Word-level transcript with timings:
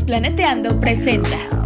Planeteando 0.00 0.78
presenta. 0.80 1.61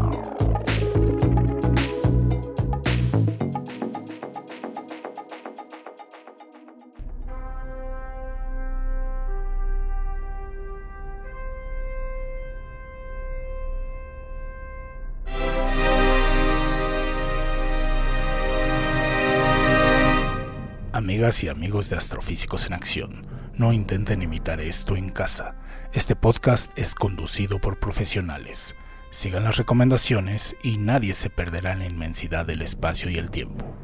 Y 21.27 21.49
amigos 21.49 21.91
de 21.91 21.97
Astrofísicos 21.97 22.67
en 22.67 22.73
Acción, 22.73 23.27
no 23.53 23.73
intenten 23.73 24.23
imitar 24.23 24.61
esto 24.61 24.95
en 24.95 25.11
casa. 25.11 25.57
Este 25.93 26.15
podcast 26.15 26.71
es 26.79 26.95
conducido 26.95 27.59
por 27.59 27.81
profesionales. 27.81 28.77
Sigan 29.11 29.43
las 29.43 29.57
recomendaciones 29.57 30.55
y 30.63 30.79
nadie 30.79 31.15
se 31.15 31.29
perderá 31.29 31.73
en 31.73 31.81
la 31.81 31.87
inmensidad 31.87 32.47
del 32.47 32.63
espacio 32.63 33.11
y 33.11 33.17
el 33.17 33.33
tiempo. 33.33 33.77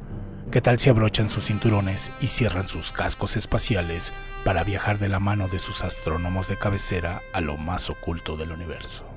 ¿Qué 0.53 0.61
tal 0.61 0.79
si 0.79 0.89
abrochan 0.89 1.29
sus 1.29 1.47
cinturones 1.47 2.13
y 2.21 2.29
cierran 2.29 2.69
sus 2.69 2.93
cascos 2.93 3.37
espaciales 3.37 4.13
para 4.45 4.63
viajar 4.63 5.01
de 5.01 5.09
la 5.09 5.19
mano 5.19 5.49
de 5.49 5.59
sus 5.59 5.83
astrónomos 5.83 6.47
de 6.47 6.59
cabecera 6.59 7.23
a 7.33 7.41
lo 7.41 7.57
más 7.57 7.91
oculto 7.91 8.37
del 8.37 8.53
universo? 8.53 9.12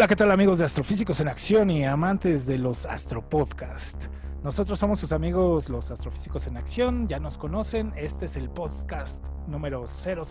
Hola, 0.00 0.08
¿qué 0.08 0.16
tal 0.16 0.30
amigos 0.30 0.56
de 0.56 0.64
Astrofísicos 0.64 1.20
en 1.20 1.28
Acción 1.28 1.70
y 1.70 1.84
amantes 1.84 2.46
de 2.46 2.56
los 2.56 2.86
Astropodcast? 2.86 4.04
Nosotros 4.42 4.78
somos 4.78 4.98
sus 4.98 5.12
amigos 5.12 5.68
los 5.68 5.90
Astrofísicos 5.90 6.46
en 6.46 6.56
Acción, 6.56 7.06
ya 7.06 7.20
nos 7.20 7.36
conocen, 7.36 7.92
este 7.96 8.24
es 8.24 8.36
el 8.36 8.48
podcast 8.48 9.22
número 9.46 9.86
000, 9.86 10.22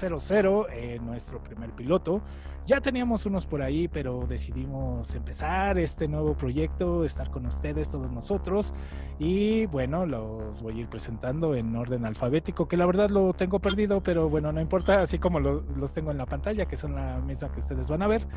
eh, 0.71 0.97
nuestro 0.99 1.43
primer 1.43 1.69
piloto. 1.73 2.23
Ya 2.69 2.81
teníamos 2.81 3.25
unos 3.25 3.47
por 3.47 3.63
ahí, 3.63 3.87
pero 3.87 4.27
decidimos 4.27 5.15
empezar 5.15 5.79
este 5.79 6.07
nuevo 6.07 6.35
proyecto, 6.37 7.03
estar 7.03 7.31
con 7.31 7.47
ustedes, 7.47 7.89
todos 7.89 8.11
nosotros. 8.11 8.75
Y 9.17 9.65
bueno, 9.65 10.05
los 10.05 10.61
voy 10.61 10.77
a 10.77 10.81
ir 10.81 10.87
presentando 10.87 11.55
en 11.55 11.75
orden 11.75 12.05
alfabético, 12.05 12.67
que 12.67 12.77
la 12.77 12.85
verdad 12.85 13.09
lo 13.09 13.33
tengo 13.33 13.57
perdido, 13.57 14.03
pero 14.03 14.29
bueno, 14.29 14.51
no 14.51 14.61
importa, 14.61 15.01
así 15.01 15.17
como 15.17 15.39
los 15.39 15.93
tengo 15.95 16.11
en 16.11 16.19
la 16.19 16.27
pantalla, 16.27 16.67
que 16.67 16.77
son 16.77 16.93
la 16.93 17.19
misma 17.21 17.51
que 17.51 17.59
ustedes 17.59 17.89
van 17.89 18.03
a 18.03 18.07
ver. 18.07 18.27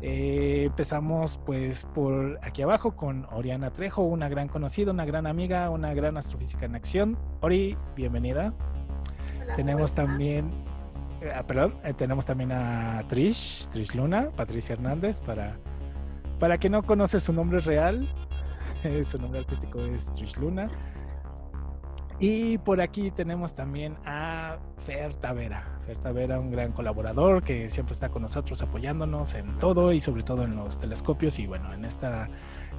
Eh, 0.00 0.62
empezamos 0.64 1.38
pues 1.44 1.84
por 1.84 2.38
aquí 2.42 2.62
abajo 2.62 2.96
con 2.96 3.26
Oriana 3.32 3.70
Trejo, 3.70 4.00
una 4.00 4.30
gran 4.30 4.48
conocida, 4.48 4.92
una 4.92 5.04
gran 5.04 5.26
amiga, 5.26 5.68
una 5.68 5.92
gran 5.92 6.16
astrofísica 6.16 6.64
en 6.64 6.74
acción. 6.74 7.18
Ori, 7.42 7.76
bienvenida 7.94 8.54
tenemos 9.56 9.94
también, 9.94 10.50
eh, 11.24 11.32
ah, 11.34 11.46
perdón, 11.46 11.74
eh, 11.84 11.94
tenemos 11.94 12.26
también 12.26 12.52
a 12.52 13.02
Trish, 13.08 13.68
Trish 13.68 13.94
Luna, 13.94 14.30
Patricia 14.36 14.74
Hernández, 14.74 15.20
para, 15.20 15.56
para 16.38 16.58
que 16.58 16.68
no 16.68 16.82
conoce 16.82 17.18
su 17.18 17.32
nombre 17.32 17.60
real, 17.60 18.06
su 19.10 19.18
nombre 19.18 19.40
artístico 19.40 19.80
es 19.80 20.12
Trish 20.12 20.36
Luna. 20.36 20.68
Y 22.20 22.58
por 22.58 22.80
aquí 22.80 23.10
tenemos 23.10 23.54
también 23.54 23.96
a 24.04 24.58
Fer 24.86 25.14
Tavera. 25.14 25.80
Fer 25.84 25.96
Tavera, 25.96 26.38
un 26.38 26.50
gran 26.50 26.72
colaborador 26.72 27.42
que 27.42 27.68
siempre 27.70 27.92
está 27.94 28.08
con 28.08 28.22
nosotros 28.22 28.62
apoyándonos 28.62 29.34
en 29.34 29.58
todo 29.58 29.92
y 29.92 30.00
sobre 30.00 30.22
todo 30.22 30.44
en 30.44 30.54
los 30.54 30.78
telescopios. 30.78 31.38
Y 31.38 31.46
bueno, 31.46 31.72
en 31.72 31.84
esta, 31.84 32.28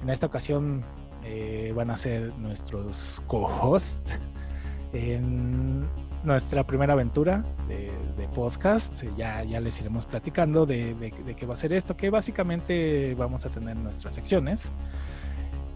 en 0.02 0.08
esta 0.08 0.26
ocasión 0.26 0.84
eh, 1.22 1.72
van 1.76 1.90
a 1.90 1.96
ser 1.96 2.32
nuestros 2.38 3.22
co-hosts 3.26 4.18
en 4.92 5.86
nuestra 6.26 6.66
primera 6.66 6.92
aventura 6.92 7.44
de, 7.68 7.94
podcast. 8.34 9.02
Ya, 9.16 9.42
ya 9.44 9.60
les 9.60 9.80
iremos 9.80 10.04
platicando 10.04 10.66
de, 10.66 11.12
qué 11.36 11.46
va 11.46 11.54
a 11.54 11.56
ser 11.56 11.72
esto, 11.72 11.96
que 11.96 12.10
básicamente 12.10 13.14
vamos 13.14 13.46
a 13.46 13.48
tener 13.48 13.76
nuestras 13.76 14.14
secciones 14.14 14.72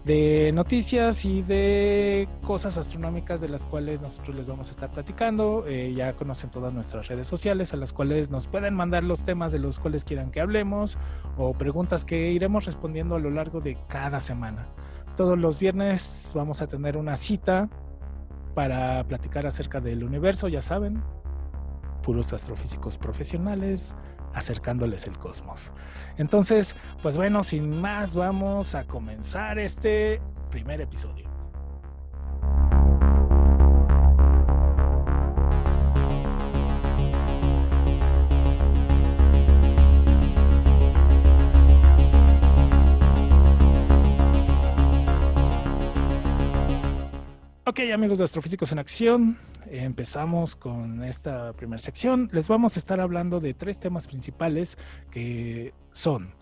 de 0.03 0.51
noticias 0.53 1.25
y 1.25 1.41
de 1.43 2.27
cosas 2.43 2.77
astronómicas 2.77 3.39
de 3.39 3.49
las 3.49 3.65
cuales 3.65 4.01
nosotros 4.01 4.35
les 4.35 4.47
vamos 4.47 4.67
a 4.69 4.71
estar 4.71 4.91
platicando. 4.91 5.65
Eh, 5.67 5.93
ya 5.95 6.13
conocen 6.13 6.51
todas 6.51 6.73
nuestras 6.73 7.07
redes 7.07 7.27
sociales 7.27 7.73
a 7.73 7.77
las 7.77 7.93
cuales 7.93 8.29
nos 8.29 8.47
pueden 8.47 8.75
mandar 8.75 9.03
los 9.03 9.23
temas 9.23 9.51
de 9.51 9.59
los 9.59 9.79
cuales 9.79 10.03
quieran 10.03 10.31
que 10.31 10.41
hablemos 10.41 10.97
o 11.37 11.53
preguntas 11.53 12.05
que 12.05 12.31
iremos 12.31 12.65
respondiendo 12.65 13.15
a 13.15 13.19
lo 13.19 13.31
largo 13.31 13.61
de 13.61 13.77
cada 13.87 14.19
semana. 14.19 14.67
Todos 15.15 15.37
los 15.37 15.59
viernes 15.59 16.31
vamos 16.35 16.61
a 16.61 16.67
tener 16.67 16.97
una 16.97 17.17
cita 17.17 17.69
para 18.53 19.03
platicar 19.05 19.45
acerca 19.45 19.79
del 19.79 20.03
universo, 20.03 20.47
ya 20.47 20.61
saben, 20.61 21.01
puros 22.03 22.33
astrofísicos 22.33 22.97
profesionales 22.97 23.95
acercándoles 24.33 25.07
el 25.07 25.17
cosmos. 25.17 25.71
Entonces, 26.17 26.75
pues 27.01 27.17
bueno, 27.17 27.43
sin 27.43 27.81
más, 27.81 28.15
vamos 28.15 28.75
a 28.75 28.85
comenzar 28.85 29.59
este 29.59 30.21
primer 30.49 30.81
episodio. 30.81 31.30
Ok, 47.71 47.79
amigos 47.93 48.17
de 48.17 48.25
Astrofísicos 48.25 48.73
en 48.73 48.79
Acción, 48.79 49.37
empezamos 49.69 50.57
con 50.57 51.05
esta 51.05 51.53
primera 51.53 51.79
sección. 51.79 52.27
Les 52.33 52.49
vamos 52.49 52.75
a 52.75 52.79
estar 52.79 52.99
hablando 52.99 53.39
de 53.39 53.53
tres 53.53 53.79
temas 53.79 54.07
principales 54.07 54.77
que 55.09 55.73
son 55.89 56.33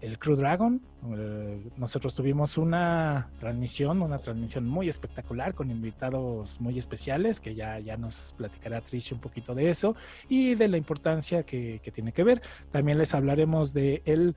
el 0.00 0.18
Crew 0.18 0.34
Dragon. 0.34 0.82
Eh, 1.16 1.70
nosotros 1.76 2.16
tuvimos 2.16 2.58
una 2.58 3.30
transmisión, 3.38 4.02
una 4.02 4.18
transmisión 4.18 4.66
muy 4.66 4.88
espectacular 4.88 5.54
con 5.54 5.70
invitados 5.70 6.60
muy 6.60 6.80
especiales, 6.80 7.38
que 7.38 7.54
ya, 7.54 7.78
ya 7.78 7.96
nos 7.96 8.34
platicará 8.36 8.80
Trish 8.80 9.12
un 9.12 9.20
poquito 9.20 9.54
de 9.54 9.70
eso 9.70 9.94
y 10.28 10.56
de 10.56 10.66
la 10.66 10.78
importancia 10.78 11.44
que, 11.44 11.80
que 11.80 11.92
tiene 11.92 12.10
que 12.10 12.24
ver. 12.24 12.42
También 12.72 12.98
les 12.98 13.14
hablaremos 13.14 13.72
de 13.72 14.02
el 14.04 14.34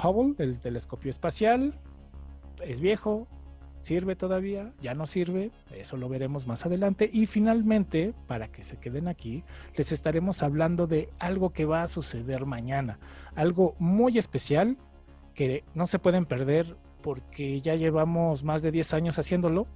Hubble, 0.00 0.36
el 0.38 0.60
telescopio 0.60 1.10
espacial. 1.10 1.74
Es 2.64 2.78
viejo, 2.78 3.26
¿Sirve 3.86 4.16
todavía? 4.16 4.72
¿Ya 4.80 4.94
no 4.94 5.06
sirve? 5.06 5.52
Eso 5.70 5.96
lo 5.96 6.08
veremos 6.08 6.48
más 6.48 6.66
adelante. 6.66 7.08
Y 7.12 7.26
finalmente, 7.26 8.14
para 8.26 8.48
que 8.48 8.64
se 8.64 8.78
queden 8.78 9.06
aquí, 9.06 9.44
les 9.76 9.92
estaremos 9.92 10.42
hablando 10.42 10.88
de 10.88 11.08
algo 11.20 11.50
que 11.50 11.66
va 11.66 11.84
a 11.84 11.86
suceder 11.86 12.46
mañana. 12.46 12.98
Algo 13.36 13.76
muy 13.78 14.18
especial 14.18 14.76
que 15.34 15.62
no 15.76 15.86
se 15.86 16.00
pueden 16.00 16.26
perder 16.26 16.76
porque 17.00 17.60
ya 17.60 17.76
llevamos 17.76 18.42
más 18.42 18.60
de 18.60 18.72
10 18.72 18.92
años 18.92 19.20
haciéndolo. 19.20 19.68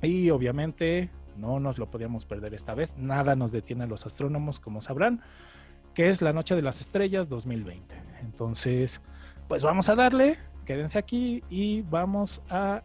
Y 0.00 0.30
obviamente 0.30 1.10
no 1.36 1.60
nos 1.60 1.76
lo 1.76 1.90
podíamos 1.90 2.24
perder 2.24 2.54
esta 2.54 2.72
vez. 2.72 2.96
Nada 2.96 3.36
nos 3.36 3.52
detiene 3.52 3.84
a 3.84 3.88
los 3.88 4.06
astrónomos, 4.06 4.58
como 4.58 4.80
sabrán, 4.80 5.20
que 5.92 6.08
es 6.08 6.22
la 6.22 6.32
Noche 6.32 6.54
de 6.54 6.62
las 6.62 6.80
Estrellas 6.80 7.28
2020. 7.28 7.94
Entonces, 8.22 9.02
pues 9.48 9.62
vamos 9.62 9.90
a 9.90 9.96
darle, 9.96 10.38
quédense 10.64 10.98
aquí 10.98 11.44
y 11.50 11.82
vamos 11.82 12.40
a 12.48 12.84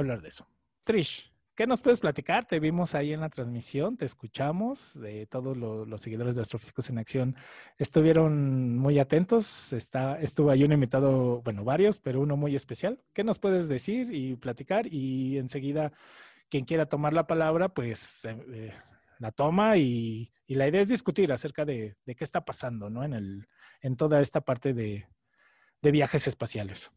hablar 0.00 0.22
de 0.22 0.28
eso. 0.28 0.48
Trish, 0.84 1.32
¿qué 1.54 1.66
nos 1.66 1.82
puedes 1.82 2.00
platicar? 2.00 2.46
Te 2.46 2.60
vimos 2.60 2.94
ahí 2.94 3.12
en 3.12 3.20
la 3.20 3.28
transmisión, 3.28 3.96
te 3.96 4.04
escuchamos, 4.04 4.98
de 4.98 5.26
todos 5.26 5.56
los, 5.56 6.00
seguidores 6.00 6.36
de 6.36 6.42
Astrofísicos 6.42 6.88
en 6.88 6.98
Acción 6.98 7.36
estuvieron 7.78 8.78
muy 8.78 8.98
atentos. 8.98 9.72
Está, 9.72 10.20
estuvo 10.20 10.50
ahí 10.50 10.64
un 10.64 10.72
invitado, 10.72 11.42
bueno, 11.42 11.64
varios, 11.64 12.00
pero 12.00 12.20
uno 12.20 12.36
muy 12.36 12.54
especial. 12.54 13.02
¿Qué 13.12 13.24
nos 13.24 13.38
puedes 13.38 13.68
decir 13.68 14.12
y 14.14 14.36
platicar? 14.36 14.86
Y 14.86 15.38
enseguida, 15.38 15.92
quien 16.48 16.64
quiera 16.64 16.86
tomar 16.86 17.12
la 17.12 17.26
palabra, 17.26 17.68
pues 17.68 18.24
eh, 18.24 18.36
eh, 18.52 18.72
la 19.18 19.32
toma 19.32 19.76
y, 19.76 20.32
la 20.46 20.66
idea 20.66 20.80
es 20.80 20.88
discutir 20.88 21.30
acerca 21.30 21.66
de, 21.66 21.96
qué 22.06 22.24
está 22.24 22.42
pasando, 22.44 22.88
¿no? 22.88 23.04
En, 23.04 23.12
el, 23.12 23.48
en 23.82 23.96
toda 23.96 24.22
esta 24.22 24.40
parte 24.40 24.72
de 24.72 25.06
viajes 25.82 26.26
espaciales. 26.26 26.92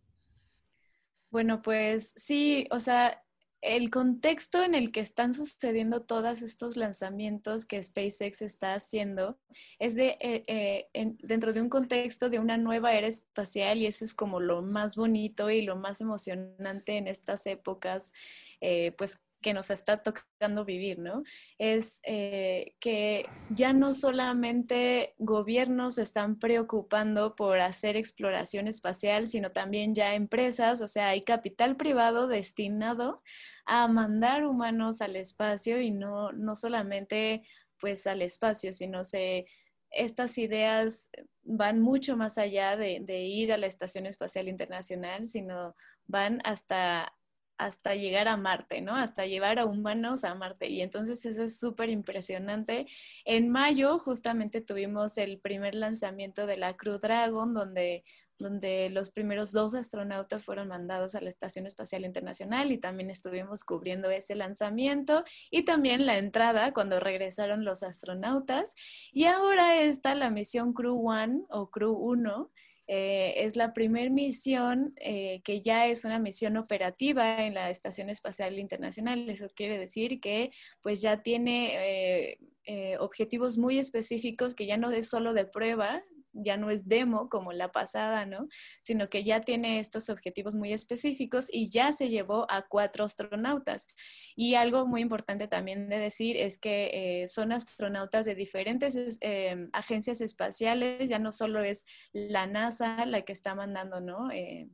Bueno, 1.32 1.62
pues 1.62 2.12
sí, 2.18 2.68
o 2.72 2.80
sea, 2.82 3.24
el 3.62 3.90
contexto 3.90 4.64
en 4.64 4.76
el 4.76 4.92
que 4.92 5.00
están 5.00 5.34
sucediendo 5.34 6.02
todos 6.02 6.42
estos 6.42 6.76
lanzamientos 6.78 7.66
que 7.66 7.82
SpaceX 7.82 8.42
está 8.42 8.74
haciendo 8.74 9.40
es 9.80 9.96
de, 9.96 10.18
eh, 10.20 10.44
eh, 10.48 11.16
dentro 11.24 11.54
de 11.54 11.62
un 11.62 11.70
contexto 11.70 12.30
de 12.30 12.40
una 12.40 12.58
nueva 12.58 12.94
era 12.96 13.08
espacial 13.08 13.78
y 13.80 13.86
eso 13.86 14.04
es 14.04 14.14
como 14.14 14.40
lo 14.42 14.62
más 14.62 14.96
bonito 14.98 15.50
y 15.50 15.62
lo 15.62 15.78
más 15.78 16.02
emocionante 16.02 16.98
en 16.98 17.08
estas 17.08 17.46
épocas, 17.48 18.12
eh, 18.60 18.92
pues 18.98 19.22
que 19.42 19.54
nos 19.54 19.70
está 19.70 20.04
tocando 20.04 20.66
vivir, 20.66 21.00
¿no? 21.00 21.24
Es 21.58 22.00
eh, 22.04 22.76
que 22.80 23.26
ya 23.50 23.74
no 23.74 23.94
solamente 23.94 25.16
gobiernos 25.18 25.98
están 25.98 26.40
preocupando 26.40 27.36
por 27.36 27.60
hacer 27.60 27.98
exploración 27.98 28.68
espacial, 28.68 29.28
sino 29.28 29.52
también 29.52 29.96
ya 29.96 30.16
empresas, 30.16 30.82
o 30.82 30.88
sea, 30.88 31.10
hay 31.10 31.22
capital 31.22 31.76
privado 31.76 32.28
destinado 32.28 33.22
a 33.66 33.88
mandar 33.88 34.46
humanos 34.46 35.02
al 35.02 35.16
espacio 35.16 35.82
y 35.82 35.92
no, 35.92 36.32
no 36.32 36.56
solamente 36.56 37.44
pues 37.80 38.06
al 38.08 38.22
espacio, 38.22 38.72
sino 38.72 39.04
se 39.04 39.48
estas 39.92 40.38
ideas 40.38 41.10
van 41.44 41.82
mucho 41.82 42.16
más 42.16 42.38
allá 42.38 42.78
de, 42.78 43.24
ir 43.24 43.52
a 43.52 43.58
la 43.58 43.68
Estación 43.68 44.06
Espacial 44.06 44.48
Internacional, 44.48 45.26
sino 45.26 45.76
van 46.08 46.42
hasta 46.44 47.14
hasta 47.62 47.94
llegar 47.94 48.28
a 48.28 48.38
Marte, 48.38 48.82
¿no? 48.82 48.96
Hasta 48.96 49.28
llevar 49.28 49.60
a 49.60 49.66
humanos 49.66 50.24
a 50.24 50.34
Marte. 50.34 50.68
Y 50.70 50.82
entonces 50.82 51.24
eso 51.26 51.44
es 51.44 51.60
súper 51.60 51.90
impresionante. 51.90 52.88
En 53.24 53.50
mayo 53.50 54.00
justamente 54.00 54.62
tuvimos 54.62 55.18
el 55.20 55.40
primer 55.40 55.76
lanzamiento 55.76 56.48
de 56.48 56.58
la 56.58 56.76
Crew 56.76 56.98
Dragon, 56.98 57.54
donde, 57.54 58.04
donde 58.40 58.90
los 58.90 59.12
primeros 59.12 59.52
dos 59.52 59.76
astronautas 59.76 60.44
fueron 60.44 60.70
mandados 60.70 61.14
a 61.14 61.22
la 61.22 61.30
Estación 61.30 61.68
Espacial 61.68 62.04
Internacional 62.04 62.72
y 62.72 62.80
también 62.80 63.12
estuvimos 63.12 63.64
cubriendo 63.64 64.10
ese 64.10 64.34
lanzamiento 64.34 65.24
y 65.52 65.62
también 65.64 66.08
la 66.08 66.18
entrada 66.18 66.74
cuando 66.74 67.00
regresaron 67.00 67.64
los 67.64 67.84
astronautas. 67.84 68.74
Y 69.12 69.26
ahora 69.26 69.80
está 69.80 70.16
la 70.16 70.32
misión 70.32 70.74
Crew 70.74 71.08
One 71.08 71.44
o 71.50 71.70
Crew 71.70 71.94
1 71.94 72.50
eh, 72.88 73.34
es 73.38 73.56
la 73.56 73.74
primera 73.74 74.10
misión 74.10 74.94
eh, 74.98 75.42
que 75.44 75.62
ya 75.62 75.88
es 75.88 76.04
una 76.06 76.20
misión 76.20 76.58
operativa 76.58 77.44
en 77.46 77.54
la 77.54 77.70
Estación 77.70 78.10
Espacial 78.10 78.60
Internacional. 78.60 79.30
Eso 79.30 79.48
quiere 79.56 79.78
decir 79.78 80.20
que 80.20 80.52
pues 80.82 81.02
ya 81.02 81.22
tiene 81.22 82.38
eh, 82.66 82.98
objetivos 83.00 83.58
muy 83.58 83.78
específicos 83.80 84.56
que 84.56 84.66
ya 84.66 84.78
no 84.78 84.92
es 84.92 85.10
solo 85.10 85.34
de 85.34 85.46
prueba, 85.46 86.02
ya 86.34 86.58
no 86.58 86.70
es 86.70 86.88
demo 86.88 87.30
como 87.30 87.54
la 87.54 87.72
pasada, 87.72 88.26
¿no? 88.26 88.48
Sino 88.82 89.10
que 89.10 89.24
ya 89.24 89.42
tiene 89.42 89.80
estos 89.80 90.10
objetivos 90.10 90.56
muy 90.56 90.74
específicos 90.74 91.48
y 91.52 91.70
ya 91.70 91.94
se 91.94 92.10
llevó 92.10 92.46
a 92.50 92.68
cuatro 92.68 93.06
astronautas. 93.06 93.88
Y 94.36 94.56
algo 94.56 94.88
muy 94.88 95.02
importante 95.02 95.48
también 95.48 95.90
de 95.90 96.00
decir 96.00 96.38
es 96.38 96.58
que 96.58 97.22
eh, 97.24 97.28
son 97.28 97.52
astronautas 97.52 98.26
de 98.26 98.36
diferentes 98.36 99.18
eh, 99.22 99.68
agencias 99.74 100.22
espaciales, 100.22 101.10
ya 101.10 101.20
no 101.20 101.32
solo 101.32 101.62
es 101.62 101.86
la 102.14 102.48
NASA 102.48 103.06
la 103.06 103.22
que 103.24 103.34
está 103.34 103.56
mandando. 103.56 104.02
Eh, 104.32 104.70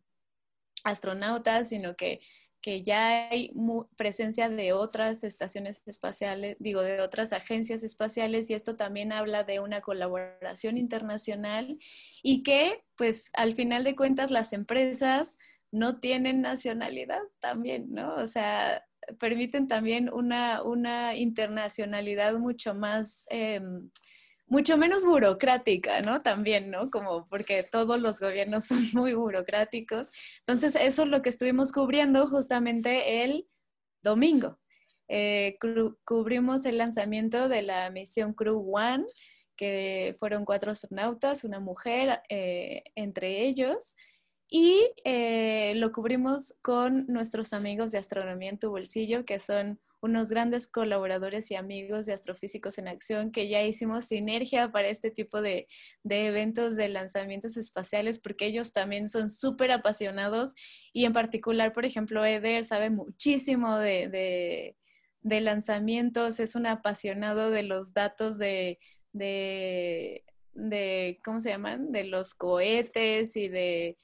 astronautas, 0.83 1.69
sino 1.69 1.95
que 1.95 2.21
que 2.62 2.83
ya 2.83 3.30
hay 3.30 3.51
presencia 3.95 4.50
de 4.50 4.74
otras 4.74 5.24
estaciones 5.24 5.83
espaciales, 5.86 6.57
digo, 6.59 6.81
de 6.81 7.01
otras 7.01 7.33
agencias 7.33 7.83
espaciales 7.83 8.50
y 8.50 8.54
esto 8.54 8.75
también 8.75 9.12
habla 9.12 9.44
de 9.44 9.59
una 9.59 9.81
colaboración 9.81 10.77
internacional 10.77 11.77
y 12.24 12.44
que, 12.44 12.83
pues, 12.95 13.30
al 13.33 13.54
final 13.54 13.83
de 13.83 13.95
cuentas, 13.95 14.31
las 14.31 14.54
empresas 14.54 15.38
no 15.71 16.00
tienen 16.00 16.42
nacionalidad 16.42 17.21
también, 17.39 17.88
¿no? 17.89 18.15
O 18.15 18.27
sea, 18.27 18.86
permiten 19.19 19.68
también 19.68 20.09
una, 20.12 20.63
una 20.63 21.15
internacionalidad 21.15 22.33
mucho 22.33 22.74
más... 22.74 23.25
Em, 23.30 23.89
mucho 24.47 24.77
menos 24.77 25.05
burocrática, 25.05 26.01
¿no? 26.01 26.21
También, 26.21 26.71
¿no? 26.71 26.89
Como 26.89 27.27
porque 27.27 27.63
todos 27.63 27.99
los 28.01 28.19
gobiernos 28.19 28.65
son 28.67 28.83
muy 28.94 29.13
burocráticos. 29.13 30.11
Entonces, 30.39 30.75
eso 30.75 31.03
es 31.03 31.09
lo 31.09 31.21
que 31.21 31.29
estuvimos 31.29 31.71
cubriendo 31.71 32.27
justamente 32.27 33.23
el 33.23 33.47
domingo. 34.01 34.59
Eh, 35.09 35.57
cubrimos 36.05 36.65
el 36.65 36.77
lanzamiento 36.77 37.47
de 37.49 37.61
la 37.61 37.89
misión 37.91 38.33
Crew 38.33 38.75
One, 38.75 39.05
que 39.55 40.15
fueron 40.19 40.45
cuatro 40.45 40.71
astronautas, 40.71 41.44
una 41.44 41.59
mujer 41.59 42.21
eh, 42.29 42.83
entre 42.95 43.45
ellos, 43.45 43.95
y 44.49 44.91
eh, 45.03 45.73
lo 45.75 45.91
cubrimos 45.91 46.55
con 46.61 47.05
nuestros 47.07 47.53
amigos 47.53 47.91
de 47.91 47.97
Astronomía 47.97 48.49
en 48.49 48.59
tu 48.59 48.69
Bolsillo, 48.69 49.25
que 49.25 49.39
son 49.39 49.79
unos 50.01 50.29
grandes 50.29 50.67
colaboradores 50.67 51.49
y 51.51 51.55
amigos 51.55 52.05
de 52.05 52.13
Astrofísicos 52.13 52.77
en 52.77 52.88
Acción 52.88 53.31
que 53.31 53.47
ya 53.47 53.63
hicimos 53.63 54.05
sinergia 54.05 54.71
para 54.71 54.89
este 54.89 55.11
tipo 55.11 55.41
de, 55.41 55.67
eventos 56.03 56.75
de 56.75 56.89
lanzamientos 56.89 57.57
espaciales 57.57 58.19
porque 58.19 58.45
ellos 58.45 58.73
también 58.73 59.09
son 59.09 59.29
súper 59.29 59.71
apasionados 59.71 60.53
y 60.94 61.05
en 61.05 61.13
particular, 61.13 61.73
por 61.73 61.85
ejemplo, 61.85 62.25
Eder 62.25 62.63
sabe 62.63 62.89
muchísimo 62.89 63.77
de, 63.77 64.75
lanzamientos, 65.23 66.39
es 66.39 66.55
un 66.55 66.67
apasionado 66.67 67.49
de 67.49 67.63
los 67.63 67.94
datos 67.94 68.38
de, 68.38 68.79
de, 69.13 70.23
¿cómo 71.23 71.39
se 71.39 71.49
llaman? 71.49 71.91
De 71.91 72.03
los 72.03 72.33
cohetes 72.35 73.35
y 73.35 73.47
de 73.49 73.97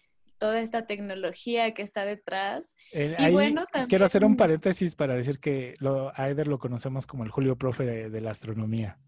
toda 0.43 0.59
esta 0.59 0.85
tecnología 0.85 1.73
que 1.73 1.83
está 1.83 2.03
detrás. 2.03 2.75
Eh, 2.91 3.15
y 3.17 3.29
bueno, 3.31 3.65
también... 3.71 3.87
Quiero 3.87 4.03
hacer 4.03 4.25
un 4.25 4.35
paréntesis 4.35 4.93
para 4.93 5.15
decir 5.15 5.39
que 5.39 5.77
lo, 5.79 6.11
a 6.19 6.27
Eder 6.27 6.49
lo 6.49 6.59
conocemos 6.59 7.07
como 7.07 7.23
el 7.23 7.29
Julio 7.29 7.57
Profe 7.57 7.85
de, 7.85 8.19
la 8.19 8.31
astronomía. 8.31 8.99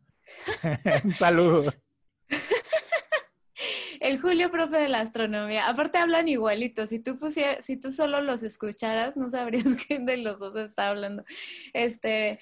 un 1.03 1.11
saludo. 1.11 1.73
el 3.99 4.17
Julio 4.21 4.49
Profe 4.49 4.77
de 4.77 4.87
la 4.87 5.01
astronomía. 5.01 5.67
Aparte 5.67 5.97
hablan 5.97 6.29
igualitos. 6.29 6.87
Si 6.87 6.99
tú 6.99 7.19
si 7.59 7.75
tú 7.75 7.91
solo 7.91 8.21
los 8.21 8.41
escucharas, 8.41 9.17
no 9.17 9.29
sabrías 9.29 9.65
quién 9.87 10.05
de 10.05 10.15
los 10.15 10.39
dos 10.39 10.55
está 10.55 10.87
hablando. 10.87 11.25
Este, 11.73 12.39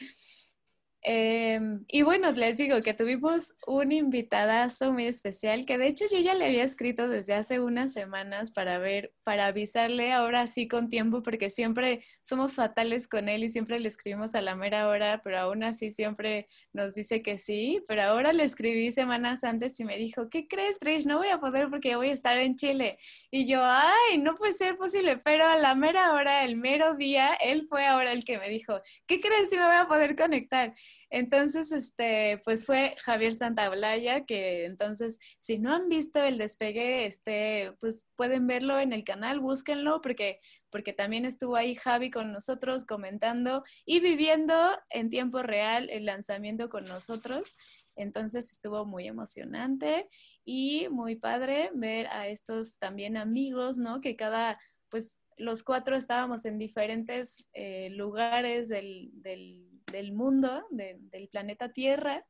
Em, 1.06 1.84
y 1.90 2.02
bueno, 2.02 2.32
les 2.32 2.56
digo 2.56 2.82
que 2.82 2.94
tuvimos 2.94 3.56
un 3.68 3.92
invitadazo 3.92 4.94
muy 4.94 5.06
especial 5.06 5.66
que 5.66 5.78
de 5.78 5.88
hecho 5.88 6.06
yo 6.10 6.20
ya 6.20 6.34
le 6.34 6.46
había 6.46 6.64
escrito 6.64 7.10
desde 7.10 7.34
hace 7.34 7.60
unas 7.60 7.92
semanas 7.92 8.52
para 8.52 8.78
ver, 8.78 9.14
para 9.26 9.48
avisarle 9.48 10.14
ahora 10.14 10.48
sí 10.48 10.70
con 10.70 10.88
tiempo, 10.88 11.22
porque 11.22 11.50
siempre 11.50 12.06
somos 12.22 12.56
fatales 12.56 13.10
con 13.10 13.28
él 13.28 13.44
y 13.44 13.50
siempre 13.50 13.82
le 13.82 13.90
escribimos 13.90 14.34
a 14.34 14.42
la 14.42 14.56
mera 14.56 14.88
hora, 14.88 15.20
pero 15.22 15.40
aún 15.40 15.64
así 15.66 15.92
siempre 15.92 16.48
nos 16.72 16.96
dice 16.96 17.22
que 17.22 17.38
sí. 17.38 17.84
Pero 17.86 18.04
ahora 18.04 18.32
le 18.32 18.46
escribí 18.46 18.94
semanas 18.94 19.44
antes 19.44 19.78
y 19.82 19.84
me 19.86 19.98
dijo, 19.98 20.30
¿qué 20.30 20.48
crees, 20.48 20.80
Trish? 20.80 21.06
No 21.06 21.18
voy 21.18 21.28
a 21.30 21.40
poder 21.42 21.70
porque 21.70 21.98
voy 21.98 22.10
a 22.10 22.14
estar 22.14 22.38
en 22.38 22.56
Chile. 22.56 22.98
Y 23.30 23.46
yo, 23.46 23.60
ay, 23.62 24.20
no 24.20 24.36
puede 24.36 24.54
ser 24.54 24.78
posible, 24.78 25.18
pero 25.18 25.46
a 25.46 25.58
la 25.58 25.76
mera 25.76 26.14
hora, 26.14 26.46
el 26.46 26.56
mero 26.56 26.94
día, 26.96 27.34
él 27.44 27.68
fue 27.68 27.86
ahora 27.86 28.14
el 28.14 28.24
que 28.24 28.38
me 28.40 28.48
dijo, 28.50 28.80
¿qué 29.06 29.20
crees 29.20 29.50
si 29.50 29.58
me 29.58 29.66
voy 29.66 29.76
a 29.76 29.88
poder 29.88 30.16
conectar? 30.16 30.74
Entonces, 31.16 31.72
este, 31.72 32.42
pues 32.44 32.66
fue 32.66 32.96
Javier 32.98 33.36
Santaolalla, 33.36 34.26
que 34.26 34.66
entonces, 34.66 35.20
si 35.38 35.60
no 35.60 35.72
han 35.72 35.88
visto 35.88 36.24
el 36.24 36.40
despegue, 36.40 37.06
este, 37.06 37.72
pues 37.80 38.08
pueden 38.16 38.48
verlo 38.48 38.80
en 38.80 38.94
el 38.94 39.04
canal, 39.04 39.40
búsquenlo, 39.40 40.02
porque, 40.02 40.40
porque 40.72 40.92
también 40.92 41.26
estuvo 41.26 41.56
ahí 41.56 41.76
Javi 41.76 42.10
con 42.10 42.32
nosotros 42.32 42.86
comentando 42.86 43.64
y 43.86 44.00
viviendo 44.00 44.56
en 44.90 45.12
tiempo 45.12 45.44
real 45.44 45.88
el 45.92 46.06
lanzamiento 46.06 46.68
con 46.68 46.84
nosotros. 46.86 47.58
Entonces 47.96 48.52
estuvo 48.52 48.84
muy 48.84 49.08
emocionante 49.08 50.10
y 50.44 50.88
muy 50.90 51.16
padre 51.16 51.70
ver 51.76 52.08
a 52.08 52.28
estos 52.28 52.76
también 52.80 53.18
amigos, 53.18 53.78
¿no? 53.78 54.02
Que 54.02 54.16
cada, 54.16 54.60
pues 54.90 55.20
los 55.38 55.62
cuatro 55.62 55.96
estábamos 55.96 56.46
en 56.46 56.58
diferentes 56.58 57.52
eh, 57.54 57.92
lugares 57.92 58.68
del, 58.68 59.12
del 59.14 59.73
del 59.92 60.14
mundo, 60.14 60.66
del 60.72 61.28
planeta 61.30 61.72
Tierra. 61.72 62.26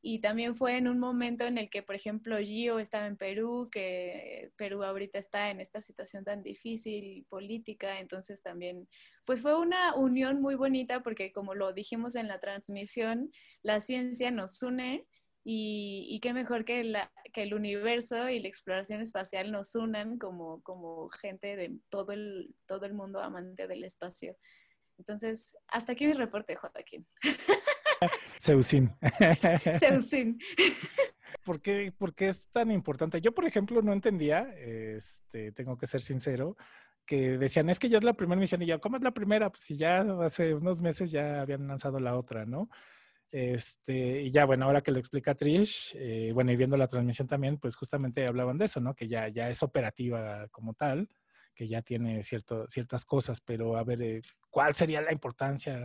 Y 0.00 0.20
también 0.20 0.54
fue 0.54 0.76
en 0.76 0.86
un 0.86 0.98
momento 1.00 1.44
en 1.44 1.58
el 1.58 1.68
que, 1.70 1.82
por 1.82 1.96
ejemplo, 1.96 2.38
Gio 2.38 2.78
estaba 2.78 3.06
en 3.06 3.16
Perú, 3.16 3.68
que 3.70 4.52
Perú 4.56 4.84
ahorita 4.84 5.18
está 5.18 5.50
en 5.50 5.60
esta 5.60 5.80
situación 5.80 6.24
tan 6.24 6.42
difícil 6.42 7.26
política, 7.28 7.98
entonces 7.98 8.40
también, 8.40 8.88
pues 9.24 9.42
fue 9.42 9.58
una 9.58 9.96
unión 9.96 10.40
muy 10.40 10.54
bonita 10.54 11.02
porque 11.02 11.32
como 11.32 11.54
lo 11.54 11.72
dijimos 11.72 12.14
en 12.14 12.28
la 12.28 12.38
transmisión, 12.38 13.32
la 13.62 13.80
ciencia 13.80 14.30
nos 14.30 14.62
une 14.62 15.04
y, 15.44 16.20
qué 16.22 16.32
mejor 16.32 16.64
que, 16.64 16.80
el 17.34 17.54
universo 17.54 18.28
y 18.28 18.38
la 18.38 18.48
exploración 18.48 19.00
espacial 19.00 19.50
nos 19.50 19.74
unan 19.74 20.18
como, 20.18 21.08
gente 21.08 21.56
de 21.56 21.76
todo 21.88 22.12
el 22.12 22.94
mundo 22.94 23.20
amante 23.20 23.66
del 23.66 23.82
espacio. 23.82 24.36
Entonces, 24.98 25.56
hasta 25.68 25.92
aquí 25.92 26.06
mi 26.06 26.12
reporte, 26.12 26.56
Joaquín. 26.56 27.06
Seusin. 28.38 28.90
Seusin. 29.78 30.38
¿Por 31.44 31.60
qué, 31.60 31.92
¿Por 31.96 32.14
qué 32.14 32.28
es 32.28 32.46
tan 32.52 32.70
importante? 32.70 33.20
Yo, 33.20 33.32
por 33.32 33.46
ejemplo, 33.46 33.80
no 33.80 33.92
entendía, 33.92 34.52
este, 34.58 35.52
tengo 35.52 35.78
que 35.78 35.86
ser 35.86 36.02
sincero, 36.02 36.56
que 37.06 37.38
decían, 37.38 37.70
es 37.70 37.78
que 37.78 37.88
ya 37.88 37.98
es 37.98 38.04
la 38.04 38.12
primera 38.12 38.38
misión, 38.38 38.62
y 38.62 38.66
yo, 38.66 38.80
¿cómo 38.80 38.96
es 38.96 39.02
la 39.02 39.12
primera? 39.12 39.50
Pues 39.50 39.62
si 39.62 39.76
ya 39.76 40.00
hace 40.22 40.54
unos 40.54 40.82
meses 40.82 41.10
ya 41.10 41.40
habían 41.40 41.66
lanzado 41.66 42.00
la 42.00 42.16
otra, 42.16 42.44
¿no? 42.44 42.68
Este, 43.30 44.22
y 44.22 44.30
ya, 44.30 44.44
bueno, 44.46 44.66
ahora 44.66 44.82
que 44.82 44.90
lo 44.90 44.98
explica 44.98 45.34
Trish, 45.34 45.94
eh, 45.96 46.32
bueno, 46.32 46.52
y 46.52 46.56
viendo 46.56 46.76
la 46.76 46.88
transmisión 46.88 47.28
también, 47.28 47.58
pues 47.58 47.76
justamente 47.76 48.26
hablaban 48.26 48.58
de 48.58 48.66
eso, 48.66 48.80
¿no? 48.80 48.94
Que 48.94 49.08
ya, 49.08 49.28
ya 49.28 49.48
es 49.48 49.62
operativa 49.62 50.48
como 50.48 50.74
tal, 50.74 51.08
que 51.58 51.66
ya 51.66 51.82
tiene 51.82 52.22
cierto, 52.22 52.68
ciertas 52.68 53.04
cosas, 53.04 53.40
pero 53.40 53.76
a 53.76 53.82
ver, 53.82 54.00
eh, 54.00 54.22
¿cuál 54.48 54.76
sería 54.76 55.02
la 55.02 55.12
importancia? 55.12 55.76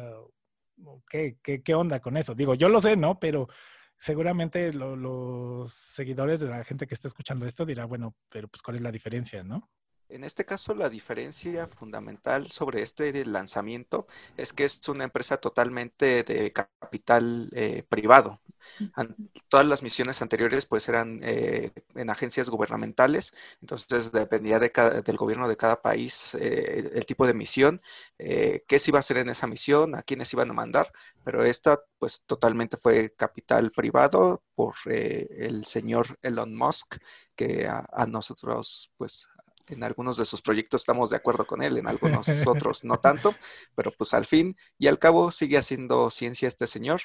¿Qué, 1.10 1.40
qué, 1.42 1.64
qué 1.64 1.74
onda 1.74 2.00
con 2.00 2.16
eso? 2.16 2.36
Digo, 2.36 2.54
yo 2.54 2.70
lo 2.70 2.80
sé, 2.80 2.96
¿no? 2.96 3.20
Pero 3.20 3.48
seguramente 3.98 4.72
los 4.72 5.74
seguidores 5.74 6.42
de 6.42 6.50
la 6.50 6.64
gente 6.64 6.86
que 6.86 6.94
está 6.94 7.08
escuchando 7.08 7.48
esto 7.48 7.66
dirá, 7.66 7.86
bueno, 7.86 8.16
pero 8.30 8.48
pues 8.48 8.62
¿cuál 8.62 8.76
es 8.76 8.84
la 8.84 8.92
diferencia, 8.92 9.44
no? 9.44 9.72
En 10.10 10.24
este 10.24 10.46
caso, 10.46 10.76
la 10.76 10.90
diferencia 10.90 11.68
fundamental 11.68 12.52
sobre 12.52 12.82
este 12.82 13.26
lanzamiento 13.26 14.08
es 14.38 14.54
que 14.54 14.66
es 14.66 14.88
una 14.88 15.06
empresa 15.06 15.38
totalmente 15.38 16.24
de 16.24 16.54
capital 16.54 17.50
eh, 17.54 17.84
privado. 17.90 18.40
Todas 19.50 19.66
las 19.68 19.84
misiones 19.84 20.22
anteriores 20.22 20.66
pues 20.66 20.88
eran 20.90 21.20
eh, 21.24 21.72
en 21.96 22.10
agencias 22.10 22.50
gubernamentales, 22.50 23.34
entonces 23.62 24.12
dependía 24.12 24.60
del 24.60 25.18
gobierno 25.18 25.48
de 25.48 25.58
cada 25.58 25.82
país 25.82 26.36
eh, 26.36 26.92
el 26.94 27.06
tipo 27.06 27.28
de 27.28 27.34
misión, 27.34 27.82
qué 28.18 28.80
se 28.80 28.92
iba 28.92 29.00
a 29.00 29.02
hacer 29.02 29.18
en 29.18 29.30
esa 29.30 29.48
misión, 29.48 29.96
a 29.96 30.04
quiénes 30.04 30.32
iban 30.34 30.50
a 30.50 30.54
mandar, 30.54 30.92
pero 31.24 31.44
esta 31.44 31.82
pues 32.00 32.22
totalmente 32.26 32.78
fue 32.78 33.14
capital 33.16 33.72
privado 33.72 34.44
por 34.56 34.76
el 34.86 35.66
señor 35.66 36.18
Elon 36.22 36.56
Musk, 36.56 36.98
que 37.36 37.68
a, 37.68 37.86
a 37.92 38.06
nosotros 38.06 38.94
pues 38.98 39.28
en 39.68 39.84
algunos 39.84 40.18
de 40.18 40.26
sus 40.26 40.42
proyectos 40.42 40.82
estamos 40.82 41.10
de 41.10 41.18
acuerdo 41.18 41.46
con 41.46 41.62
él, 41.62 41.78
en 41.78 41.88
algunos 41.88 42.28
otros 42.48 42.84
no 42.84 43.00
tanto, 43.00 43.36
pero 43.76 43.92
pues 43.92 44.14
al 44.14 44.26
fin 44.26 44.58
y 44.78 44.88
al 44.88 45.00
cabo 45.00 45.32
sigue 45.32 45.58
haciendo 45.58 46.10
ciencia 46.10 46.48
este 46.48 46.68
señor 46.68 47.02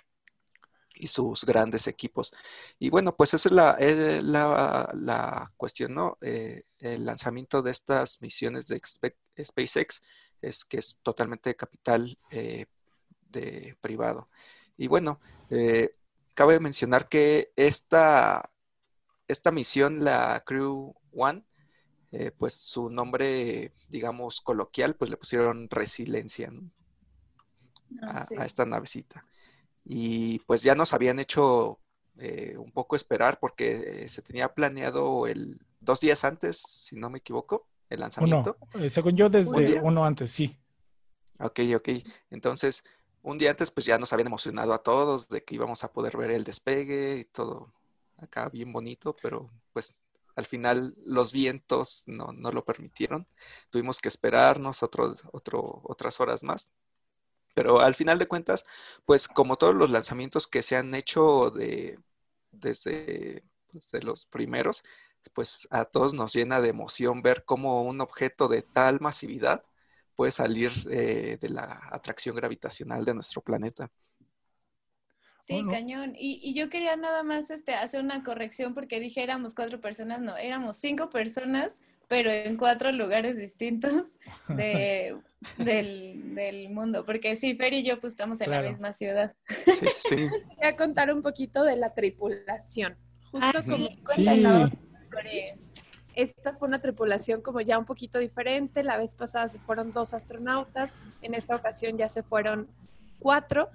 y 0.98 1.08
sus 1.08 1.44
grandes 1.44 1.86
equipos. 1.86 2.32
Y 2.78 2.90
bueno, 2.90 3.16
pues 3.16 3.34
esa 3.34 3.48
es 3.48 3.54
la, 3.54 3.76
eh, 3.78 4.20
la, 4.22 5.52
cuestión, 5.56 5.94
¿no? 5.94 6.18
Eh, 6.20 6.62
el 6.80 7.04
lanzamiento 7.04 7.62
de 7.62 7.70
estas 7.70 8.20
misiones 8.20 8.66
de 8.66 8.80
SpaceX 9.42 10.02
es 10.40 10.64
que 10.64 10.78
es 10.78 10.98
totalmente 11.02 11.54
capital 11.54 12.18
eh, 12.30 12.66
de 13.30 13.76
privado. 13.80 14.28
Y 14.76 14.88
bueno, 14.88 15.20
cabe 16.34 16.60
mencionar 16.60 17.08
que 17.08 17.52
esta, 17.56 18.48
esta 19.26 19.50
misión, 19.50 20.04
la 20.04 20.42
Crew 20.46 20.94
One, 21.12 21.44
eh, 22.10 22.30
pues 22.36 22.54
su 22.54 22.88
nombre, 22.88 23.72
digamos, 23.88 24.40
coloquial, 24.40 24.94
pues 24.94 25.10
le 25.10 25.16
pusieron 25.16 25.68
resiliencia 25.68 26.50
ah, 28.02 28.26
a, 28.38 28.46
esta 28.46 28.64
navecita. 28.64 29.24
Y 29.84 30.38
pues 30.40 30.62
ya 30.62 30.74
nos 30.74 30.94
habían 30.94 31.18
hecho 31.18 31.78
eh, 32.18 32.56
un 32.58 32.72
poco 32.72 32.96
esperar 32.96 33.38
porque 33.38 34.04
eh, 34.04 34.08
se 34.08 34.22
tenía 34.22 34.54
planeado 34.54 35.26
el 35.26 35.60
dos 35.80 36.00
días 36.00 36.24
antes, 36.24 36.58
si 36.58 36.96
no 36.96 37.10
me 37.10 37.18
equivoco, 37.18 37.66
el 37.90 38.00
lanzamiento. 38.00 38.56
según 38.88 39.16
yo, 39.16 39.28
desde 39.28 39.80
uno 39.80 40.04
antes, 40.04 40.30
sí. 40.30 40.58
Ok, 41.40 41.60
ok. 41.76 41.88
Entonces, 42.30 42.84
un 43.22 43.38
día 43.38 43.50
antes, 43.50 43.70
pues 43.70 43.86
ya 43.86 43.98
nos 43.98 44.12
habían 44.12 44.28
emocionado 44.28 44.72
a 44.72 44.82
todos 44.82 45.28
de 45.28 45.44
que 45.44 45.54
íbamos 45.54 45.84
a 45.84 45.92
poder 45.92 46.16
ver 46.16 46.30
el 46.30 46.44
despegue 46.44 47.18
y 47.18 47.24
todo 47.24 47.72
acá 48.16 48.48
bien 48.48 48.72
bonito, 48.72 49.14
pero 49.22 49.50
pues 49.72 49.94
al 50.38 50.46
final 50.46 50.94
los 51.04 51.32
vientos 51.32 52.04
no, 52.06 52.32
lo 52.32 52.64
permitieron. 52.64 53.26
Tuvimos 53.70 53.98
que 54.00 54.08
esperarnos 54.08 54.84
otras 54.84 56.20
horas 56.20 56.44
más. 56.44 56.70
Pero 57.54 57.80
al 57.80 57.96
final 57.96 58.20
de 58.20 58.28
cuentas, 58.28 58.64
pues 59.04 59.26
como 59.26 59.56
todos 59.56 59.74
los 59.74 59.90
lanzamientos 59.90 60.46
que 60.46 60.62
se 60.62 60.76
han 60.76 60.94
hecho 60.94 61.50
de, 61.50 61.98
desde, 62.52 63.42
pues, 63.72 64.04
los 64.04 64.26
primeros, 64.26 64.84
pues 65.34 65.66
a 65.70 65.84
todos 65.86 66.14
nos 66.14 66.34
llena 66.34 66.60
de 66.60 66.68
emoción 66.68 67.20
ver 67.22 67.44
cómo 67.44 67.82
un 67.82 68.00
objeto 68.00 68.46
de 68.48 68.62
tal 68.62 69.00
masividad 69.00 69.64
puede 70.14 70.30
salir 70.30 70.70
eh, 70.90 71.38
de 71.40 71.48
la 71.48 71.80
atracción 71.90 72.36
gravitacional 72.36 73.04
de 73.04 73.14
nuestro 73.14 73.42
planeta. 73.42 73.90
Sí, 75.38 75.64
cañón. 75.70 76.14
Y, 76.18 76.52
yo 76.54 76.68
quería 76.68 76.96
nada 76.96 77.22
más 77.22 77.50
este, 77.50 77.74
hacer 77.74 78.02
una 78.02 78.22
corrección 78.22 78.74
porque 78.74 79.00
dije 79.00 79.22
éramos 79.22 79.54
cuatro 79.54 79.80
personas, 79.80 80.20
no, 80.20 80.36
éramos 80.36 80.76
cinco 80.76 81.10
personas, 81.10 81.80
pero 82.08 82.30
en 82.30 82.56
cuatro 82.56 82.90
lugares 82.90 83.36
distintos 83.36 84.18
de, 84.48 85.16
del, 85.56 86.68
mundo. 86.70 87.04
Porque 87.04 87.36
sí, 87.36 87.54
Fer 87.54 87.74
y 87.74 87.84
yo 87.84 88.00
pues 88.00 88.14
estamos 88.14 88.40
en 88.40 88.50
la 88.50 88.62
misma 88.62 88.92
ciudad. 88.92 89.34
Sí, 89.46 89.86
sí. 89.94 90.16
Voy 90.56 90.66
a 90.66 90.76
contar 90.76 91.14
un 91.14 91.22
poquito 91.22 91.62
de 91.64 91.76
la 91.76 91.94
tripulación. 91.94 92.96
Justo 93.30 93.58
ah, 93.58 93.62
como 93.62 93.86
sí, 93.86 94.24
Esta 96.14 96.54
fue 96.54 96.66
una 96.66 96.80
tripulación 96.80 97.42
como 97.42 97.60
ya 97.60 97.78
un 97.78 97.84
poquito 97.84 98.18
diferente. 98.18 98.82
La 98.82 98.98
vez 98.98 99.14
pasada 99.14 99.48
se 99.48 99.60
fueron 99.60 99.92
dos 99.92 100.14
astronautas, 100.14 100.94
en 101.22 101.34
esta 101.34 101.54
ocasión 101.54 101.96
ya 101.96 102.08
se 102.08 102.22
fueron 102.22 102.68
cuatro 103.18 103.68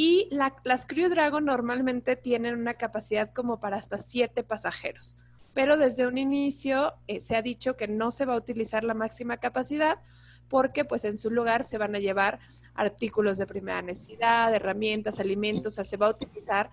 y 0.00 0.28
las 0.30 0.86
Crew 0.86 1.08
Dragon 1.08 1.44
normalmente 1.44 2.14
tienen 2.14 2.54
una 2.54 2.74
capacidad 2.74 3.30
como 3.30 3.58
para 3.58 3.78
hasta 3.78 3.98
siete 3.98 4.44
pasajeros, 4.44 5.16
pero 5.54 5.76
desde 5.76 6.06
un 6.06 6.18
inicio 6.18 6.94
eh, 7.08 7.18
se 7.18 7.34
ha 7.34 7.42
dicho 7.42 7.76
que 7.76 7.88
no 7.88 8.12
se 8.12 8.24
va 8.24 8.34
a 8.34 8.36
utilizar 8.36 8.84
la 8.84 8.94
máxima 8.94 9.38
capacidad 9.38 9.98
porque 10.46 10.84
pues 10.84 11.04
en 11.04 11.18
su 11.18 11.32
lugar 11.32 11.64
se 11.64 11.78
van 11.78 11.96
a 11.96 11.98
llevar 11.98 12.38
artículos 12.74 13.38
de 13.38 13.48
primera 13.48 13.82
necesidad, 13.82 14.54
herramientas, 14.54 15.18
alimentos, 15.18 15.72
o 15.72 15.74
sea, 15.74 15.84
se 15.84 15.96
va 15.96 16.06
a 16.06 16.10
utilizar 16.10 16.70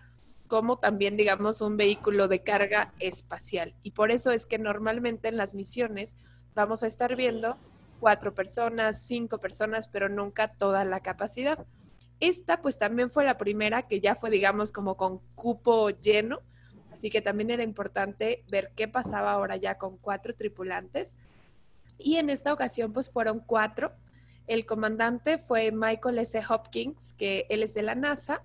como 0.48 0.78
también, 0.78 1.18
digamos, 1.18 1.62
un 1.62 1.78
vehículo 1.78 2.28
de 2.28 2.44
carga 2.44 2.94
espacial. 3.00 3.74
Y 3.82 3.90
por 3.90 4.12
eso 4.12 4.30
es 4.30 4.46
que 4.46 4.60
normalmente 4.60 5.30
en 5.30 5.38
las 5.38 5.56
misiones 5.56 6.16
vamos 6.54 6.84
a 6.84 6.88
estar 6.88 7.16
viendo 7.16 7.58
cuatro 8.00 8.36
personas, 8.36 9.02
cinco 9.02 9.40
personas, 9.40 9.88
pero 9.88 10.10
nunca 10.10 10.54
toda 10.54 10.86
la 10.86 11.00
capacidad. 11.00 11.66
Esta 12.20 12.62
pues 12.62 12.78
también 12.78 13.12
fue 13.12 13.26
la 13.26 13.38
primera 13.38 13.88
que 13.88 14.00
ya 14.00 14.16
fue, 14.16 14.30
digamos, 14.30 14.72
como 14.72 14.96
con 14.96 15.20
cupo 15.36 15.90
lleno, 15.90 16.40
así 16.92 17.10
que 17.10 17.22
también 17.22 17.52
era 17.52 17.64
importante 17.64 18.44
ver 18.50 18.72
qué 18.76 18.88
pasaba 18.88 19.34
ahora 19.34 19.58
ya 19.58 19.78
con 19.78 19.98
cuatro 19.98 20.34
tripulantes. 20.34 21.18
Y 21.98 22.18
en 22.18 22.30
esta 22.30 22.54
ocasión 22.54 22.94
pues 22.94 23.10
fueron 23.10 23.40
cuatro. 23.40 23.94
El 24.48 24.66
comandante 24.66 25.38
fue 25.38 25.72
Michael 25.72 26.20
S. 26.20 26.42
Hopkins, 26.50 27.14
que 27.14 27.46
él 27.50 27.64
es 27.64 27.74
de 27.74 27.82
la 27.82 27.96
NASA, 27.96 28.44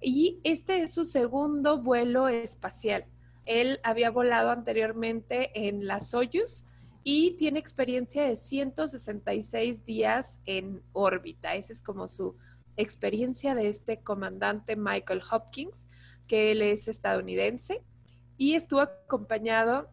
y 0.00 0.40
este 0.44 0.82
es 0.82 0.94
su 0.94 1.04
segundo 1.04 1.80
vuelo 1.80 2.28
espacial. 2.28 3.06
Él 3.44 3.80
había 3.82 4.10
volado 4.10 4.50
anteriormente 4.50 5.68
en 5.68 5.86
la 5.86 6.00
Soyuz 6.00 6.66
y 7.04 7.32
tiene 7.32 7.58
experiencia 7.58 8.24
de 8.24 8.36
166 8.36 9.84
días 9.84 10.38
en 10.44 10.82
órbita. 10.92 11.54
Ese 11.54 11.72
es 11.72 11.82
como 11.82 12.06
su 12.06 12.36
experiencia 12.76 13.54
de 13.54 13.68
este 13.68 13.98
comandante 14.00 14.76
Michael 14.76 15.22
Hopkins, 15.30 15.88
que 16.26 16.52
él 16.52 16.62
es 16.62 16.88
estadounidense, 16.88 17.82
y 18.36 18.54
estuvo 18.54 18.80
acompañado 18.80 19.90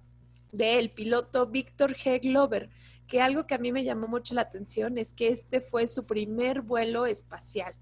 del 0.52 0.90
piloto 0.90 1.48
Victor 1.48 1.96
G. 1.96 2.22
Glover, 2.22 2.70
que 3.08 3.22
algo 3.22 3.46
que 3.46 3.56
a 3.56 3.60
mí 3.60 3.72
me 3.72 3.84
llamó 3.84 4.08
mucho 4.08 4.34
la 4.34 4.42
atención 4.42 4.98
es 4.98 5.14
que 5.14 5.30
este 5.30 5.62
fue 5.62 5.88
su 5.88 6.06
primer 6.06 6.62
vuelo 6.62 7.06
espacial 7.06 7.74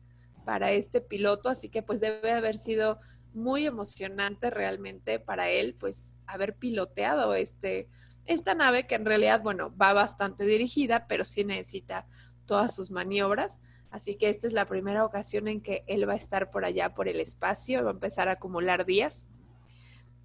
para 0.46 0.72
este 0.72 1.02
piloto, 1.02 1.50
así 1.50 1.70
que 1.70 1.84
pues 1.84 2.00
debe 2.00 2.32
haber 2.32 2.56
sido 2.56 3.00
muy 3.34 3.66
emocionante 3.66 4.50
realmente 4.50 5.20
para 5.20 5.50
él, 5.50 5.76
pues 5.76 6.16
haber 6.26 6.56
piloteado 6.56 7.36
este, 7.36 7.88
esta 8.26 8.56
nave 8.56 8.88
que 8.88 8.96
en 8.96 9.06
realidad, 9.06 9.42
bueno, 9.44 9.76
va 9.76 9.94
bastante 9.94 10.46
dirigida, 10.46 11.08
pero 11.08 11.24
sí 11.24 11.44
necesita 11.44 12.08
todas 12.46 12.76
sus 12.76 12.92
maniobras. 12.92 13.60
Así 13.92 14.16
que 14.16 14.30
esta 14.30 14.48
es 14.48 14.54
la 14.54 14.68
primera 14.68 15.06
ocasión 15.06 15.48
en 15.48 15.62
que 15.62 15.84
él 15.88 16.08
va 16.08 16.14
a 16.14 16.18
estar 16.18 16.52
por 16.52 16.66
allá, 16.66 16.94
por 16.94 17.08
el 17.08 17.20
espacio, 17.20 17.84
va 17.84 17.92
a 17.92 17.94
empezar 17.94 18.28
a 18.28 18.34
acumular 18.34 18.86
días. 18.86 19.28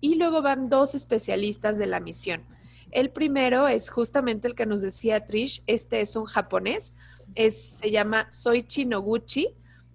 Y 0.00 0.16
luego 0.16 0.42
van 0.42 0.68
dos 0.68 0.94
especialistas 0.94 1.78
de 1.78 1.86
la 1.86 2.00
misión. 2.00 2.44
El 2.90 3.10
primero 3.10 3.68
es 3.68 3.88
justamente 3.88 4.48
el 4.48 4.54
que 4.54 4.66
nos 4.66 4.82
decía 4.82 5.24
Trish, 5.24 5.62
este 5.66 6.02
es 6.02 6.14
un 6.14 6.26
japonés, 6.26 6.94
se 7.34 7.90
llama 7.90 8.26
Soichi 8.30 8.84
Noguchi 8.84 9.54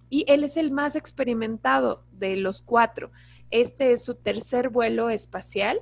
y 0.10 0.26
él 0.28 0.44
es 0.44 0.58
el 0.58 0.72
más 0.72 0.96
experimentado 0.96 2.04
de 2.14 2.38
los 2.38 2.62
cuatro. 2.62 3.12
Este 3.52 3.92
es 3.92 4.04
su 4.04 4.16
tercer 4.16 4.70
vuelo 4.70 5.12
espacial 5.12 5.80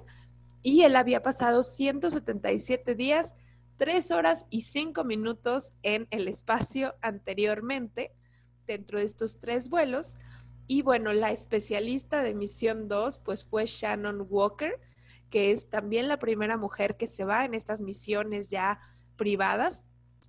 y 0.61 0.81
él 0.81 0.95
había 0.97 1.21
pasado 1.21 1.63
177 1.63 2.95
días 2.95 3.35
tres 3.77 4.11
horas 4.11 4.45
y 4.49 4.61
cinco 4.61 5.03
minutos 5.03 5.73
en 5.83 6.07
el 6.11 6.27
espacio 6.27 6.95
anteriormente 7.01 8.11
dentro 8.65 8.99
de 8.99 9.05
estos 9.05 9.39
tres 9.39 9.69
vuelos. 9.69 10.15
Y 10.67 10.81
bueno, 10.81 11.13
la 11.13 11.31
especialista 11.31 12.23
de 12.23 12.33
misión 12.33 12.87
2 12.87 13.19
pues 13.19 13.45
fue 13.45 13.65
Shannon 13.65 14.25
Walker, 14.29 14.79
que 15.29 15.51
es 15.51 15.69
también 15.69 16.07
la 16.07 16.17
primera 16.17 16.57
mujer 16.57 16.97
que 16.97 17.07
se 17.07 17.25
va 17.25 17.45
en 17.45 17.53
estas 17.53 17.81
misiones 17.81 18.49
ya 18.49 18.79
privadas. 19.15 19.85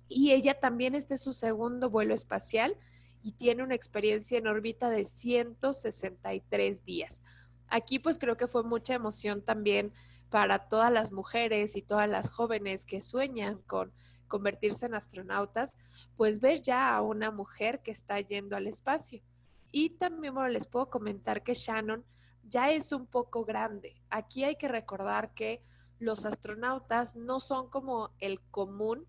y 0.09 0.31
ella 0.31 0.57
también 0.57 0.95
este 0.95 1.15
es 1.15 1.21
su 1.21 1.33
segundo 1.33 1.89
vuelo 1.89 2.13
espacial 2.13 2.77
y 3.21 3.33
tiene 3.33 3.61
una 3.63 3.75
experiencia 3.75 4.37
en 4.37 4.47
órbita 4.47 4.89
de 4.89 5.03
163 5.03 6.85
días. 6.85 7.23
Aquí 7.67 7.99
pues 7.99 8.17
creo 8.17 8.37
que 8.37 8.47
fue 8.47 8.63
mucha 8.63 8.93
emoción 8.93 9.41
también 9.41 9.91
para 10.29 10.67
todas 10.67 10.91
las 10.91 11.11
mujeres 11.11 11.75
y 11.75 11.81
todas 11.81 12.09
las 12.09 12.29
jóvenes 12.29 12.85
que 12.85 13.01
sueñan 13.01 13.59
con 13.63 13.93
convertirse 14.27 14.85
en 14.85 14.93
astronautas, 14.93 15.77
pues 16.15 16.39
ver 16.39 16.61
ya 16.61 16.95
a 16.95 17.01
una 17.01 17.31
mujer 17.31 17.81
que 17.81 17.91
está 17.91 18.19
yendo 18.19 18.55
al 18.55 18.67
espacio. 18.67 19.21
Y 19.71 19.91
también 19.91 20.33
les 20.51 20.67
puedo 20.67 20.89
comentar 20.89 21.43
que 21.43 21.53
Shannon 21.53 22.03
ya 22.43 22.71
es 22.71 22.91
un 22.91 23.05
poco 23.05 23.45
grande. 23.45 23.95
Aquí 24.09 24.43
hay 24.43 24.55
que 24.55 24.67
recordar 24.67 25.33
que 25.33 25.61
los 25.99 26.25
astronautas 26.25 27.15
no 27.15 27.39
son 27.39 27.69
como 27.69 28.11
el 28.19 28.41
común 28.51 29.05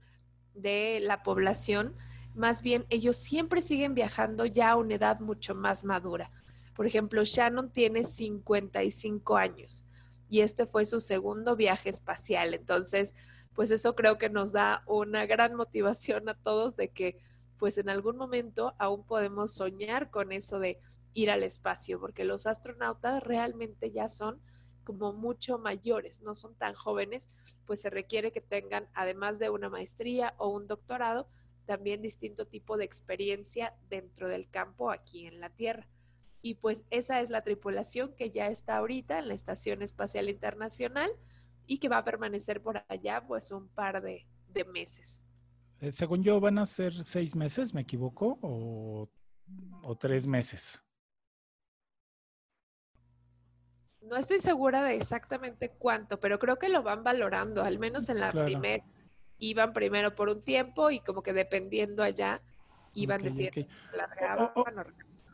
de 0.54 1.00
la 1.00 1.22
población, 1.22 1.96
más 2.34 2.62
bien 2.62 2.87
ellos 2.88 3.16
siempre 3.16 3.62
siguen 3.62 3.94
viajando 3.94 4.46
ya 4.46 4.70
a 4.70 4.76
una 4.76 4.94
edad 4.94 5.20
mucho 5.20 5.54
más 5.54 5.84
madura. 5.84 6.30
Por 6.75 6.87
ejemplo, 6.87 7.25
Shannon 7.25 7.72
tiene 7.72 8.04
55 8.04 9.37
años 9.37 9.88
y 10.28 10.40
este 10.40 10.66
fue 10.66 10.85
su 10.85 11.00
segundo 11.00 11.56
viaje 11.56 11.88
espacial. 11.88 12.54
Entonces, 12.54 13.14
pues 13.54 13.70
eso 13.70 13.94
creo 13.94 14.18
que 14.18 14.30
nos 14.30 14.52
da 14.52 14.82
una 14.87 15.26
gran 15.26 15.54
motivación 15.54 16.28
a 16.28 16.35
todos 16.35 16.76
de 16.76 16.88
que 16.88 17.18
pues 17.58 17.76
en 17.78 17.88
algún 17.88 18.16
momento 18.16 18.75
aún 18.78 19.04
podemos 19.04 19.52
soñar 19.52 20.11
con 20.11 20.30
eso 20.32 20.61
de 20.61 20.78
ir 21.12 21.30
al 21.30 21.42
espacio, 21.42 21.99
porque 21.99 22.25
los 22.25 22.47
astronautas 22.47 23.23
realmente 23.23 23.90
ya 23.90 24.08
son 24.08 24.40
como 24.85 25.12
mucho 25.12 25.58
mayores, 25.58 26.23
no 26.23 26.35
son 26.35 26.54
tan 26.54 26.75
jóvenes, 26.75 27.28
pues 27.66 27.80
se 27.80 27.90
requiere 27.90 28.32
que 28.32 28.40
tengan, 28.40 28.88
además 28.94 29.38
de 29.38 29.50
una 29.50 29.68
maestría 29.68 30.35
o 30.38 30.49
un 30.49 30.66
doctorado, 30.66 31.28
también 31.66 32.00
distinto 32.00 32.47
tipo 32.47 32.78
de 32.78 32.85
experiencia 32.85 33.75
dentro 33.90 34.28
del 34.28 34.49
campo 34.49 34.90
aquí 34.90 35.26
en 35.26 35.40
la 35.40 35.50
Tierra. 35.50 35.87
Y 36.40 36.54
pues 36.54 36.85
esa 36.90 37.21
es 37.21 37.30
la 37.30 37.42
tripulación 37.42 38.14
que 38.14 38.30
ya 38.30 38.47
está 38.47 38.76
ahorita 38.76 39.18
en 39.18 39.28
la 39.28 39.35
Estación 39.35 39.83
Espacial 39.83 40.28
Internacional 40.28 41.11
y 41.66 41.78
que 41.78 41.88
va 41.88 41.99
a 41.99 42.04
permanecer 42.04 42.62
por 42.62 42.85
allá 42.88 43.25
pues 43.26 43.50
un 43.50 43.68
par 43.68 44.02
de, 44.02 44.26
meses. 44.73 45.25
Eh, 45.80 45.92
según 45.92 46.23
yo, 46.23 46.40
van 46.40 46.59
a 46.59 46.66
ser 46.66 47.04
seis 47.04 47.37
meses, 47.37 47.73
¿me 47.73 47.83
equivoco? 47.83 48.38
¿O, 48.42 49.09
o 49.83 49.97
tres 49.97 50.26
meses? 50.26 50.83
No 54.00 54.16
estoy 54.16 54.38
segura 54.38 54.83
de 54.83 54.97
exactamente 54.97 55.71
cuánto, 55.71 56.18
pero 56.18 56.38
creo 56.38 56.59
que 56.59 56.68
lo 56.68 56.83
van 56.83 57.04
valorando, 57.04 57.62
al 57.62 57.78
menos 57.78 58.09
en 58.09 58.21
la 58.21 58.33
primera. 58.33 58.85
Iban 59.38 59.73
primero 59.73 60.14
por 60.16 60.28
un 60.28 60.42
tiempo 60.42 60.90
y 60.90 61.00
como 61.00 61.23
que 61.23 61.33
dependiendo 61.33 62.02
allá, 62.02 62.42
iban 62.95 63.23
decidiendo 63.23 63.68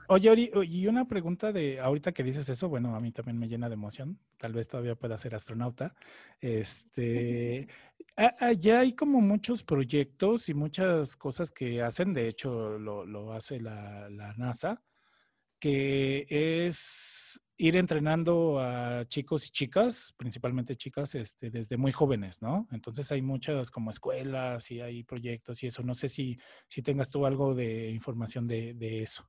Oye, 0.08 0.50
y 0.64 0.86
una 0.86 1.06
pregunta 1.06 1.52
de 1.52 1.80
ahorita 1.80 2.12
que 2.12 2.22
dices 2.22 2.48
eso, 2.48 2.68
bueno, 2.68 2.94
a 2.94 3.00
mí 3.00 3.12
también 3.12 3.38
me 3.38 3.48
llena 3.48 3.68
de 3.68 3.74
emoción. 3.74 4.18
Tal 4.38 4.52
vez 4.52 4.68
todavía 4.68 4.94
pueda 4.96 5.16
ser 5.18 5.34
astronauta. 5.34 5.94
Este, 6.40 7.68
ya 8.58 8.80
hay 8.80 8.94
como 8.94 9.20
muchos 9.20 9.62
proyectos 9.62 10.48
y 10.48 10.54
muchas 10.54 11.16
cosas 11.16 11.50
que 11.50 11.82
hacen. 11.82 12.12
De 12.14 12.28
hecho, 12.28 12.78
lo, 12.78 13.04
lo 13.06 13.32
hace 13.32 13.60
la, 13.60 14.08
la 14.10 14.34
NASA, 14.34 14.82
que 15.60 16.26
es 16.28 17.40
ir 17.56 17.76
entrenando 17.76 18.58
a 18.60 19.04
chicos 19.06 19.46
y 19.46 19.50
chicas, 19.50 20.14
principalmente 20.16 20.76
chicas, 20.76 21.14
este, 21.14 21.50
desde 21.50 21.76
muy 21.76 21.92
jóvenes, 21.92 22.42
¿no? 22.42 22.68
Entonces 22.72 23.10
hay 23.12 23.22
muchas 23.22 23.70
como 23.70 23.90
escuelas 23.90 24.70
y 24.70 24.80
hay 24.80 25.04
proyectos 25.04 25.62
y 25.62 25.68
eso. 25.68 25.82
No 25.82 25.94
sé 25.94 26.08
si, 26.08 26.38
si 26.68 26.82
tengas 26.82 27.10
tú 27.10 27.26
algo 27.26 27.54
de 27.54 27.90
información 27.90 28.46
de, 28.48 28.74
de 28.74 29.02
eso. 29.02 29.28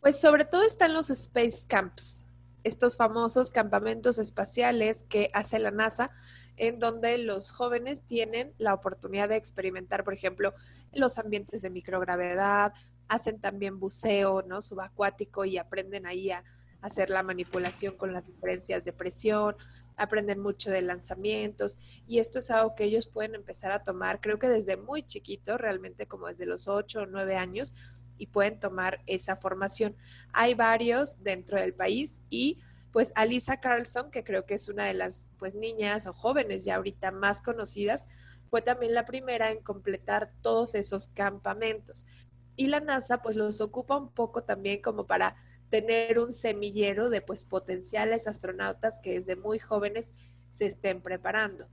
Pues 0.00 0.18
sobre 0.18 0.46
todo 0.46 0.62
están 0.62 0.94
los 0.94 1.10
Space 1.10 1.66
Camps, 1.68 2.24
estos 2.64 2.96
famosos 2.96 3.50
campamentos 3.50 4.18
espaciales 4.18 5.04
que 5.10 5.28
hace 5.34 5.58
la 5.58 5.70
NASA, 5.70 6.10
en 6.56 6.78
donde 6.78 7.18
los 7.18 7.50
jóvenes 7.50 8.02
tienen 8.06 8.54
la 8.56 8.72
oportunidad 8.72 9.28
de 9.28 9.36
experimentar, 9.36 10.02
por 10.02 10.14
ejemplo, 10.14 10.54
los 10.92 11.18
ambientes 11.18 11.60
de 11.60 11.68
microgravedad, 11.68 12.72
hacen 13.08 13.42
también 13.42 13.78
buceo, 13.78 14.40
¿no? 14.40 14.62
Subacuático 14.62 15.44
y 15.44 15.58
aprenden 15.58 16.06
ahí 16.06 16.30
a 16.30 16.44
hacer 16.80 17.10
la 17.10 17.22
manipulación 17.22 17.94
con 17.98 18.14
las 18.14 18.24
diferencias 18.24 18.86
de 18.86 18.94
presión, 18.94 19.54
aprenden 19.98 20.40
mucho 20.40 20.70
de 20.70 20.80
lanzamientos 20.80 21.76
y 22.06 22.20
esto 22.20 22.38
es 22.38 22.50
algo 22.50 22.74
que 22.74 22.84
ellos 22.84 23.06
pueden 23.06 23.34
empezar 23.34 23.70
a 23.70 23.82
tomar, 23.82 24.22
creo 24.22 24.38
que 24.38 24.48
desde 24.48 24.78
muy 24.78 25.02
chiquito, 25.02 25.58
realmente 25.58 26.06
como 26.06 26.28
desde 26.28 26.46
los 26.46 26.68
8 26.68 27.02
o 27.02 27.06
9 27.06 27.36
años 27.36 27.74
y 28.20 28.26
pueden 28.26 28.60
tomar 28.60 29.02
esa 29.06 29.36
formación. 29.36 29.96
Hay 30.32 30.54
varios 30.54 31.22
dentro 31.24 31.58
del 31.58 31.74
país 31.74 32.20
y 32.28 32.58
pues 32.92 33.12
Alisa 33.14 33.60
Carlson, 33.60 34.10
que 34.10 34.24
creo 34.24 34.44
que 34.46 34.54
es 34.54 34.68
una 34.68 34.84
de 34.84 34.94
las 34.94 35.26
pues 35.38 35.54
niñas 35.54 36.06
o 36.06 36.12
jóvenes 36.12 36.64
ya 36.64 36.76
ahorita 36.76 37.10
más 37.10 37.40
conocidas, 37.40 38.06
fue 38.50 38.62
también 38.62 38.94
la 38.94 39.06
primera 39.06 39.50
en 39.50 39.62
completar 39.62 40.28
todos 40.42 40.74
esos 40.74 41.08
campamentos 41.08 42.04
y 42.56 42.66
la 42.66 42.80
NASA 42.80 43.22
pues 43.22 43.36
los 43.36 43.62
ocupa 43.62 43.96
un 43.96 44.10
poco 44.10 44.44
también 44.44 44.82
como 44.82 45.06
para 45.06 45.34
tener 45.70 46.18
un 46.18 46.30
semillero 46.30 47.08
de 47.08 47.22
pues 47.22 47.44
potenciales 47.44 48.26
astronautas 48.28 48.98
que 48.98 49.14
desde 49.14 49.34
muy 49.34 49.58
jóvenes 49.58 50.12
se 50.50 50.66
estén 50.66 51.00
preparando. 51.00 51.66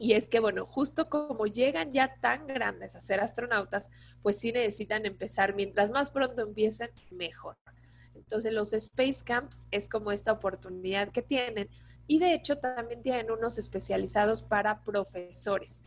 Y 0.00 0.14
es 0.14 0.30
que, 0.30 0.40
bueno, 0.40 0.64
justo 0.64 1.10
como 1.10 1.46
llegan 1.46 1.92
ya 1.92 2.16
tan 2.22 2.46
grandes 2.46 2.96
a 2.96 3.02
ser 3.02 3.20
astronautas, 3.20 3.90
pues 4.22 4.38
sí 4.38 4.50
necesitan 4.50 5.04
empezar, 5.04 5.54
mientras 5.54 5.90
más 5.90 6.10
pronto 6.10 6.40
empiecen, 6.40 6.90
mejor. 7.10 7.58
Entonces 8.14 8.54
los 8.54 8.72
Space 8.72 9.22
Camps 9.22 9.66
es 9.70 9.90
como 9.90 10.10
esta 10.10 10.32
oportunidad 10.32 11.10
que 11.10 11.20
tienen 11.20 11.68
y 12.06 12.18
de 12.18 12.32
hecho 12.32 12.56
también 12.56 13.02
tienen 13.02 13.30
unos 13.30 13.58
especializados 13.58 14.42
para 14.42 14.82
profesores. 14.82 15.84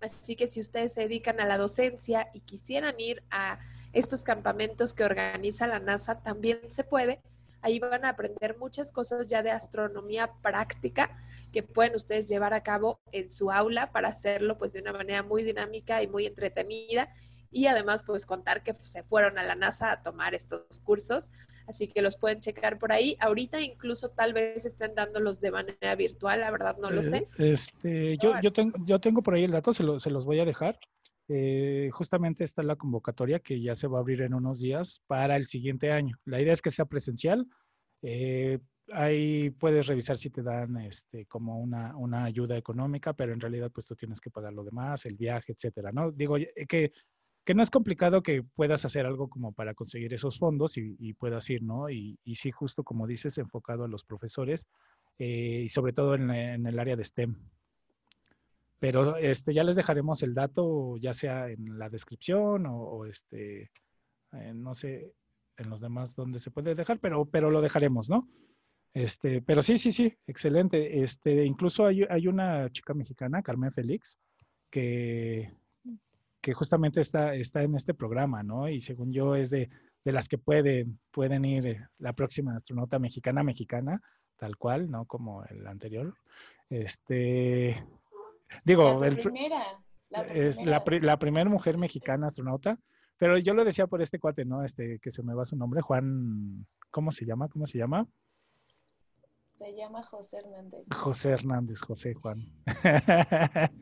Así 0.00 0.36
que 0.36 0.48
si 0.48 0.60
ustedes 0.60 0.94
se 0.94 1.02
dedican 1.02 1.38
a 1.38 1.44
la 1.44 1.58
docencia 1.58 2.30
y 2.32 2.40
quisieran 2.40 2.98
ir 2.98 3.22
a 3.30 3.58
estos 3.92 4.24
campamentos 4.24 4.94
que 4.94 5.04
organiza 5.04 5.66
la 5.66 5.80
NASA, 5.80 6.22
también 6.22 6.60
se 6.68 6.82
puede. 6.82 7.20
Ahí 7.62 7.78
van 7.78 8.04
a 8.04 8.10
aprender 8.10 8.56
muchas 8.58 8.92
cosas 8.92 9.28
ya 9.28 9.42
de 9.42 9.50
astronomía 9.50 10.32
práctica 10.42 11.16
que 11.52 11.62
pueden 11.62 11.94
ustedes 11.94 12.28
llevar 12.28 12.54
a 12.54 12.62
cabo 12.62 13.00
en 13.12 13.30
su 13.30 13.50
aula 13.50 13.92
para 13.92 14.08
hacerlo 14.08 14.58
pues 14.58 14.72
de 14.72 14.80
una 14.80 14.92
manera 14.92 15.22
muy 15.22 15.42
dinámica 15.42 16.02
y 16.02 16.06
muy 16.06 16.26
entretenida 16.26 17.08
y 17.50 17.66
además 17.66 18.04
pues 18.04 18.26
contar 18.26 18.62
que 18.62 18.74
se 18.74 19.02
fueron 19.02 19.38
a 19.38 19.42
la 19.42 19.54
NASA 19.56 19.90
a 19.90 20.02
tomar 20.02 20.34
estos 20.34 20.80
cursos 20.84 21.30
así 21.70 21.88
que 21.88 22.02
los 22.02 22.16
pueden 22.16 22.40
checar 22.40 22.78
por 22.78 22.92
ahí. 22.92 23.16
Ahorita 23.20 23.60
incluso 23.60 24.10
tal 24.10 24.34
vez 24.34 24.66
estén 24.66 24.94
dándolos 24.94 25.40
de 25.40 25.50
manera 25.50 25.94
virtual, 25.94 26.40
la 26.40 26.50
verdad 26.50 26.76
no 26.78 26.90
lo 26.90 27.02
sé. 27.02 27.28
Eh, 27.38 27.52
este, 27.52 28.18
yo, 28.18 28.34
yo, 28.42 28.52
tengo, 28.52 28.76
yo 28.84 29.00
tengo 29.00 29.22
por 29.22 29.34
ahí 29.34 29.44
el 29.44 29.52
dato, 29.52 29.72
se, 29.72 29.84
se 29.98 30.10
los 30.10 30.24
voy 30.24 30.40
a 30.40 30.44
dejar. 30.44 30.78
Eh, 31.32 31.90
justamente 31.92 32.42
está 32.42 32.62
la 32.64 32.74
convocatoria 32.76 33.38
que 33.38 33.60
ya 33.60 33.76
se 33.76 33.86
va 33.86 33.98
a 33.98 34.00
abrir 34.00 34.22
en 34.22 34.34
unos 34.34 34.60
días 34.60 35.02
para 35.06 35.36
el 35.36 35.46
siguiente 35.46 35.92
año. 35.92 36.16
La 36.24 36.40
idea 36.40 36.52
es 36.52 36.60
que 36.60 36.72
sea 36.72 36.86
presencial. 36.86 37.46
Eh, 38.02 38.58
ahí 38.92 39.50
puedes 39.50 39.86
revisar 39.86 40.18
si 40.18 40.30
te 40.30 40.42
dan 40.42 40.76
este, 40.78 41.26
como 41.26 41.60
una, 41.60 42.24
ayuda 42.24 42.56
económica, 42.56 43.12
pero 43.12 43.32
en 43.32 43.40
realidad 43.40 43.70
pues 43.72 43.86
tú 43.86 43.94
tienes 43.94 44.20
que 44.20 44.30
pagar 44.30 44.52
lo 44.52 44.64
demás, 44.64 45.06
el 45.06 45.16
viaje, 45.16 45.52
etcétera, 45.52 45.92
¿no? 45.92 46.10
Digo 46.10 46.36
que 46.68 46.92
que 47.44 47.54
no 47.54 47.62
es 47.62 47.70
complicado 47.70 48.22
que 48.22 48.42
puedas 48.42 48.84
hacer 48.84 49.06
algo 49.06 49.28
como 49.28 49.52
para 49.52 49.74
conseguir 49.74 50.12
esos 50.12 50.38
fondos 50.38 50.76
y, 50.76 51.14
puedas 51.14 51.48
ir, 51.50 51.62
¿no? 51.62 51.90
Y, 51.90 52.18
sí, 52.34 52.50
justo 52.50 52.84
como 52.84 53.06
dices, 53.06 53.38
enfocado 53.38 53.84
a 53.84 53.88
los 53.88 54.04
profesores 54.04 54.66
eh, 55.18 55.62
y 55.64 55.68
sobre 55.68 55.92
todo 55.92 56.14
en, 56.14 56.30
el 56.30 56.78
área 56.78 56.96
de 56.96 57.04
STEM. 57.04 57.36
Pero 58.80 59.16
este, 59.16 59.54
ya 59.54 59.62
les 59.62 59.76
dejaremos 59.76 60.22
el 60.22 60.34
dato, 60.34 60.96
ya 60.96 61.12
sea 61.12 61.48
en 61.48 61.78
la 61.78 61.88
descripción 61.88 62.66
o, 62.66 63.04
este, 63.06 63.70
no 64.54 64.74
sé, 64.74 65.12
en 65.56 65.70
los 65.70 65.80
demás 65.80 66.16
donde 66.16 66.40
se 66.40 66.50
puede 66.50 66.74
dejar, 66.74 66.98
pero, 66.98 67.26
pero 67.26 67.50
lo 67.50 67.60
dejaremos, 67.60 68.10
¿no? 68.10 68.28
Este, 68.92 69.42
pero 69.42 69.62
sí, 69.62 69.76
sí, 69.76 69.92
sí, 69.92 70.12
excelente. 70.26 71.02
Este, 71.02 71.44
incluso 71.44 71.86
hay, 71.86 72.04
hay 72.10 72.26
una 72.26 72.68
chica 72.70 72.94
mexicana, 72.94 73.42
Carmen 73.42 73.70
Félix, 73.70 74.18
que 74.70 75.52
que 76.40 76.54
justamente 76.54 77.00
está, 77.00 77.34
está 77.34 77.62
en 77.62 77.74
este 77.74 77.94
programa, 77.94 78.42
¿no? 78.42 78.68
Y 78.68 78.80
según 78.80 79.12
yo 79.12 79.36
es 79.36 79.50
de, 79.50 79.68
de 80.04 80.12
las 80.12 80.28
que 80.28 80.38
pueden, 80.38 80.98
pueden 81.10 81.44
ir 81.44 81.66
eh, 81.66 81.86
la 81.98 82.12
próxima 82.12 82.56
astronauta 82.56 82.98
mexicana, 82.98 83.42
mexicana, 83.42 84.00
tal 84.36 84.56
cual, 84.56 84.90
¿no? 84.90 85.04
Como 85.04 85.44
el 85.44 85.66
anterior. 85.66 86.14
Este, 86.70 87.84
digo, 88.64 89.04
la 89.04 89.10
primera, 89.10 89.62
la 90.08 90.22
es 90.22 90.56
la, 90.64 90.82
la 91.00 91.18
primera 91.18 91.48
mujer 91.48 91.78
mexicana 91.78 92.28
astronauta, 92.28 92.78
pero 93.16 93.38
yo 93.38 93.54
lo 93.54 93.64
decía 93.64 93.86
por 93.86 94.00
este 94.02 94.18
cuate, 94.18 94.44
¿no? 94.44 94.64
Este, 94.64 94.98
que 94.98 95.12
se 95.12 95.22
me 95.22 95.34
va 95.34 95.44
su 95.44 95.56
nombre, 95.56 95.82
Juan, 95.82 96.66
¿cómo 96.90 97.12
se 97.12 97.26
llama? 97.26 97.48
¿Cómo 97.48 97.66
se 97.66 97.78
llama? 97.78 98.06
Se 99.60 99.74
llama 99.74 100.02
José 100.02 100.38
Hernández. 100.38 100.86
José 100.90 101.30
Hernández, 101.32 101.80
José 101.82 102.14
Juan. 102.14 102.46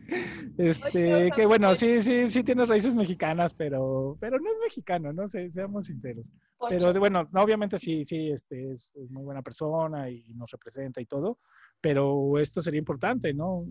Este, 0.59 1.31
que 1.37 1.47
bueno, 1.47 1.73
sí, 1.77 2.01
sí, 2.01 2.29
sí 2.31 2.43
tiene 2.43 2.67
raíces 2.67 2.97
mexicanas, 2.97 3.55
pero, 3.55 4.17
pero 4.19 4.41
no 4.41 4.51
es 4.51 4.59
mexicano, 4.61 5.13
no 5.13 5.29
sé, 5.29 5.53
seamos 5.53 5.87
sinceros. 5.87 6.33
Pero 6.69 6.93
bueno, 6.99 7.29
no, 7.31 7.43
obviamente 7.43 7.79
sí, 7.79 8.05
sí, 8.05 8.29
este, 8.33 8.73
es, 8.73 8.93
es 8.97 9.09
muy 9.09 9.23
buena 9.23 9.41
persona 9.41 10.11
y 10.11 10.35
nos 10.35 10.51
representa 10.51 11.01
y 11.01 11.07
todo, 11.07 11.39
pero 11.81 12.41
esto 12.41 12.61
sería 12.61 12.81
importante, 12.81 13.33
¿no? 13.33 13.65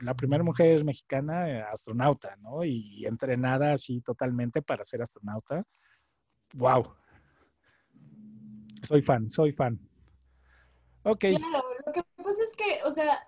La 0.00 0.14
primera 0.14 0.42
mujer 0.42 0.82
mexicana 0.82 1.68
astronauta, 1.70 2.36
¿no? 2.36 2.64
Y 2.64 3.04
entrenada 3.04 3.74
así 3.74 4.00
totalmente 4.00 4.62
para 4.62 4.82
ser 4.82 5.02
astronauta. 5.02 5.62
¡Wow! 6.54 6.94
Soy 8.82 9.02
fan, 9.02 9.28
soy 9.28 9.52
fan. 9.52 9.89
Ok. 11.04 11.24
Claro, 11.26 11.62
lo 11.86 11.92
que 11.92 12.02
pasa 12.22 12.42
es 12.44 12.54
que, 12.56 12.82
o 12.84 12.92
sea, 12.92 13.26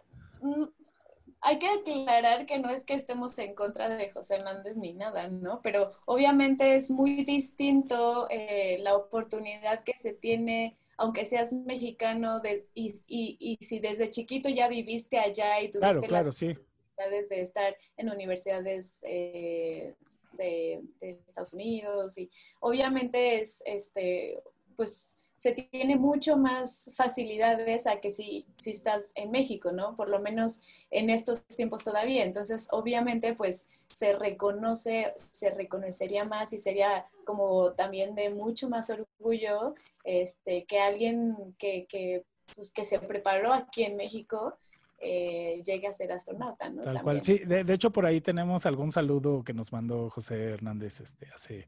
hay 1.41 1.59
que 1.59 1.67
aclarar 1.69 2.47
que 2.47 2.59
no 2.59 2.71
es 2.71 2.85
que 2.85 2.95
estemos 2.95 3.37
en 3.39 3.55
contra 3.55 3.89
de 3.89 4.11
José 4.11 4.37
Hernández 4.37 4.77
ni 4.77 4.93
nada, 4.93 5.29
¿no? 5.29 5.61
Pero 5.63 5.93
obviamente 6.07 6.77
es 6.77 6.91
muy 6.91 7.25
distinto 7.25 8.29
eh, 8.31 8.77
la 8.81 8.97
oportunidad 8.97 9.83
que 9.85 9.95
se 9.97 10.13
tiene, 10.13 10.77
aunque 10.97 11.27
seas 11.27 11.53
mexicano, 11.53 12.39
de, 12.41 12.69
y, 12.75 12.93
y- 13.09 13.37
y 13.61 13.65
si 13.65 13.81
desde 13.81 14.11
chiquito 14.11 14.49
ya 14.49 14.69
viviste 14.69 15.19
allá 15.19 15.61
y 15.61 15.71
Claro, 15.79 15.79
tuviste 15.81 16.09
las 16.09 16.31
claro, 16.31 16.33
sí. 16.33 16.57
oportunidades 16.97 17.29
de 17.29 17.41
estar 17.43 17.77
en 17.97 18.11
universidades 18.11 19.01
eh, 19.03 19.95
de, 20.33 20.81
de 21.01 21.11
Estados 21.27 21.53
Unidos 21.55 22.17
y 22.19 22.31
obviamente 22.61 23.41
es, 23.43 23.63
este, 23.67 24.43
pues 24.77 25.17
se 25.43 25.51
tiene 25.51 25.97
mucho 25.97 26.37
más 26.37 26.93
facilidades 26.95 27.89
a 27.89 27.97
que 27.97 28.13
si, 28.13 28.47
si 28.55 28.71
estás 28.71 29.11
en 29.17 29.33
México, 29.33 29.73
¿no? 29.73 29.97
Por 29.97 30.09
lo 30.09 30.21
menos 30.21 30.61
en 30.93 31.11
estos 31.11 31.45
tiempos 31.49 31.83
todavía. 31.83 32.23
Entonces, 32.23 32.69
obviamente, 32.71 33.35
pues 33.35 33.69
se 33.93 34.13
reconoce, 34.13 35.13
se 35.17 35.51
reconocería 35.51 36.25
más 36.25 36.53
y 36.53 36.59
sería 36.59 37.07
como 37.25 37.73
también 37.73 38.15
de 38.15 38.31
mucho 38.31 38.69
más 38.69 38.89
orgullo 38.91 39.75
este, 40.05 40.65
que 40.65 40.79
alguien 40.79 41.57
que, 41.59 41.87
que, 41.89 42.23
pues, 42.55 42.71
que 42.71 42.85
se 42.85 43.01
preparó 43.01 43.53
aquí 43.53 43.83
en 43.83 43.97
México 43.97 44.57
eh, 45.01 45.61
llegue 45.67 45.89
a 45.89 45.93
ser 45.93 46.13
astronauta, 46.13 46.71
¿no? 46.71 46.85
Tal 46.85 46.85
También. 46.85 47.03
cual. 47.03 47.23
Sí, 47.25 47.39
de, 47.39 47.65
de 47.65 47.75
hecho 47.75 47.91
por 47.91 48.07
ahí 48.07 48.21
tenemos 48.21 48.65
algún 48.65 48.93
saludo 48.93 49.43
que 49.43 49.55
nos 49.55 49.73
mandó 49.73 50.09
José 50.09 50.51
Hernández 50.51 51.01
este, 51.01 51.27
hace, 51.35 51.67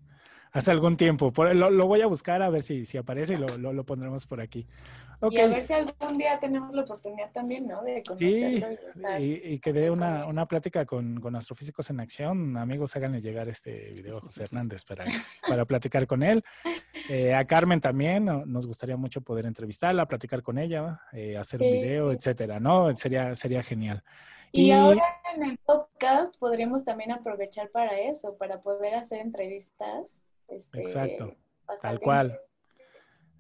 hace 0.55 0.71
algún 0.71 0.97
tiempo. 0.97 1.33
Por, 1.33 1.55
lo, 1.55 1.69
lo 1.71 1.87
voy 1.87 2.01
a 2.01 2.07
buscar 2.07 2.41
a 2.43 2.49
ver 2.49 2.63
si, 2.63 2.87
si 2.87 2.97
aparece 2.97 3.35
y 3.35 3.37
lo, 3.37 3.47
lo, 3.59 3.73
lo 3.73 3.85
pondremos 3.85 4.27
por 4.27 4.41
aquí. 4.41 4.67
Ok. 5.21 5.33
Y 5.33 5.41
a 5.41 5.47
ver 5.47 5.63
si 5.63 5.73
algún 5.73 6.19
día 6.19 6.39
tenemos 6.39 6.75
la 6.75 6.83
oportunidad 6.83 7.31
también, 7.33 7.67
¿no? 7.67 7.83
De 7.83 7.97
Sí, 7.97 8.03
conocerlo 8.05 8.73
y 8.73 8.77
de 8.77 8.89
estar. 8.91 9.21
y, 9.21 9.33
y 9.45 9.59
que 9.59 9.73
dé 9.73 9.91
una, 9.91 10.27
una 10.27 10.47
plática 10.47 10.85
con, 10.87 11.21
con 11.21 11.35
astrofísicos 11.37 11.89
en 11.91 12.01
acción. 12.01 12.57
Amigos, 12.57 12.95
háganle 12.97 13.21
llegar 13.23 13.49
este 13.49 13.93
video 13.93 14.19
a 14.19 14.21
José 14.23 14.45
Hernández 14.45 14.85
para, 14.85 15.05
para 15.49 15.65
platicar 15.65 16.07
con 16.07 16.23
él. 16.23 16.45
Eh, 17.09 17.35
a 17.35 17.45
Carmen 17.47 17.81
también, 17.81 18.25
no- 18.25 18.45
nos 18.47 18.67
gustaría 18.67 18.97
mucho 18.97 19.21
poder 19.23 19.47
entrevistarla, 19.47 20.07
platicar 20.07 20.43
con 20.43 20.59
ella, 20.59 21.01
eh, 21.13 21.37
hacer 21.37 21.61
un 21.61 21.67
Sí. 21.69 21.73
video, 21.73 22.13
etcétera, 22.13 22.61
¿no? 22.61 22.95
Sería, 22.97 23.35
sería 23.35 23.63
genial. 23.63 24.03
Y 24.53 24.71
ahora 24.71 25.03
en 25.35 25.43
el 25.43 25.59
podcast 25.59 26.37
podríamos 26.39 26.85
también 26.85 27.11
aprovechar 27.11 27.71
para 27.71 27.99
eso, 27.99 28.37
para 28.37 28.61
poder 28.61 28.95
hacer 28.95 29.21
entrevistas. 29.21 30.21
Este, 30.49 30.81
Exacto, 30.81 31.37
bastante 31.67 31.99
cual. 31.99 32.27
interesantes. 32.27 32.55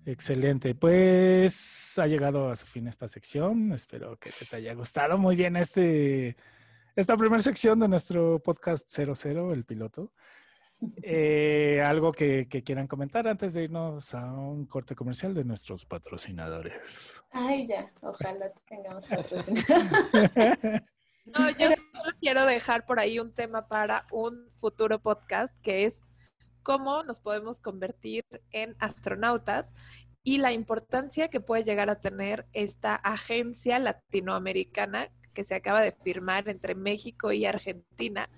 Excelente. 0.06 0.74
Pues 0.74 1.98
ha 1.98 2.06
llegado 2.06 2.50
a 2.50 2.56
su 2.56 2.66
fin 2.66 2.86
esta 2.88 3.08
sección. 3.08 3.72
Espero 3.72 4.16
que 4.16 4.30
les 4.40 4.52
haya 4.52 4.74
gustado 4.74 5.16
muy 5.16 5.34
bien 5.34 5.56
este, 5.56 6.36
esta 6.94 7.16
primera 7.16 7.42
sección 7.42 7.80
de 7.80 7.88
nuestro 7.88 8.38
podcast 8.40 8.88
00, 8.90 9.52
el 9.52 9.64
piloto. 9.64 10.12
Eh, 11.02 11.82
algo 11.82 12.12
que, 12.12 12.46
que 12.48 12.62
quieran 12.62 12.86
comentar 12.86 13.26
antes 13.26 13.54
de 13.54 13.64
irnos 13.64 14.12
a 14.14 14.30
un 14.34 14.66
corte 14.66 14.94
comercial 14.94 15.32
de 15.32 15.44
nuestros 15.44 15.86
patrocinadores. 15.86 17.22
Ay, 17.30 17.66
ya, 17.66 17.90
ojalá 18.02 18.52
tengamos 18.68 19.08
patrocinador. 19.08 20.84
No, 21.24 21.50
yo 21.56 21.70
solo 21.72 22.14
quiero 22.20 22.44
dejar 22.44 22.84
por 22.84 23.00
ahí 23.00 23.18
un 23.18 23.32
tema 23.32 23.66
para 23.66 24.06
un 24.12 24.50
futuro 24.60 24.98
podcast 24.98 25.56
que 25.62 25.86
es 25.86 26.02
cómo 26.64 27.04
nos 27.04 27.20
podemos 27.20 27.60
convertir 27.60 28.24
en 28.50 28.74
astronautas 28.80 29.74
y 30.24 30.38
la 30.38 30.52
importancia 30.52 31.28
que 31.28 31.40
puede 31.40 31.62
llegar 31.62 31.90
a 31.90 32.00
tener 32.00 32.46
esta 32.54 32.96
agencia 32.96 33.78
latinoamericana 33.78 35.10
que 35.34 35.44
se 35.44 35.54
acaba 35.54 35.82
de 35.82 35.92
firmar 35.92 36.48
entre 36.48 36.74
México 36.74 37.30
y 37.32 37.44
Argentina, 37.44 38.30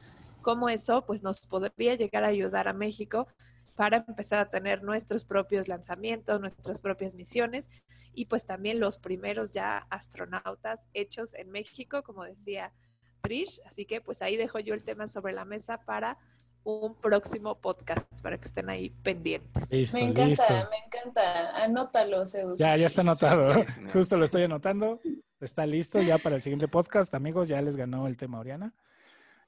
cómo 0.43 0.69
eso 0.69 1.07
pues 1.07 1.23
nos 1.23 1.47
podría 1.47 1.95
llegar 1.95 2.25
a 2.25 2.29
ayudar 2.29 2.67
a 2.67 2.73
México 2.73 3.29
para 3.77 3.99
empezar 4.09 4.41
a 4.41 4.51
tener 4.51 4.83
nuestros 4.83 5.25
propios 5.25 5.69
lanzamientos, 5.69 6.41
nuestras 6.41 6.81
propias 6.81 7.15
misiones 7.15 7.71
y 8.13 8.25
pues 8.25 8.45
también 8.45 8.81
los 8.81 8.99
primeros 8.99 9.53
ya 9.53 9.87
astronautas 9.91 10.89
hechos 10.95 11.35
en 11.35 11.51
México, 11.51 12.03
como 12.03 12.25
decía 12.25 12.73
Trish. 13.21 13.61
Así 13.67 13.85
que 13.85 14.01
pues 14.01 14.23
ahí 14.23 14.37
dejo 14.37 14.59
yo 14.59 14.75
el 14.75 14.83
tema 14.83 15.07
sobre 15.07 15.33
la 15.33 15.45
mesa 15.45 15.79
para 15.83 16.19
un 16.67 16.95
próximo 16.97 17.61
podcast, 17.61 18.07
para 18.23 18.39
que 18.39 18.49
estén 18.49 18.69
ahí 18.69 18.91
pendientes. 18.91 19.71
Listo, 19.71 19.97
Me 19.97 20.03
encanta, 20.05 20.27
listo. 20.27 20.45
me 20.71 20.79
encanta. 20.85 21.65
Anótalo, 21.65 22.27
Zeus. 22.27 22.59
Ya, 22.59 22.77
ya 22.77 22.89
está 22.89 23.03
anotado. 23.03 23.53
Sí. 23.53 23.65
Justo 23.93 24.17
lo 24.17 24.25
estoy 24.25 24.43
anotando. 24.43 25.01
Está 25.41 25.65
listo 25.65 26.03
ya 26.03 26.19
para 26.19 26.35
el 26.35 26.43
siguiente 26.43 26.67
podcast. 26.67 27.15
Amigos, 27.15 27.47
ya 27.47 27.63
les 27.63 27.77
ganó 27.77 28.09
el 28.09 28.17
tema 28.17 28.41
Oriana. 28.41 28.75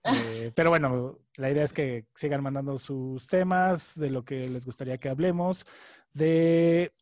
Eh, 0.04 0.52
pero 0.54 0.70
bueno, 0.70 1.18
la 1.34 1.50
idea 1.50 1.64
es 1.64 1.72
que 1.72 2.06
sigan 2.14 2.40
mandando 2.40 2.78
sus 2.78 3.26
temas, 3.26 3.98
de 3.98 4.10
lo 4.10 4.24
que 4.24 4.48
les 4.48 4.64
gustaría 4.64 4.98
que 4.98 5.08
hablemos, 5.08 5.66
de 6.12 6.92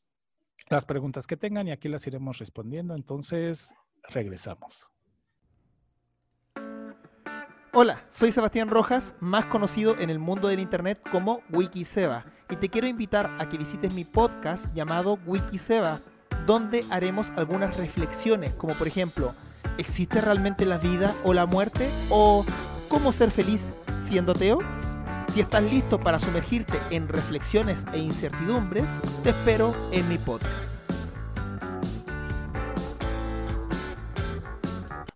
las 0.71 0.87
preguntas 0.87 1.27
que 1.27 1.37
tengan 1.37 1.69
y 1.69 1.73
aquí 1.73 1.89
las 1.91 2.07
iremos 2.07 2.39
respondiendo. 2.39 2.95
Entonces, 2.95 3.75
regresamos. 4.09 4.91
Hola, 7.79 8.07
soy 8.09 8.33
Sebastián 8.33 8.71
Rojas, 8.71 9.17
más 9.21 9.45
conocido 9.45 9.99
en 9.99 10.09
el 10.09 10.19
mundo 10.19 10.49
del 10.49 10.61
internet 10.61 10.99
como 11.13 11.43
Wikiseba, 11.53 12.25
y 12.49 12.57
te 12.57 12.71
quiero 12.71 12.87
invitar 12.87 13.37
a 13.39 13.51
que 13.51 13.59
visites 13.59 13.93
mi 13.93 14.03
podcast 14.05 14.65
llamado 14.73 15.19
Wikiseba, 15.27 16.01
donde 16.47 16.87
haremos 16.89 17.33
algunas 17.37 17.77
reflexiones, 17.77 18.55
como 18.55 18.73
por 18.77 18.89
ejemplo, 18.89 19.35
¿existe 19.77 20.23
realmente 20.23 20.65
la 20.65 20.79
vida 20.79 21.15
o 21.23 21.35
la 21.35 21.45
muerte? 21.45 21.91
¿O 22.09 22.47
cómo 22.89 23.13
ser 23.13 23.31
feliz 23.31 23.73
siendo 23.95 24.33
ateo? 24.33 24.61
Si 25.31 25.41
estás 25.41 25.63
listo 25.63 26.01
para 26.01 26.19
sumergirte 26.19 26.81
en 26.89 27.09
reflexiones 27.09 27.85
e 27.93 27.99
incertidumbres, 27.99 28.87
te 29.23 29.29
espero 29.29 29.75
en 29.93 30.09
mi 30.09 30.17
podcast. 30.17 30.76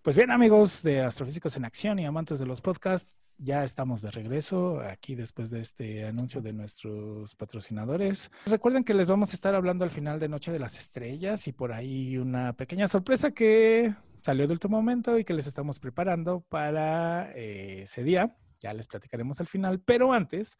Pues 0.02 0.16
bien, 0.16 0.30
amigos 0.30 0.82
de 0.82 1.02
Astrofísicos 1.02 1.58
en 1.58 1.66
Acción 1.66 1.98
y 1.98 2.06
amantes 2.06 2.38
de 2.38 2.46
los 2.46 2.62
podcasts, 2.62 3.12
ya 3.36 3.64
estamos 3.64 4.00
de 4.00 4.10
regreso 4.10 4.80
aquí 4.80 5.14
después 5.14 5.50
de 5.50 5.60
este 5.60 6.06
anuncio 6.06 6.40
de 6.40 6.54
nuestros 6.54 7.34
patrocinadores. 7.34 8.30
Recuerden 8.46 8.82
que 8.82 8.94
les 8.94 9.10
vamos 9.10 9.32
a 9.32 9.34
estar 9.34 9.54
hablando 9.54 9.84
al 9.84 9.90
final 9.90 10.18
de 10.18 10.30
Noche 10.30 10.52
de 10.52 10.58
las 10.58 10.78
Estrellas 10.78 11.46
y 11.48 11.52
por 11.52 11.74
ahí 11.74 12.16
una 12.16 12.54
pequeña 12.54 12.88
sorpresa 12.88 13.32
que 13.32 13.94
salió 14.22 14.46
de 14.46 14.54
último 14.54 14.78
momento 14.78 15.18
y 15.18 15.24
que 15.26 15.34
les 15.34 15.46
estamos 15.46 15.78
preparando 15.78 16.40
para 16.48 17.30
eh, 17.32 17.82
ese 17.82 18.02
día. 18.02 18.34
Ya 18.58 18.72
les 18.72 18.86
platicaremos 18.86 19.38
al 19.40 19.48
final, 19.48 19.80
pero 19.80 20.14
antes 20.14 20.56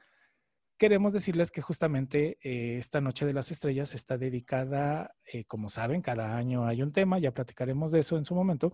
queremos 0.77 1.15
decirles 1.15 1.51
que 1.51 1.63
justamente 1.63 2.37
eh, 2.43 2.77
esta 2.77 3.01
Noche 3.01 3.25
de 3.25 3.33
las 3.33 3.51
Estrellas 3.51 3.95
está 3.95 4.19
dedicada, 4.19 5.15
eh, 5.25 5.45
como 5.45 5.71
saben, 5.71 6.03
cada 6.03 6.37
año 6.37 6.67
hay 6.67 6.83
un 6.83 6.93
tema, 6.93 7.19
ya 7.19 7.33
platicaremos 7.33 7.91
de 7.93 8.01
eso 8.01 8.19
en 8.19 8.27
su 8.27 8.35
momento, 8.35 8.73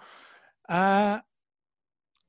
a 0.69 1.27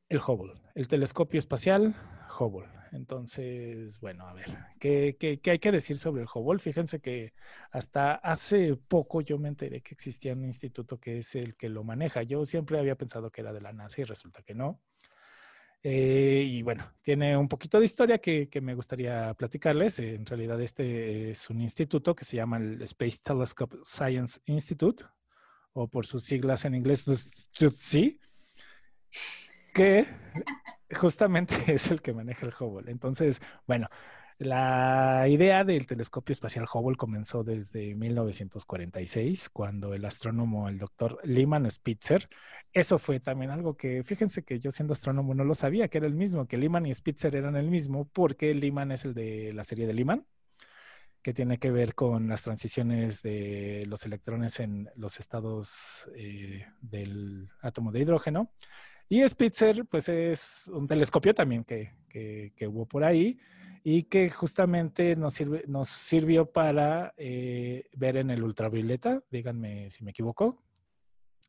el 0.10 0.20
Hubble, 0.20 0.54
el 0.76 0.88
telescopio 0.88 1.40
espacial 1.40 1.96
Hubble. 2.40 2.68
Entonces, 2.94 4.00
bueno, 4.00 4.26
a 4.26 4.34
ver, 4.34 4.58
¿qué, 4.80 5.18
qué, 5.20 5.40
qué 5.40 5.52
hay 5.52 5.60
que 5.60 5.72
decir 5.72 5.98
sobre 5.98 6.22
el 6.22 6.28
Hubble? 6.34 6.60
Fíjense 6.60 7.00
que 7.00 7.34
hasta 7.72 8.16
hace 8.16 8.76
poco 8.76 9.22
yo 9.22 9.38
me 9.38 9.50
enteré 9.50 9.82
que 9.82 9.94
existía 9.94 10.34
un 10.34 10.46
instituto 10.46 11.00
que 11.00 11.20
es 11.20 11.36
el 11.36 11.56
que 11.56 11.70
lo 11.70 11.84
maneja. 11.84 12.24
Yo 12.24 12.46
siempre 12.46 12.80
había 12.80 12.96
pensado 12.96 13.32
que 13.32 13.42
era 13.42 13.54
de 13.54 13.62
la 13.62 13.74
NASA 13.74 14.02
y 14.02 14.06
resulta 14.06 14.42
que 14.44 14.56
no. 14.56 14.82
Eh, 15.84 16.44
y 16.46 16.62
bueno, 16.64 16.92
tiene 17.02 17.38
un 17.38 17.48
poquito 17.48 17.80
de 17.80 17.86
historia 17.86 18.18
que, 18.18 18.50
que 18.50 18.62
me 18.62 18.74
gustaría 18.74 19.34
platicarles. 19.36 20.00
En 20.00 20.26
realidad 20.26 20.60
este 20.62 21.32
es 21.32 21.50
un 21.50 21.62
instituto 21.62 22.16
que 22.16 22.26
se 22.26 22.38
llama 22.38 22.58
el 22.58 22.82
Space 22.82 23.20
Telescope 23.24 23.78
Science 23.84 24.40
Institute, 24.46 25.04
o 25.74 25.88
por 25.88 26.06
sus 26.06 26.24
siglas 26.24 26.66
en 26.66 26.74
inglés, 26.74 27.06
STUTSI, 27.06 28.20
que 29.78 30.08
justamente 30.96 31.56
es 31.74 31.92
el 31.92 32.02
que 32.02 32.14
maneja 32.14 32.46
el 32.48 32.54
Hubble. 32.60 32.92
Entonces, 32.92 33.42
bueno, 33.68 33.90
La 34.40 35.28
idea 35.30 35.66
del 35.66 35.88
telescopio 35.88 36.34
espacial 36.34 36.68
Hubble 36.74 36.98
comenzó 36.98 37.44
desde 37.44 37.96
1946, 37.96 39.50
cuando 39.52 39.94
el 39.96 40.06
astrónomo, 40.06 40.70
el 40.70 40.80
doctor 40.80 41.20
Lyman 41.26 41.70
Spitzer, 41.72 42.30
eso 42.74 43.00
fue 43.00 43.20
también 43.22 43.52
algo 43.52 43.78
que, 43.78 44.04
fíjense 44.06 44.44
que 44.46 44.60
yo 44.62 44.72
siendo 44.72 44.94
astrónomo 44.94 45.36
no 45.36 45.44
lo 45.46 45.56
sabía, 45.56 45.90
que 45.90 46.00
era 46.00 46.08
el 46.08 46.16
mismo, 46.16 46.48
que 46.48 46.58
Lyman 46.58 46.88
y 46.88 46.96
Spitzer 46.96 47.36
eran 47.36 47.58
el 47.58 47.70
mismo, 47.72 48.08
porque 48.14 48.56
Lyman 48.56 48.94
es 48.94 49.06
el 49.06 49.16
de 49.16 49.54
la 49.54 49.64
serie 49.66 49.88
de 49.88 49.96
Lyman, 49.96 50.26
que 51.22 51.34
tiene 51.34 51.60
que 51.60 51.72
ver 51.72 51.94
con 51.96 52.30
las 52.30 52.44
transiciones 52.44 53.22
de 53.22 53.86
los 53.88 54.06
electrones 54.06 54.60
en 54.60 54.90
los 54.96 55.20
estados 55.20 56.10
eh, 56.16 56.66
del 56.82 57.50
átomo 57.62 57.92
de 57.92 58.02
hidrógeno. 58.02 58.52
Y 59.10 59.28
Spitzer, 59.28 59.86
pues 59.86 60.10
es 60.10 60.70
un 60.74 60.88
telescopio 60.88 61.34
también 61.34 61.64
que, 61.64 61.94
que 62.10 62.68
hubo 62.68 62.86
por 62.86 63.04
ahí 63.04 63.40
y 63.90 64.04
que 64.04 64.30
justamente 64.30 65.16
nos, 65.16 65.34
sirve, 65.34 65.64
nos 65.66 65.88
sirvió 65.88 66.52
para 66.52 67.14
eh, 67.16 67.88
ver 67.94 68.18
en 68.18 68.32
el 68.32 68.44
ultravioleta, 68.44 69.24
díganme 69.32 69.90
si 69.90 70.04
me 70.04 70.12
equivoco, 70.12 70.62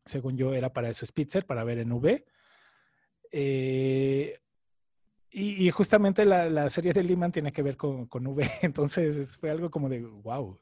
según 0.04 0.36
yo 0.36 0.54
era 0.54 0.72
para 0.72 0.88
eso 0.88 1.04
Spitzer, 1.04 1.46
para 1.46 1.64
ver 1.64 1.80
en 1.80 1.90
UV. 1.90 2.24
Eh, 3.32 4.38
y, 5.30 5.68
justamente 5.70 6.24
la, 6.24 6.68
serie 6.68 6.92
de 6.92 7.02
Lyman 7.02 7.32
tiene 7.32 7.50
que 7.50 7.62
ver 7.62 7.76
con, 7.76 8.06
con, 8.06 8.24
UV, 8.24 8.40
entonces 8.62 9.36
fue 9.36 9.50
algo 9.50 9.68
como 9.68 9.88
de, 9.88 9.98
wow, 9.98 10.60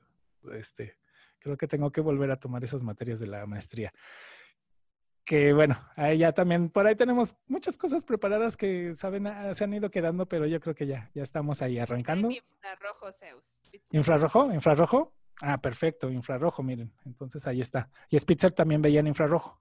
este, 0.55 0.97
creo 1.39 1.59
que 1.59 1.69
tengo 1.69 1.93
que 1.93 2.01
volver 2.01 2.31
a 2.31 2.41
tomar 2.41 2.65
esas 2.65 2.83
materias 2.83 3.21
de 3.21 3.27
la 3.27 3.45
maestría 3.45 3.93
que 5.27 5.53
bueno, 5.53 5.77
ahí 5.97 6.19
ya 6.19 6.33
también, 6.33 6.71
por 6.71 6.87
ahí 6.87 6.95
tenemos 6.95 7.37
muchas 7.49 7.77
cosas 7.77 8.05
preparadas 8.05 8.57
que 8.57 8.95
saben, 8.95 9.27
ah, 9.27 9.53
se 9.55 9.65
han 9.65 9.75
ido 9.75 9.91
quedando, 9.91 10.27
pero 10.27 10.47
yo 10.47 10.61
creo 10.61 10.75
que 10.75 10.87
ya, 10.87 11.11
ya 11.15 11.25
estamos 11.25 11.61
ahí 11.63 11.79
arrancando. 11.81 12.31
Infrarrojo, 12.31 13.13
Zeus. 13.13 13.61
¿Infrarrojo? 13.91 14.53
¿Infrarrojo? 14.53 15.13
Ah, 15.43 15.61
perfecto, 15.61 16.11
infrarrojo, 16.11 16.63
miren. 16.63 16.95
Entonces 17.05 17.45
ahí 17.47 17.61
está. 17.61 17.91
Y 18.09 18.19
Spitzer 18.19 18.53
también 18.53 18.81
veía 18.81 19.01
en 19.01 19.09
infrarrojo. 19.09 19.61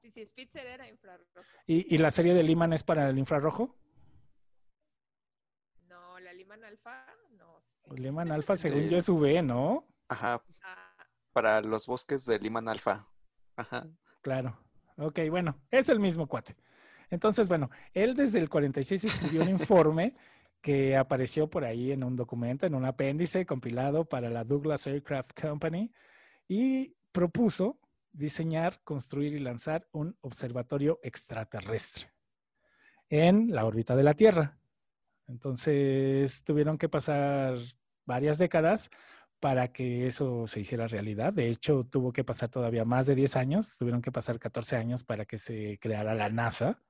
Sí, 0.00 0.10
sí, 0.10 0.26
Spitzer 0.26 0.66
era 0.66 0.88
infrarrojo. 0.88 1.46
¿Y, 1.66 1.98
la 1.98 2.10
serie 2.10 2.32
de 2.32 2.42
Liman 2.42 2.72
es 2.72 2.82
para 2.82 3.10
el 3.10 3.18
infrarrojo? 3.18 3.76
No, 5.86 6.18
la 6.20 6.32
Liman 6.32 6.64
Alfa, 6.64 7.06
no. 7.32 7.58
Liman 7.94 8.32
Alfa, 8.32 8.56
según 8.56 8.88
yo, 8.88 8.96
es 8.96 9.08
UV, 9.10 9.42
¿no? 9.42 9.86
Ajá. 10.08 10.42
Ah. 10.62 11.06
Para 11.32 11.60
los 11.60 11.86
bosques 11.86 12.24
de 12.24 12.38
Liman 12.38 12.68
Alfa. 12.68 13.06
Ajá. 13.56 13.86
Claro. 14.20 14.58
Ok, 14.96 15.20
bueno, 15.28 15.58
es 15.70 15.88
el 15.88 16.00
mismo 16.00 16.26
cuate. 16.26 16.56
Entonces, 17.10 17.48
bueno, 17.48 17.70
él 17.92 18.14
desde 18.14 18.38
el 18.38 18.48
46 18.48 19.04
escribió 19.04 19.42
un 19.42 19.48
informe 19.60 20.14
que 20.60 20.96
apareció 20.96 21.48
por 21.50 21.64
ahí 21.64 21.92
en 21.92 22.02
un 22.02 22.16
documento, 22.16 22.66
en 22.66 22.74
un 22.74 22.84
apéndice 22.86 23.44
compilado 23.44 24.06
para 24.06 24.30
la 24.30 24.44
Douglas 24.44 24.86
Aircraft 24.86 25.38
Company 25.38 25.92
y 26.48 26.94
propuso 27.12 27.78
diseñar, 28.12 28.80
construir 28.82 29.34
y 29.34 29.40
lanzar 29.40 29.86
un 29.92 30.16
observatorio 30.22 31.00
extraterrestre 31.02 32.10
en 33.10 33.54
la 33.54 33.66
órbita 33.66 33.94
de 33.94 34.02
la 34.04 34.14
Tierra. 34.14 34.56
Entonces, 35.26 36.42
tuvieron 36.44 36.78
que 36.78 36.88
pasar 36.88 37.58
varias 38.06 38.38
décadas 38.38 38.90
para 39.44 39.68
que 39.68 40.06
eso 40.06 40.46
se 40.46 40.60
hiciera 40.60 40.88
realidad. 40.88 41.30
De 41.30 41.50
hecho, 41.50 41.84
tuvo 41.84 42.14
que 42.14 42.24
pasar 42.24 42.48
todavía 42.48 42.86
más 42.86 43.04
de 43.04 43.14
10 43.14 43.36
años, 43.36 43.76
tuvieron 43.76 44.00
que 44.00 44.10
pasar 44.10 44.38
14 44.38 44.76
años 44.76 45.04
para 45.04 45.26
que 45.26 45.36
se 45.36 45.78
creara 45.82 46.14
la 46.14 46.30
NASA 46.30 46.80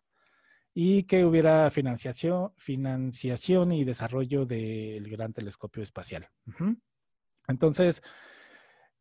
y 0.72 1.02
que 1.02 1.24
hubiera 1.24 1.68
financiación, 1.70 2.52
financiación 2.56 3.72
y 3.72 3.82
desarrollo 3.82 4.46
del 4.46 5.10
gran 5.10 5.32
telescopio 5.32 5.82
espacial. 5.82 6.28
Entonces, 7.48 8.04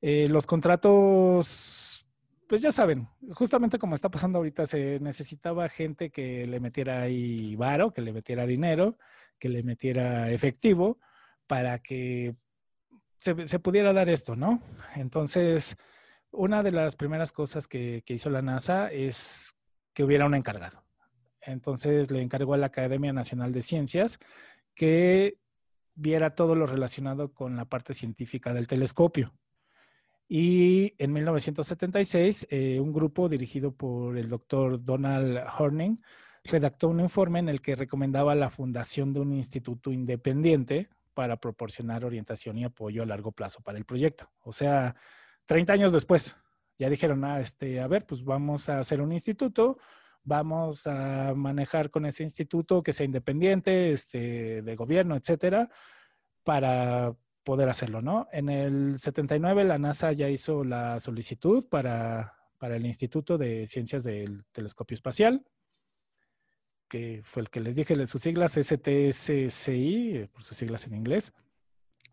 eh, 0.02 0.28
los 0.30 0.48
contratos, 0.48 2.08
pues 2.50 2.60
ya 2.60 2.72
saben, 2.72 3.08
justamente 3.36 3.78
como 3.78 3.94
está 3.94 4.10
pasando 4.10 4.40
ahorita, 4.40 4.66
se 4.66 5.00
necesitaba 5.00 5.70
gente 5.70 6.10
que 6.10 6.48
le 6.48 6.60
metiera 6.60 7.04
ahí 7.04 7.56
varo, 7.56 7.94
que 7.94 8.02
le 8.02 8.14
metiera 8.14 8.48
dinero, 8.48 8.98
que 9.38 9.50
le 9.50 9.62
metiera 9.62 10.32
efectivo 10.32 10.98
para 11.46 11.78
que 11.78 12.36
se, 13.24 13.60
pudiera 13.60 13.94
dar 13.94 14.10
esto, 14.10 14.36
¿no? 14.36 14.62
Entonces, 14.96 15.78
una 16.32 16.62
de 16.62 16.72
las 16.72 16.98
primeras 16.98 17.32
cosas 17.32 17.68
que, 17.68 18.04
hizo 18.06 18.30
la 18.30 18.42
NASA 18.42 18.92
es 18.92 19.56
que 19.94 20.04
hubiera 20.04 20.26
un 20.26 20.36
encargado. 20.36 20.84
Entonces 21.42 22.12
le 22.12 22.22
encargó 22.22 22.54
a 22.54 22.58
la 22.58 22.68
Academia 22.68 23.14
Nacional 23.14 23.52
de 23.54 23.62
Ciencias 23.62 24.20
que 24.76 25.38
viera 25.96 26.36
todo 26.36 26.56
lo 26.56 26.66
relacionado 26.66 27.34
con 27.34 27.56
la 27.56 27.66
parte 27.66 27.94
científica 27.94 28.54
del 28.54 28.68
telescopio. 28.68 29.34
Y 30.28 30.94
en 30.98 31.14
1976, 31.14 32.48
eh, 32.50 32.80
un 32.80 32.92
grupo 32.92 33.30
dirigido 33.30 33.74
por 33.74 34.18
el 34.18 34.28
doctor 34.28 34.84
Donald 34.84 35.40
Horning 35.60 35.96
redactó 36.44 36.90
un 36.90 37.00
informe 37.00 37.40
en 37.40 37.50
el 37.50 37.62
que 37.62 37.76
recomendaba 37.76 38.36
la 38.36 38.50
fundación 38.50 39.14
de 39.14 39.20
un 39.20 39.34
instituto 39.34 39.92
independiente 39.92 40.90
para 41.14 41.38
proporcionar 41.38 42.06
orientación 42.06 42.58
y 42.58 42.64
apoyo 42.64 43.04
a 43.04 43.06
largo 43.06 43.32
plazo 43.32 43.62
para 43.62 43.78
el 43.78 43.86
proyecto. 43.86 44.30
O 44.42 44.52
sea, 44.52 44.96
30 45.46 45.74
años 45.74 45.94
después, 45.94 46.38
ya 46.78 46.90
dijeron, 46.90 47.24
ah, 47.26 47.40
este, 47.40 47.80
a 47.80 47.88
ver, 47.88 48.06
pues 48.06 48.24
vamos 48.24 48.70
a 48.70 48.80
hacer 48.80 49.02
un 49.02 49.12
instituto, 49.12 49.78
vamos 50.24 50.88
a 50.88 51.34
manejar 51.36 51.90
con 51.90 52.06
ese 52.06 52.24
instituto 52.24 52.82
que 52.82 52.94
sea 52.94 53.06
independiente, 53.06 53.92
este, 53.92 54.62
de 54.62 54.76
gobierno, 54.76 55.16
etcétera, 55.16 55.70
para 56.44 57.16
poder 57.44 57.70
hacerlo, 57.70 58.02
¿no? 58.02 58.28
En 58.32 58.50
el 58.50 59.00
79 59.00 59.66
la 59.66 59.78
NASA 59.78 60.12
ya 60.14 60.30
hizo 60.30 60.64
la 60.64 61.00
solicitud 61.00 61.68
para, 61.70 62.34
para 62.58 62.78
el 62.78 62.86
Instituto 62.86 63.38
de 63.38 63.68
Ciencias 63.68 64.04
del 64.04 64.46
Telescopio 64.52 64.96
Espacial 64.96 65.46
que 66.94 67.22
fue 67.24 67.42
el 67.42 67.50
que 67.50 67.60
les 67.60 67.76
dije, 67.76 68.06
sus 68.06 68.22
siglas 68.22 68.52
STSCI, 68.52 70.18
eh, 70.18 70.30
por 70.32 70.44
sus 70.44 70.56
siglas 70.56 70.86
en 70.86 70.94
inglés, 70.94 71.34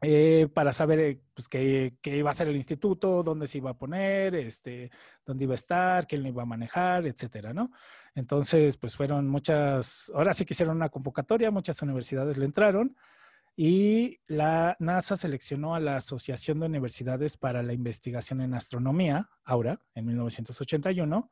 eh, 0.00 0.48
para 0.54 0.72
saber 0.72 1.00
eh, 1.00 1.20
pues, 1.34 1.48
qué, 1.48 1.92
iba 2.02 2.30
a 2.30 2.32
ser 2.32 2.48
el 2.48 2.56
instituto, 2.56 3.22
dónde 3.22 3.46
se 3.46 3.58
iba 3.58 3.72
a 3.72 3.76
poner, 3.76 4.34
este, 4.34 4.90
dónde 5.26 5.44
iba 5.44 5.52
a 5.52 5.56
estar, 5.56 6.06
quién 6.06 6.22
lo 6.22 6.30
iba 6.30 6.44
a 6.44 6.46
manejar, 6.46 7.06
etcétera, 7.06 7.52
¿no? 7.52 7.72
Entonces, 8.14 8.78
pues 8.78 8.96
fueron 8.96 9.28
muchas, 9.28 10.10
ahora 10.14 10.32
sí 10.32 10.46
que 10.46 10.54
hicieron 10.54 10.76
una 10.76 10.88
convocatoria, 10.88 11.50
muchas 11.50 11.82
universidades 11.82 12.38
le 12.38 12.46
entraron 12.46 12.96
y 13.56 14.18
la 14.28 14.78
NASA 14.78 15.14
seleccionó 15.14 15.74
a 15.74 15.80
la 15.80 15.96
Asociación 15.96 16.58
de 16.60 16.66
Universidades 16.66 17.36
para 17.36 17.62
la 17.62 17.74
Investigación 17.74 18.40
en 18.40 18.54
Astronomía, 18.54 19.28
AURA, 19.44 19.78
en 19.94 20.06
1981, 20.06 21.30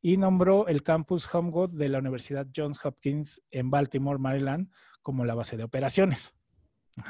y 0.00 0.16
nombró 0.16 0.68
el 0.68 0.82
campus 0.82 1.32
Homewood 1.32 1.70
de 1.70 1.88
la 1.88 1.98
Universidad 1.98 2.46
Johns 2.54 2.78
Hopkins 2.84 3.42
en 3.50 3.70
Baltimore, 3.70 4.18
Maryland, 4.18 4.70
como 5.02 5.24
la 5.24 5.34
base 5.34 5.56
de 5.56 5.64
operaciones. 5.64 6.34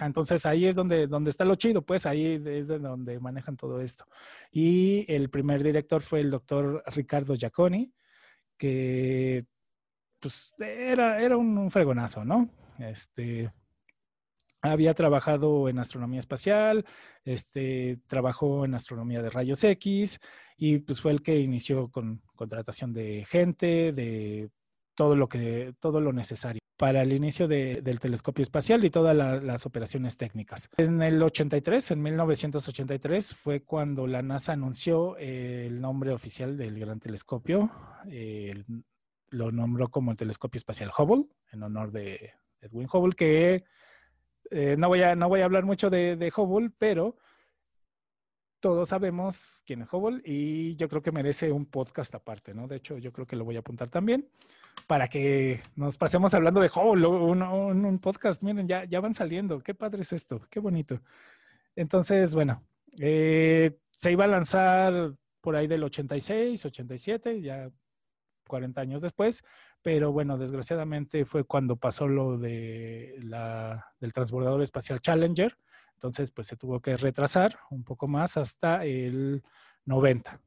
Entonces 0.01 0.45
ahí 0.47 0.67
es 0.67 0.77
donde, 0.77 1.07
donde 1.07 1.31
está 1.31 1.45
lo 1.45 1.55
chido, 1.55 1.83
pues 1.83 2.07
ahí 2.07 2.41
es 2.45 2.69
de 2.69 2.79
donde 2.79 3.21
manejan 3.21 3.57
todo 3.57 3.81
esto. 3.81 4.05
Y 4.51 5.05
el 5.13 5.31
primer 5.31 5.63
director 5.63 6.03
fue 6.03 6.21
el 6.21 6.31
doctor 6.31 6.83
Ricardo 6.87 7.35
Giaconi, 7.35 7.93
que 8.57 9.47
pues 10.21 10.53
era, 10.59 11.21
era 11.23 11.37
un, 11.37 11.71
fregonazo, 11.71 12.25
¿no? 12.25 12.51
Este, 12.79 13.53
había 14.69 14.95
trabajado 14.95 15.69
en 15.69 15.79
astronomía 15.79 16.21
espacial, 16.21 16.85
este, 17.25 17.99
trabajó 18.07 18.65
en 18.65 18.75
astronomía 18.75 19.23
de 19.23 19.31
rayos 19.31 19.63
X 19.65 20.21
y 20.57 20.79
pues 20.79 21.01
fue 21.01 21.13
el 21.13 21.23
que 21.23 21.39
inició 21.39 21.91
con 21.91 22.23
contratación 22.35 22.93
de 22.93 23.25
gente, 23.29 23.93
de 23.93 24.51
todo 24.95 25.17
lo 25.17 25.29
que, 25.29 25.75
todo 25.81 26.01
lo 26.01 26.13
necesario 26.13 26.61
para 26.79 27.03
el 27.03 27.13
inicio 27.13 27.49
del 27.49 27.99
telescopio 27.99 28.43
espacial 28.43 28.85
y 28.85 28.91
todas 28.91 29.15
las 29.15 29.67
operaciones 29.67 30.17
técnicas. 30.17 30.71
En 30.77 31.03
el 31.03 31.21
83, 31.21 31.91
en 31.91 32.03
1983, 32.03 33.35
fue 33.35 33.65
cuando 33.65 34.07
la 34.07 34.23
NASA 34.23 34.53
anunció 34.53 35.17
el 35.19 35.81
nombre 35.81 36.13
oficial 36.13 36.57
del 36.57 36.79
gran 36.79 37.01
telescopio. 37.01 37.69
lo 39.31 39.53
nombró 39.53 39.89
como 39.89 40.13
el 40.13 40.17
telescopio 40.17 40.59
espacial 40.59 40.93
Hubble, 40.97 41.27
en 41.53 41.65
honor 41.65 41.91
de 41.91 42.35
Edwin 42.61 42.89
Hubble, 42.91 43.15
que 43.15 43.65
eh, 44.51 44.77
no, 44.79 44.89
voy 44.89 45.03
a, 45.03 45.15
no 45.15 45.29
voy 45.29 45.41
a 45.41 45.45
hablar 45.45 45.65
mucho 45.65 45.91
de, 45.91 46.17
de 46.17 46.33
pero 46.79 47.17
todos 48.61 48.89
sabemos 48.89 49.63
quién 49.65 49.83
es 49.83 49.89
Hubble 49.93 50.21
y 50.25 50.75
yo 50.77 50.89
creo 50.89 51.03
que 51.03 51.13
merece 51.13 51.53
un 51.53 51.67
podcast 51.67 52.15
aparte, 52.15 52.55
¿no? 52.55 52.67
De 52.67 52.77
hecho, 52.77 52.99
yo 52.99 53.13
creo 53.13 53.27
que 53.27 53.37
lo 53.37 53.45
voy 53.45 53.57
a 53.57 53.61
apuntar 53.61 53.89
también 53.89 54.29
para 54.87 55.09
que 55.09 55.61
nos 55.77 55.97
pasemos 55.97 56.35
hablando 56.35 56.61
de 56.61 56.71
Hubble, 56.75 57.07
un, 57.07 57.43
un, 57.43 57.99
podcast. 57.99 58.43
Miren, 58.43 58.67
ya, 58.67 58.85
ya 58.85 59.01
van 59.01 59.15
saliendo. 59.15 59.61
Qué 59.61 59.75
padre 59.75 60.03
es 60.03 60.13
esto, 60.13 60.41
qué 60.51 60.61
bonito. 60.61 61.01
Entonces, 61.77 62.35
bueno, 62.35 62.65
eh, 62.99 63.79
se 63.93 64.13
iba 64.13 64.25
a 64.25 64.29
lanzar 64.29 65.13
por 65.41 65.57
ahí 65.57 65.67
del 65.67 65.85
86, 65.85 66.65
87, 66.65 67.41
ya 67.41 67.71
40 68.49 68.81
años 68.81 69.03
después, 69.03 69.45
pero 69.83 70.13
bueno, 70.13 70.39
desgraciadamente 70.39 71.25
fue 71.25 71.45
cuando 71.45 71.77
pasó 71.77 72.09
lo 72.09 72.39
de 72.39 73.17
la, 73.23 73.93
del 74.01 74.13
transbordador 74.13 74.63
espacial 74.63 75.01
Challenger, 75.01 75.57
entonces 75.95 76.31
pues 76.31 76.47
se 76.47 76.57
tuvo 76.57 76.81
que 76.81 76.97
retrasar 76.97 77.59
un 77.71 77.85
poco 77.85 78.07
más 78.07 78.37
hasta 78.37 78.85
el 78.85 79.43
90. 79.85 80.41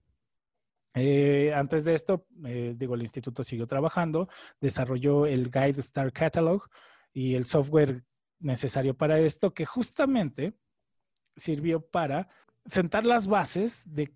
Eh, 0.93 1.53
antes 1.53 1.85
de 1.85 1.93
esto, 1.93 2.25
eh, 2.45 2.73
digo, 2.77 2.95
el 2.95 3.01
instituto 3.01 3.43
siguió 3.43 3.65
trabajando, 3.65 4.27
desarrolló 4.59 5.25
el 5.25 5.49
Guide 5.49 5.79
Star 5.79 6.11
Catalog 6.11 6.69
y 7.13 7.35
el 7.35 7.45
software 7.45 8.03
necesario 8.39 8.95
para 8.95 9.19
esto, 9.19 9.53
que 9.53 9.65
justamente 9.65 10.53
sirvió 11.35 11.81
para 11.85 12.27
sentar 12.65 13.05
las 13.05 13.27
bases 13.27 13.83
de 13.85 14.13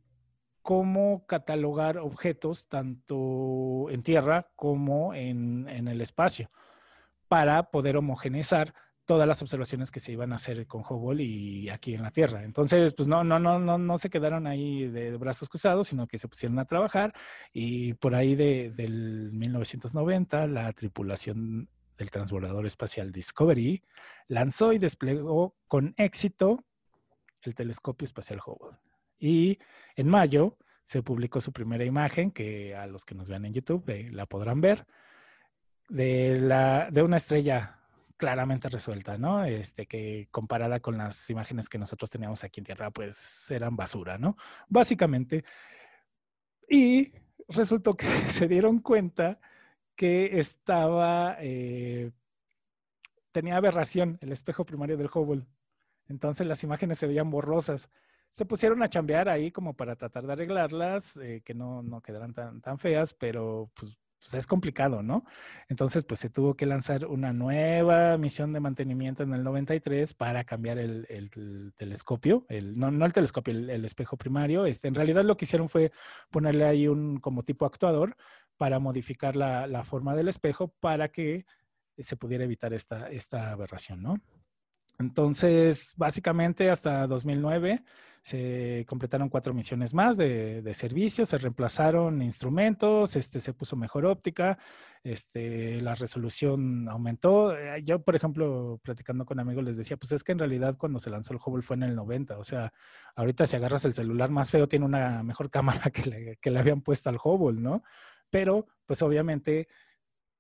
cómo 0.66 1.28
catalogar 1.28 2.00
objetos 2.00 2.68
tanto 2.68 3.88
en 3.92 4.02
tierra 4.02 4.50
como 4.56 5.14
en, 5.14 5.68
el 5.70 6.02
espacio 6.02 6.50
para 7.28 7.70
poder 7.70 7.98
homogeneizar 7.98 8.74
todas 9.06 9.28
las 9.28 9.44
observaciones 9.44 9.92
que 9.92 10.00
se 10.00 10.14
iban 10.14 10.32
a 10.32 10.38
hacer 10.38 10.66
con 10.66 10.82
Hubble 10.82 11.24
y 11.24 11.70
aquí 11.70 11.94
en 11.94 12.02
la 12.02 12.10
Tierra. 12.10 12.44
Entonces, 12.44 12.96
pues 12.96 13.08
no, 13.08 13.24
no, 13.24 13.38
no, 13.38 13.60
no, 13.60 13.78
no 13.78 13.98
se 14.00 14.10
quedaron 14.10 14.48
ahí 14.48 14.88
de 14.88 15.16
brazos 15.18 15.50
cruzados, 15.50 15.90
sino 15.90 16.08
que 16.08 16.18
se 16.18 16.28
pusieron 16.28 16.58
a 16.58 16.66
trabajar 16.66 17.14
y 17.54 17.94
por 17.94 18.16
ahí 18.16 18.34
de, 18.34 18.72
del 18.72 19.34
1990 19.34 20.48
la 20.48 20.74
tripulación 20.74 21.70
del 21.96 22.10
transbordador 22.10 22.66
espacial 22.66 23.12
Discovery 23.12 23.84
lanzó 24.28 24.74
y 24.74 24.80
desplegó 24.80 25.56
con 25.68 25.94
éxito 25.98 26.66
el 27.44 27.54
telescopio 27.54 28.06
espacial 28.06 28.40
Hubble. 28.44 28.80
Y 29.18 29.60
en 29.96 30.08
mayo 30.08 30.58
se 30.84 31.02
publicó 31.02 31.42
su 31.42 31.52
primera 31.52 31.84
imagen, 31.84 32.32
que 32.32 32.76
a 32.76 32.88
los 32.88 33.06
que 33.06 33.16
nos 33.16 33.28
vean 33.28 33.46
en 33.46 33.54
YouTube 33.54 33.90
eh, 33.90 34.10
la 34.12 34.26
podrán 34.26 34.62
ver, 34.62 34.86
de, 35.90 36.40
la, 36.40 36.90
de 36.92 37.04
una 37.04 37.18
estrella 37.18 37.80
claramente 38.18 38.70
resuelta, 38.70 39.18
¿no? 39.18 39.44
Este, 39.46 39.88
que 39.88 40.28
comparada 40.32 40.80
con 40.80 40.98
las 40.98 41.30
imágenes 41.30 41.70
que 41.70 41.78
nosotros 41.78 42.10
teníamos 42.10 42.44
aquí 42.44 42.60
en 42.60 42.66
Tierra, 42.66 42.92
pues 42.92 43.50
eran 43.52 43.76
basura, 43.76 44.18
¿no? 44.18 44.38
Básicamente. 44.70 45.44
Y 46.70 47.14
resultó 47.48 47.96
que 47.96 48.08
se 48.30 48.48
dieron 48.48 48.80
cuenta 48.80 49.40
que 49.96 50.40
estaba, 50.40 51.38
eh, 51.40 52.12
tenía 53.32 53.58
aberración 53.58 54.18
el 54.22 54.32
espejo 54.32 54.66
primario 54.66 54.98
del 54.98 55.10
Hubble. 55.14 55.46
Entonces 56.08 56.46
las 56.48 56.64
imágenes 56.64 57.00
se 57.00 57.08
veían 57.08 57.30
borrosas. 57.30 57.90
Se 58.36 58.46
pusieron 58.46 58.84
a 58.84 58.90
chambear 58.90 59.30
ahí 59.30 59.50
como 59.50 59.74
para 59.76 59.96
tratar 59.96 60.28
de 60.28 60.34
arreglarlas, 60.34 61.16
eh, 61.18 61.42
que 61.46 61.54
no, 61.54 61.82
no 61.82 62.02
quedaran 62.02 62.34
tan, 62.34 62.60
tan 62.60 62.78
feas, 62.78 63.14
pero 63.14 63.72
pues 63.76 63.98
pues 64.26 64.34
es 64.34 64.48
complicado, 64.48 65.04
¿no? 65.04 65.24
Entonces, 65.70 66.04
pues 66.04 66.20
se 66.20 66.32
tuvo 66.32 66.56
que 66.56 66.66
lanzar 66.66 67.06
una 67.06 67.32
nueva 67.32 68.18
misión 68.18 68.54
de 68.54 68.60
mantenimiento 68.60 69.22
en 69.22 69.36
el 69.36 69.44
93 69.44 70.16
para 70.16 70.44
cambiar 70.44 70.80
el, 70.80 71.74
telescopio, 71.78 72.44
el, 72.50 72.76
no, 72.76 72.90
no 72.90 73.06
el 73.06 73.14
telescopio, 73.14 73.54
el, 73.54 73.86
espejo 73.86 74.18
primario. 74.18 74.66
Este, 74.66 74.88
en 74.88 74.96
realidad 74.96 75.24
lo 75.24 75.38
que 75.38 75.46
hicieron 75.46 75.70
fue 75.70 75.92
ponerle 76.32 76.66
ahí 76.66 76.88
un 76.88 77.20
como 77.20 77.44
tipo 77.44 77.68
actuador 77.68 78.18
para 78.58 78.80
modificar 78.80 79.36
la, 79.36 79.68
la 79.68 79.84
forma 79.84 80.16
del 80.16 80.28
espejo 80.28 80.70
para 80.80 81.10
que 81.10 81.46
se 81.96 82.18
pudiera 82.18 82.46
evitar 82.46 82.74
esta, 82.74 83.10
esta 83.12 83.52
aberración, 83.52 84.02
¿no? 84.02 84.16
Entonces, 84.98 85.94
básicamente 85.98 86.72
hasta 86.72 87.06
2009 87.06 87.84
se 88.26 88.86
completaron 88.88 89.30
cuatro 89.30 89.54
misiones 89.54 89.94
más 89.94 90.18
de, 90.18 90.64
de 90.64 90.74
servicio, 90.74 91.28
se 91.28 91.38
reemplazaron 91.38 92.24
instrumentos, 92.24 93.16
este, 93.16 93.40
se 93.40 93.54
puso 93.54 93.76
mejor 93.76 94.08
óptica, 94.08 94.58
este, 95.04 95.80
la 95.80 95.94
resolución 95.94 96.90
aumentó. 96.90 97.56
Eh, 97.56 97.84
yo, 97.84 98.02
por 98.02 98.16
ejemplo, 98.16 98.80
platicando 98.82 99.28
con 99.28 99.40
amigos 99.40 99.64
les 99.64 99.78
decía, 99.78 99.96
pues 99.98 100.12
es 100.12 100.24
que 100.24 100.32
en 100.32 100.40
realidad 100.40 100.76
cuando 100.76 100.98
se 100.98 101.12
lanzó 101.12 101.34
el 101.34 101.40
Hubble 101.46 101.62
fue 101.62 101.76
en 101.76 101.84
el 101.84 101.96
90, 101.96 102.40
o 102.40 102.44
sea, 102.44 102.74
ahorita 103.16 103.46
si 103.46 103.58
agarras 103.58 103.86
el 103.86 103.94
celular 103.94 104.32
más 104.32 104.50
feo 104.50 104.68
tiene 104.68 104.86
una 104.86 105.22
mejor 105.22 105.52
cámara 105.52 105.92
que 105.92 106.10
le, 106.10 106.38
que 106.38 106.50
le 106.50 106.58
habían 106.58 106.82
puesto 106.82 107.12
al 107.12 107.20
Hubble, 107.24 107.62
¿no? 107.62 107.84
Pero, 108.32 108.66
pues 108.88 109.04
obviamente 109.04 109.68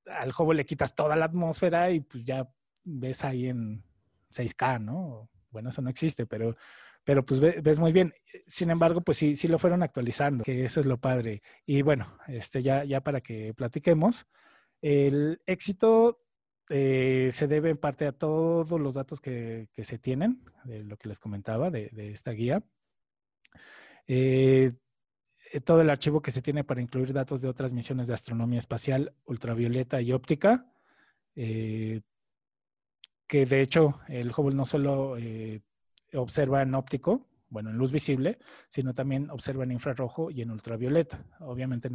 al 0.07 0.31
Hubble 0.35 0.57
le 0.57 0.65
quitas 0.65 0.95
toda 0.95 1.15
la 1.15 1.25
atmósfera 1.25 1.91
y 1.91 1.99
pues 1.99 2.23
ya 2.23 2.49
ves 2.83 3.23
ahí 3.23 3.47
en 3.47 3.83
6K, 4.31 4.81
¿no? 4.81 5.29
Bueno, 5.51 5.69
eso 5.69 5.83
no 5.83 5.91
existe, 5.91 6.25
pero, 6.25 6.55
pero 7.05 7.25
pues 7.25 7.39
ves 7.39 7.79
muy 7.79 7.93
bien. 7.93 8.13
Sin 8.47 8.69
embargo, 8.69 9.01
pues 9.01 9.17
sí, 9.17 9.35
sí 9.37 9.47
lo 9.47 9.57
fueron 9.59 9.83
actualizando, 9.83 10.43
que 10.43 10.65
eso 10.65 10.81
es 10.81 10.85
lo 10.85 10.97
padre. 10.97 11.41
Y 11.65 11.81
bueno, 11.81 12.17
este, 12.27 12.61
ya, 12.61 12.83
ya 12.83 13.01
para 13.01 13.21
que 13.21 13.53
platiquemos, 13.53 14.25
el 14.81 15.41
éxito 15.45 16.19
eh, 16.69 17.29
se 17.31 17.47
debe 17.47 17.69
en 17.69 17.77
parte 17.77 18.07
a 18.07 18.11
todos 18.11 18.79
los 18.81 18.95
datos 18.95 19.21
que, 19.21 19.69
que 19.71 19.83
se 19.83 19.99
tienen, 19.99 20.43
de 20.65 20.83
lo 20.83 20.97
que 20.97 21.07
les 21.07 21.19
comentaba, 21.19 21.69
de, 21.71 21.89
de 21.93 22.11
esta 22.11 22.31
guía. 22.31 22.63
Eh, 24.07 24.73
todo 25.63 25.81
el 25.81 25.89
archivo 25.89 26.21
que 26.21 26.31
se 26.31 26.41
tiene 26.41 26.63
para 26.63 26.81
incluir 26.81 27.13
datos 27.13 27.41
de 27.41 27.47
otras 27.47 27.71
misiones 27.71 28.07
de 28.07 28.13
astronomía 28.13 28.59
espacial, 28.59 29.13
ultravioleta 29.25 30.01
y 30.01 30.11
óptica, 30.11 30.71
eh, 31.35 32.01
que 33.27 33.45
de 33.45 33.61
hecho 33.61 33.99
el 34.07 34.31
Hubble 34.31 34.55
no 34.55 34.65
solo 34.65 35.17
eh, 35.17 35.61
observa 36.13 36.61
en 36.61 36.75
óptico, 36.75 37.27
bueno, 37.49 37.69
en 37.69 37.77
luz 37.77 37.91
visible, 37.91 38.39
sino 38.69 38.93
también 38.93 39.29
observa 39.29 39.63
en 39.63 39.71
infrarrojo 39.71 40.31
y 40.31 40.41
en 40.41 40.51
ultravioleta. 40.51 41.23
Obviamente 41.39 41.89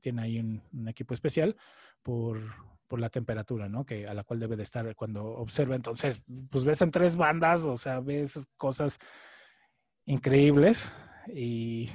tiene 0.00 0.22
ahí 0.22 0.38
un, 0.38 0.88
equipo 0.88 1.14
especial 1.14 1.56
por, 2.02 2.40
por, 2.86 3.00
la 3.00 3.08
temperatura, 3.08 3.68
¿no? 3.68 3.84
Que 3.84 4.06
a 4.06 4.14
la 4.14 4.24
cual 4.24 4.40
debe 4.40 4.56
de 4.56 4.62
estar 4.62 4.94
cuando 4.94 5.24
observa. 5.24 5.74
Entonces, 5.74 6.22
pues 6.50 6.64
ves 6.64 6.82
en 6.82 6.90
tres 6.90 7.16
bandas, 7.16 7.64
o 7.66 7.76
sea, 7.76 8.00
ves 8.00 8.46
cosas 8.56 8.98
increíbles 10.06 10.92
y, 11.28 11.90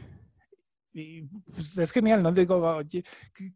pues 1.53 1.77
es 1.77 1.91
genial, 1.91 2.21
¿no? 2.21 2.31
Digo, 2.31 2.55
oye, 2.57 3.03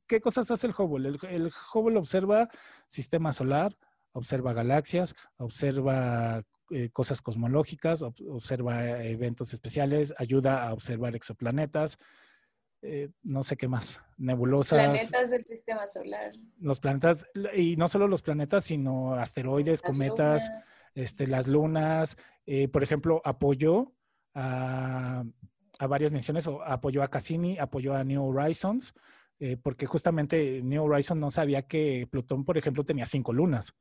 ¿qué, 0.08 0.21
cosas 0.21 0.49
hace 0.51 0.67
el 0.67 0.73
Hubble? 0.78 1.17
El 1.30 1.51
Hubble 1.73 1.97
observa 1.97 2.49
sistema 2.88 3.32
solar, 3.32 3.75
observa 4.13 4.54
galaxias, 4.54 5.15
observa 5.38 6.43
eh, 6.71 6.89
cosas 6.91 7.21
cosmológicas, 7.21 8.01
observa 8.01 9.04
eventos 9.04 9.54
especiales, 9.54 10.15
ayuda 10.17 10.67
a 10.67 10.73
observar 10.73 11.15
exoplanetas, 11.15 11.99
eh, 12.82 13.10
no 13.21 13.43
sé 13.43 13.56
qué 13.56 13.67
más, 13.67 14.01
nebulosas. 14.17 14.80
Planetas 14.80 15.30
del 15.30 15.45
sistema 15.45 15.86
solar. 15.86 16.32
Los 16.60 16.80
planetas, 16.80 17.28
y 17.56 17.75
no 17.78 17.88
solo 17.88 18.08
los 18.08 18.23
planetas, 18.23 18.63
sino 18.63 19.13
asteroides, 19.13 19.82
cometas, 19.82 20.51
Este, 20.95 21.28
las 21.28 21.47
lunas. 21.47 22.17
Eh, 22.47 22.67
por 22.67 22.84
ejemplo, 22.84 23.21
apoyó 23.25 23.93
a, 24.34 25.23
a, 25.78 25.88
varias 25.88 26.13
misiones, 26.13 26.47
o 26.47 26.63
apoyó 26.63 27.04
a 27.04 27.10
Cassini, 27.10 27.60
apoyó 27.60 27.93
a 27.93 28.04
New 28.04 28.23
Horizons, 28.23 28.93
porque 29.62 29.86
justamente 29.86 30.62
New 30.63 30.84
Horizons 30.84 31.19
no 31.19 31.30
sabía 31.30 31.63
que 31.63 32.08
Plutón, 32.10 32.45
por 32.45 32.58
ejemplo, 32.58 32.84
tenía 32.86 33.06
cinco 33.06 33.34
lunas. 33.34 33.75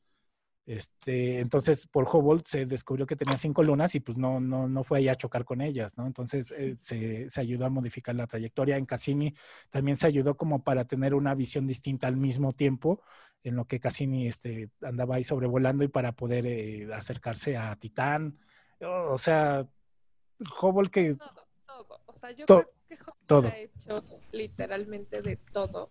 Este, 0.67 1.41
entonces, 1.41 1.87
por 1.87 2.09
Hubble 2.09 2.43
se 2.45 2.65
descubrió 2.65 3.07
que 3.07 3.17
tenía 3.17 3.37
cinco 3.37 3.63
lunas 3.63 3.95
y 3.95 4.01
pues 4.01 4.17
no, 4.17 4.41
no, 4.41 4.67
no 4.67 4.83
fue 4.83 4.99
ahí 4.99 5.09
a 5.09 5.15
chocar 5.15 5.45
con 5.45 5.61
ellas, 5.61 5.99
¿no? 5.99 6.07
Entonces 6.07 6.51
eh, 6.53 6.75
se, 6.79 7.29
se, 7.29 7.41
ayudó 7.41 7.67
a 7.67 7.71
modificar 7.71 8.15
la 8.15 8.27
trayectoria. 8.27 8.79
En 8.79 8.87
Cassini 8.87 9.35
también 9.71 9.99
se 9.99 10.07
ayudó 10.07 10.37
como 10.37 10.65
para 10.65 10.87
tener 10.87 11.15
una 11.15 11.35
visión 11.35 11.67
distinta 11.67 12.07
al 12.07 12.17
mismo 12.17 12.53
tiempo, 12.53 13.03
en 13.43 13.57
lo 13.57 13.67
que 13.67 13.79
Cassini 13.79 14.27
este, 14.27 14.71
andaba 14.81 15.17
ahí 15.17 15.25
sobrevolando 15.25 15.85
y 15.85 15.89
para 15.89 16.13
poder 16.13 16.47
eh, 16.47 16.89
acercarse 16.95 17.59
a 17.59 17.77
Titán. 17.77 18.39
O 18.81 19.19
sea, 19.19 19.69
Hubble 20.63 20.91
que... 20.91 21.15
Todo, 21.15 21.47
todo. 21.67 22.01
O 22.07 22.17
sea, 22.17 22.31
yo 22.31 22.47
creo 22.47 22.71
que 22.89 22.97
Hubble 23.35 23.49
ha 23.49 23.59
hecho 23.59 24.03
literalmente 24.33 25.21
de 25.21 25.37
todo 25.37 25.91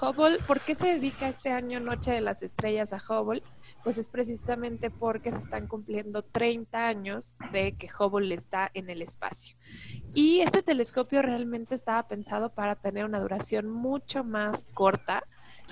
Hubble, 0.00 0.38
¿por 0.46 0.60
qué 0.60 0.76
se 0.76 0.86
dedica 0.86 1.28
este 1.28 1.50
año 1.50 1.80
Noche 1.80 2.12
de 2.12 2.20
las 2.20 2.42
Estrellas 2.44 2.92
a 2.92 3.02
Hubble? 3.02 3.42
Pues 3.82 3.98
es 3.98 4.08
precisamente 4.08 4.90
porque 4.90 5.32
se 5.32 5.38
están 5.38 5.66
cumpliendo 5.66 6.22
30 6.22 6.86
años 6.86 7.34
de 7.50 7.76
que 7.76 7.88
Hubble 7.98 8.32
está 8.32 8.70
en 8.74 8.90
el 8.90 9.02
espacio. 9.02 9.56
Y 10.12 10.40
este 10.40 10.62
telescopio 10.62 11.20
realmente 11.20 11.74
estaba 11.74 12.06
pensado 12.06 12.50
para 12.50 12.76
tener 12.76 13.04
una 13.06 13.18
duración 13.18 13.68
mucho 13.68 14.22
más 14.22 14.66
corta, 14.72 15.24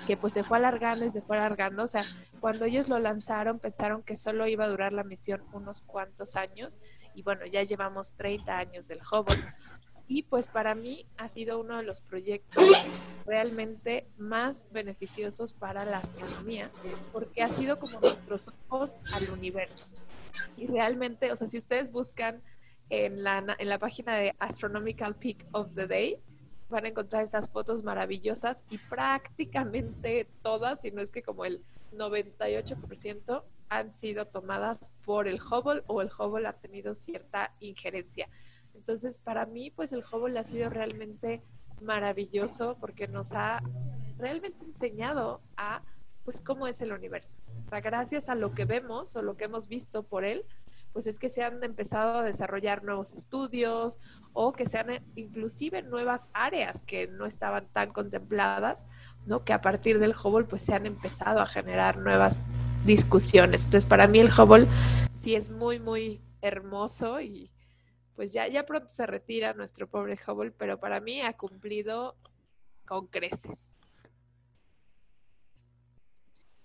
que 0.05 0.17
pues 0.17 0.33
se 0.33 0.43
fue 0.43 0.57
alargando 0.57 1.05
y 1.05 1.09
se 1.09 1.21
fue 1.21 1.37
alargando. 1.37 1.83
O 1.83 1.87
sea, 1.87 2.03
cuando 2.41 2.65
ellos 2.65 2.89
lo 2.89 2.99
lanzaron 2.99 3.59
pensaron 3.59 4.03
que 4.03 4.17
solo 4.17 4.45
iba 4.47 4.65
a 4.65 4.69
durar 4.69 4.91
la 4.91 5.05
misión 5.05 5.41
unos 5.53 5.81
cuantos 5.83 6.35
años 6.35 6.81
y 7.15 7.23
bueno, 7.23 7.45
ya 7.45 7.63
llevamos 7.63 8.13
30 8.13 8.57
años 8.57 8.89
del 8.89 8.99
Hubble. 8.99 9.37
Y 10.07 10.23
pues 10.23 10.47
para 10.47 10.73
mí 10.73 11.05
ha 11.17 11.27
sido 11.27 11.59
uno 11.59 11.77
de 11.77 11.83
los 11.83 12.01
proyectos 12.01 12.63
realmente 13.25 14.07
más 14.17 14.65
beneficiosos 14.71 15.53
para 15.53 15.83
la 15.83 15.97
astronomía, 15.97 16.71
porque 17.11 17.43
ha 17.43 17.49
sido 17.49 17.77
como 17.77 17.99
nuestros 17.99 18.51
ojos 18.69 18.97
al 19.13 19.29
universo. 19.29 19.85
Y 20.55 20.67
realmente, 20.67 21.31
o 21.31 21.35
sea, 21.35 21.47
si 21.47 21.57
ustedes 21.57 21.91
buscan 21.91 22.41
en 22.89 23.23
la, 23.23 23.55
en 23.59 23.69
la 23.69 23.79
página 23.79 24.15
de 24.15 24.33
Astronomical 24.39 25.15
Peak 25.15 25.45
of 25.51 25.73
the 25.75 25.87
Day, 25.87 26.19
van 26.69 26.85
a 26.85 26.89
encontrar 26.89 27.23
estas 27.23 27.49
fotos 27.49 27.83
maravillosas 27.83 28.63
y 28.69 28.77
prácticamente 28.77 30.27
todas, 30.41 30.81
si 30.81 30.91
no 30.91 31.01
es 31.01 31.11
que 31.11 31.21
como 31.21 31.45
el 31.45 31.61
98% 31.93 33.43
han 33.69 33.93
sido 33.93 34.25
tomadas 34.27 34.91
por 35.03 35.27
el 35.27 35.39
Hubble 35.41 35.83
o 35.87 36.01
el 36.01 36.09
Hubble 36.17 36.47
ha 36.47 36.53
tenido 36.53 36.93
cierta 36.93 37.53
injerencia. 37.59 38.27
Entonces, 38.77 39.17
para 39.17 39.45
mí, 39.45 39.71
pues 39.71 39.91
el 39.91 40.03
Hubble 40.11 40.39
ha 40.39 40.43
sido 40.43 40.69
realmente 40.69 41.41
maravilloso 41.81 42.77
porque 42.79 43.07
nos 43.07 43.33
ha 43.33 43.61
realmente 44.17 44.63
enseñado 44.65 45.41
a, 45.57 45.81
pues, 46.23 46.41
cómo 46.41 46.67
es 46.67 46.81
el 46.81 46.93
universo. 46.93 47.41
O 47.65 47.69
sea, 47.69 47.81
gracias 47.81 48.29
a 48.29 48.35
lo 48.35 48.53
que 48.53 48.65
vemos 48.65 49.15
o 49.15 49.21
lo 49.21 49.35
que 49.35 49.45
hemos 49.45 49.67
visto 49.67 50.03
por 50.03 50.23
él, 50.23 50.45
pues 50.93 51.05
es 51.05 51.19
que 51.19 51.29
se 51.29 51.43
han 51.43 51.63
empezado 51.63 52.19
a 52.19 52.23
desarrollar 52.23 52.83
nuevos 52.83 53.13
estudios 53.13 53.99
o 54.33 54.53
que 54.53 54.65
sean 54.65 55.03
inclusive 55.15 55.81
nuevas 55.83 56.29
áreas 56.33 56.81
que 56.83 57.07
no 57.07 57.25
estaban 57.25 57.67
tan 57.73 57.91
contempladas, 57.91 58.87
¿no? 59.25 59.43
Que 59.43 59.53
a 59.53 59.61
partir 59.61 59.99
del 59.99 60.15
Hubble 60.15 60.45
pues 60.45 60.63
se 60.63 60.73
han 60.73 60.85
empezado 60.85 61.39
a 61.39 61.45
generar 61.45 61.97
nuevas 61.97 62.43
discusiones. 62.85 63.65
Entonces, 63.65 63.87
para 63.87 64.07
mí 64.07 64.19
el 64.19 64.29
Hubble 64.31 64.65
sí 65.13 65.35
es 65.35 65.51
muy, 65.51 65.79
muy 65.79 66.21
hermoso 66.41 67.21
y 67.21 67.51
pues 68.17 68.33
ya, 68.33 68.47
ya 68.47 68.65
pronto 68.65 68.89
se 68.89 69.05
retira 69.05 69.53
nuestro 69.53 69.87
pobre 69.87 70.17
Hubble, 70.27 70.51
pero 70.51 70.79
para 70.79 70.99
mí 70.99 71.21
ha 71.21 71.37
cumplido 71.37 72.15
con 72.85 73.05
creces. 73.05 73.75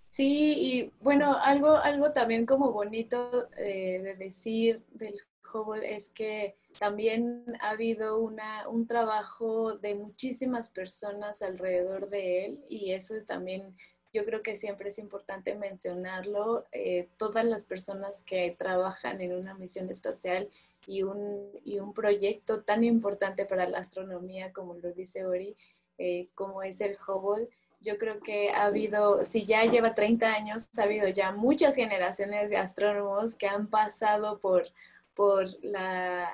Sí, 0.08 0.54
y 0.58 0.92
bueno, 1.00 1.36
algo, 1.38 1.76
algo 1.76 2.12
también 2.12 2.46
como 2.46 2.72
bonito 2.72 3.50
eh, 3.56 4.00
de 4.02 4.14
decir 4.14 4.82
del 4.92 5.18
Hubble 5.52 5.94
es 5.94 6.08
que 6.08 6.56
también 6.78 7.44
ha 7.60 7.70
habido 7.70 8.18
una, 8.18 8.66
un 8.68 8.86
trabajo 8.86 9.74
de 9.74 9.94
muchísimas 9.94 10.70
personas 10.70 11.42
alrededor 11.42 12.08
de 12.08 12.46
él 12.46 12.64
y 12.66 12.92
eso 12.92 13.14
también 13.26 13.76
yo 14.14 14.24
creo 14.24 14.42
que 14.42 14.56
siempre 14.56 14.88
es 14.88 14.98
importante 14.98 15.54
mencionarlo. 15.54 16.66
Eh, 16.72 17.08
todas 17.16 17.44
las 17.44 17.64
personas 17.64 18.22
que 18.22 18.54
trabajan 18.58 19.20
en 19.20 19.34
una 19.34 19.54
misión 19.54 19.90
espacial 19.90 20.48
y 20.86 21.02
un, 21.02 21.50
y 21.64 21.78
un 21.78 21.92
proyecto 21.92 22.62
tan 22.62 22.84
importante 22.84 23.44
para 23.44 23.68
la 23.68 23.78
astronomía 23.78 24.52
como 24.52 24.74
lo 24.74 24.92
dice 24.92 25.24
Ori, 25.26 25.54
eh, 25.98 26.28
como 26.34 26.62
es 26.62 26.80
el 26.80 26.96
Hubble, 26.96 27.48
yo 27.82 27.98
creo 27.98 28.20
que 28.20 28.50
ha 28.50 28.64
habido, 28.64 29.24
si 29.24 29.44
ya 29.44 29.64
lleva 29.64 29.94
30 29.94 30.32
años, 30.32 30.68
ha 30.78 30.82
habido 30.82 31.08
ya 31.08 31.32
muchas 31.32 31.74
generaciones 31.74 32.50
de 32.50 32.56
astrónomos 32.56 33.34
que 33.34 33.48
han 33.48 33.68
pasado 33.68 34.38
por, 34.40 34.66
por 35.14 35.46
la, 35.62 36.30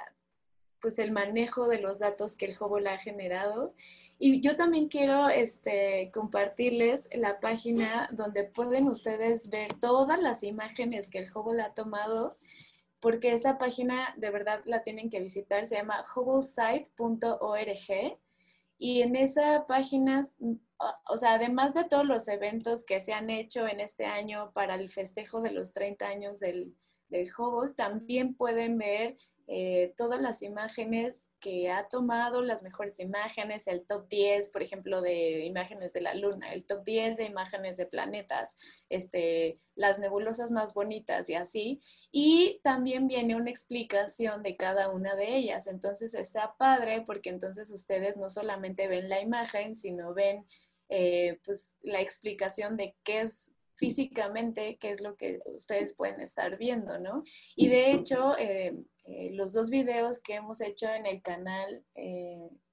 pues 0.81 0.99
el 0.99 1.13
manejo 1.13 1.67
de 1.67 1.81
los 1.81 1.99
datos 1.99 2.37
que 2.37 2.47
el 2.47 2.57
Hubble 2.59 2.89
ha 2.89 2.99
generado. 2.99 3.75
Y 4.19 4.41
yo 4.41 4.57
también 4.57 4.89
quiero 4.89 5.29
este, 5.29 6.11
compartirles 6.13 7.09
la 7.15 7.41
página 7.41 8.09
donde 8.13 8.45
pueden 8.45 8.89
ustedes 8.89 9.51
ver 9.51 9.75
todas 9.75 10.21
las 10.21 10.43
imágenes 10.43 11.09
que 11.09 11.19
el 11.19 11.31
Hubble 11.35 11.63
ha 11.63 11.73
tomado, 11.75 12.37
porque 13.01 13.33
esa 13.33 13.59
página 13.59 14.15
de 14.17 14.31
verdad 14.31 14.63
la 14.65 14.83
tienen 14.83 15.11
que 15.11 15.21
visitar, 15.21 15.67
se 15.67 15.77
llama 15.77 16.03
hubblesite.org. 16.15 18.19
Y 18.81 19.03
en 19.03 19.17
esa 19.17 19.67
página 19.67 20.23
o 21.07 21.19
sea, 21.19 21.35
además 21.35 21.75
de 21.75 21.85
todos 21.85 22.07
los 22.07 22.29
eventos 22.29 22.85
que 22.85 23.01
se 23.01 23.13
han 23.13 23.31
hecho 23.31 23.67
en 23.67 23.81
este 23.81 24.07
año 24.07 24.53
para 24.53 24.77
el 24.77 24.91
festejo 24.91 25.41
de 25.41 25.51
los 25.51 25.73
30 25.73 26.07
años 26.07 26.41
del, 26.41 26.77
del 27.09 27.29
Hubble, 27.37 27.75
también 27.75 28.35
pueden 28.35 28.79
ver 28.79 29.17
eh, 29.51 29.95
todas 29.97 30.21
las 30.21 30.43
imágenes 30.43 31.27
que 31.41 31.71
ha 31.71 31.89
tomado, 31.89 32.43
las 32.43 32.63
mejores 32.63 33.01
imágenes, 33.01 33.67
el 33.67 33.87
top 33.87 34.07
10, 34.11 34.49
por 34.49 34.63
ejemplo, 34.63 35.01
de 35.01 35.47
imágenes 35.47 35.95
de 35.95 36.03
la 36.03 36.15
Luna, 36.15 36.53
el 36.53 36.67
top 36.67 36.85
10 36.85 37.17
de 37.17 37.25
imágenes 37.25 37.79
de 37.79 37.87
planetas, 37.87 38.59
este, 38.91 39.59
las 39.75 39.99
nebulosas 39.99 40.53
más 40.53 40.75
bonitas 40.75 41.31
y 41.31 41.35
así. 41.35 41.81
Y 42.13 42.61
también 42.63 43.09
viene 43.09 43.37
una 43.37 43.49
explicación 43.49 44.43
de 44.43 44.55
cada 44.57 44.91
una 44.91 45.15
de 45.15 45.37
ellas. 45.37 45.67
Entonces 45.67 46.13
está 46.13 46.55
padre 46.59 47.03
porque 47.07 47.31
entonces 47.31 47.71
ustedes 47.71 48.19
no 48.19 48.29
solamente 48.29 48.87
ven 48.87 49.09
la 49.09 49.23
imagen, 49.23 49.77
sino 49.77 50.13
ven 50.13 50.45
eh, 50.91 51.41
pues 51.43 51.75
la 51.81 52.03
explicación 52.03 52.77
de 52.77 52.95
qué 53.03 53.23
es 53.23 53.53
físicamente, 53.79 54.77
qué 54.79 54.91
es 54.91 55.01
lo 55.01 55.17
que 55.17 55.39
ustedes 55.57 55.95
pueden 55.95 56.21
estar 56.21 56.59
viendo, 56.59 56.99
¿no? 56.99 57.23
Y 57.55 57.69
de 57.69 57.93
hecho, 57.93 58.37
eh, 58.37 58.77
eh, 59.05 59.31
los 59.33 59.53
dos 59.53 59.71
videos 59.71 60.21
que 60.21 60.35
hemos 60.35 60.61
hecho 60.61 60.89
en 60.89 61.07
el 61.07 61.23
canal, 61.23 61.85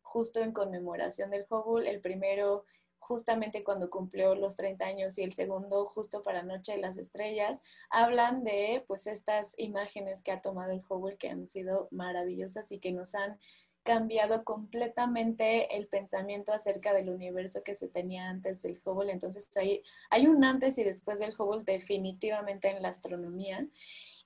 justo 0.01 0.41
en 0.41 0.51
conmemoración 0.51 1.29
del 1.29 1.45
Hubble, 1.49 1.89
el 1.89 2.01
primero 2.01 2.65
justamente 2.97 3.63
cuando 3.63 3.89
cumplió 3.89 4.35
los 4.35 4.55
30 4.55 4.85
años 4.85 5.17
y 5.17 5.23
el 5.23 5.31
segundo 5.31 5.85
justo 5.85 6.23
para 6.23 6.43
Noche 6.43 6.73
de 6.73 6.79
las 6.79 6.97
Estrellas, 6.97 7.61
hablan 7.89 8.43
de 8.43 8.83
pues 8.87 9.07
estas 9.07 9.53
imágenes 9.57 10.23
que 10.23 10.31
ha 10.31 10.41
tomado 10.41 10.71
el 10.71 10.81
Hubble 10.87 11.17
que 11.17 11.29
han 11.29 11.47
sido 11.47 11.87
maravillosas 11.91 12.71
y 12.71 12.79
que 12.79 12.91
nos 12.91 13.13
han 13.15 13.37
cambiado 13.85 14.43
completamente 14.43 15.77
el 15.77 15.87
pensamiento 15.87 16.51
acerca 16.51 16.91
del 16.91 17.09
universo 17.09 17.63
que 17.63 17.75
se 17.75 17.87
tenía 17.87 18.27
antes 18.27 18.63
del 18.63 18.81
Hubble. 18.83 19.13
Entonces 19.13 19.47
hay, 19.55 19.83
hay 20.09 20.27
un 20.27 20.43
antes 20.43 20.77
y 20.79 20.83
después 20.83 21.19
del 21.19 21.35
Hubble 21.37 21.63
definitivamente 21.63 22.69
en 22.69 22.81
la 22.81 22.89
astronomía. 22.89 23.65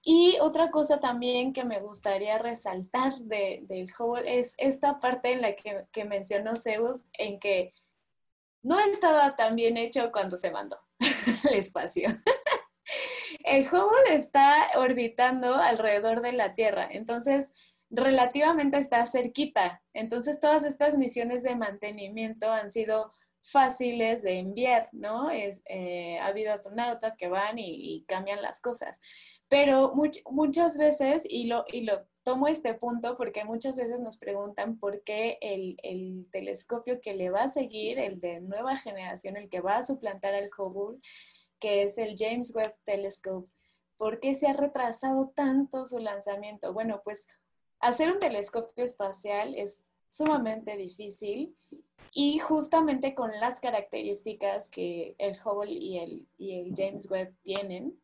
Y 0.02 0.38
otra 0.40 0.72
cosa 0.72 1.02
también 1.02 1.52
que 1.52 1.66
me 1.66 1.82
gustaría 1.82 2.38
resaltar 2.38 3.16
de, 3.20 3.60
del 3.68 3.92
Hubble 4.00 4.40
es 4.40 4.56
esta 4.58 5.02
parte 5.02 5.34
en 5.34 5.42
la 5.42 5.56
que, 5.56 5.86
que 5.92 6.06
mencionó 6.06 6.56
Zeus, 6.56 7.06
en 7.14 7.38
que 7.40 7.74
no 8.64 8.80
estaba 8.80 9.36
tan 9.36 9.58
bien 9.58 9.76
hecho 9.76 10.12
cuando 10.14 10.38
se 10.38 10.52
mandó 10.52 10.80
al 11.50 11.54
espacio. 11.54 12.10
El 13.44 13.68
Hubble 13.68 14.16
está 14.16 14.72
orbitando 14.78 15.56
alrededor 15.56 16.22
de 16.22 16.32
la 16.32 16.56
Tierra, 16.56 16.88
entonces 16.90 17.52
relativamente 17.90 18.78
está 18.78 19.06
cerquita. 19.06 19.82
Entonces, 19.94 20.40
todas 20.40 20.64
estas 20.64 20.98
misiones 20.98 21.44
de 21.44 21.56
mantenimiento 21.56 22.52
han 22.52 22.72
sido 22.72 23.12
fáciles 23.42 24.22
de 24.22 24.40
enviar, 24.40 24.90
¿no? 24.92 25.30
Es, 25.30 25.62
eh, 25.66 26.20
ha 26.20 26.28
habido 26.28 26.54
astronautas 26.54 27.16
que 27.16 27.30
van 27.30 27.58
y, 27.58 28.04
cambian 28.08 28.42
las 28.42 28.62
cosas. 28.62 29.00
Pero 29.48 29.94
muchas 30.30 30.78
veces, 30.78 31.24
y 31.28 31.46
lo, 31.46 31.66
y 31.68 31.82
lo 31.82 32.06
tomo 32.24 32.48
este 32.48 32.74
punto 32.74 33.18
porque 33.18 33.46
muchas 33.46 33.78
veces 33.78 34.00
nos 34.00 34.18
preguntan 34.18 34.78
por 34.78 35.04
qué 35.04 35.38
el, 35.42 35.78
el, 35.84 36.28
telescopio 36.32 37.02
que 37.02 37.16
le 37.16 37.30
va 37.30 37.44
a 37.44 37.48
seguir, 37.48 37.98
el 37.98 38.20
de 38.20 38.42
nueva 38.42 38.78
generación, 38.78 39.38
el 39.38 39.50
que 39.50 39.62
va 39.62 39.78
a 39.78 39.84
suplantar 39.84 40.36
al 40.36 40.50
Hubble, 40.56 41.00
que 41.60 41.84
es 41.84 41.98
el 41.98 42.16
James 42.18 42.54
Webb 42.56 42.74
Telescope, 42.84 43.50
¿por 43.98 44.20
qué 44.20 44.36
se 44.36 44.48
ha 44.48 44.54
retrasado 44.54 45.32
tanto 45.36 45.86
su 45.86 46.00
lanzamiento? 46.00 46.74
Bueno, 46.74 47.02
pues 47.04 47.28
hacer 47.80 48.10
un 48.12 48.20
telescopio 48.20 48.84
espacial 48.84 49.56
es 49.56 49.84
sumamente 50.08 50.76
difícil 50.76 51.56
y 52.12 52.40
justamente 52.40 53.14
con 53.14 53.32
las 53.40 53.60
características 53.60 54.70
que 54.70 55.16
el 55.18 55.38
Hubble 55.44 55.72
y 55.72 55.98
el, 56.40 56.74
James 56.76 57.10
Webb 57.10 57.36
tienen. 57.44 58.00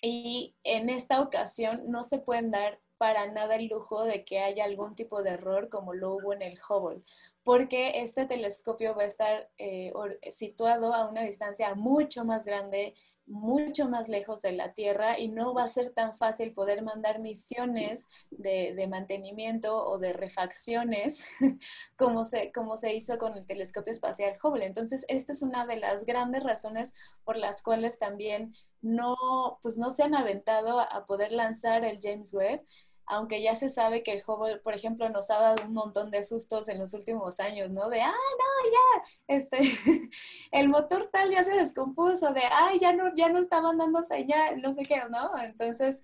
Y 0.00 0.54
en 0.62 0.90
esta 0.90 1.20
ocasión 1.20 1.82
no 1.90 2.04
se 2.04 2.18
pueden 2.18 2.50
dar 2.50 2.80
para 2.98 3.30
nada 3.30 3.56
el 3.56 3.68
lujo 3.68 4.04
de 4.04 4.24
que 4.24 4.40
haya 4.40 4.64
algún 4.64 4.94
tipo 4.94 5.22
de 5.22 5.30
error 5.30 5.68
como 5.68 5.94
lo 5.94 6.14
hubo 6.14 6.32
en 6.32 6.42
el 6.42 6.58
Hubble, 6.68 7.02
porque 7.42 8.02
este 8.02 8.26
telescopio 8.26 8.94
va 8.94 9.02
a 9.02 9.06
estar 9.06 9.50
eh, 9.56 9.92
situado 10.30 10.92
a 10.92 11.08
una 11.08 11.22
distancia 11.22 11.74
mucho 11.74 12.24
más 12.24 12.44
grande 12.44 12.94
mucho 13.28 13.88
más 13.88 14.08
lejos 14.08 14.42
de 14.42 14.52
la 14.52 14.72
Tierra 14.72 15.18
y 15.18 15.28
no 15.28 15.54
va 15.54 15.64
a 15.64 15.68
ser 15.68 15.92
tan 15.92 16.16
fácil 16.16 16.52
poder 16.52 16.82
mandar 16.82 17.20
misiones 17.20 18.08
de, 18.30 18.86
mantenimiento 18.88 19.86
o 19.86 19.98
de 19.98 20.14
refacciones 20.14 21.26
como 21.96 22.24
se, 22.24 22.50
como 22.52 22.76
se 22.76 22.94
hizo 22.94 23.18
con 23.18 23.36
el 23.36 23.46
telescopio 23.46 23.92
espacial 23.92 24.36
Hubble. 24.42 24.66
Entonces, 24.66 25.04
esta 25.08 25.32
es 25.32 25.42
una 25.42 25.66
de 25.66 25.76
las 25.76 26.04
grandes 26.04 26.42
razones 26.42 26.94
por 27.24 27.36
las 27.36 27.62
cuales 27.62 27.98
también 27.98 28.54
no, 28.80 29.58
pues 29.62 29.76
no 29.76 29.90
se 29.90 30.04
han 30.04 30.14
aventado 30.14 30.80
a 30.80 31.04
poder 31.04 31.32
lanzar 31.32 31.84
el 31.84 31.98
James 32.00 32.32
Webb 32.32 32.64
aunque 33.08 33.42
ya 33.42 33.56
se 33.56 33.70
sabe 33.70 34.02
que 34.02 34.12
el 34.12 34.22
Hubble, 34.26 34.58
por 34.58 34.74
ejemplo, 34.74 35.08
nos 35.08 35.30
ha 35.30 35.38
dado 35.40 35.66
un 35.66 35.72
montón 35.72 36.10
de 36.10 36.22
sustos 36.22 36.68
en 36.68 36.78
los 36.78 36.94
últimos 36.94 37.40
años, 37.40 37.70
¿no? 37.70 37.88
De, 37.88 38.00
ah, 38.00 38.12
no, 38.12 38.70
ya, 38.70 39.10
este, 39.28 39.58
el 40.52 40.68
motor 40.68 41.08
tal 41.12 41.30
ya 41.30 41.42
se 41.44 41.52
descompuso, 41.52 42.32
de, 42.32 42.42
ay, 42.50 42.78
ya 42.78 42.92
no, 42.92 43.14
ya 43.14 43.28
no 43.30 43.38
está 43.38 43.60
mandando 43.60 44.02
señal, 44.04 44.60
no 44.60 44.74
sé 44.74 44.82
qué, 44.82 45.00
¿no? 45.10 45.30
Entonces, 45.42 46.02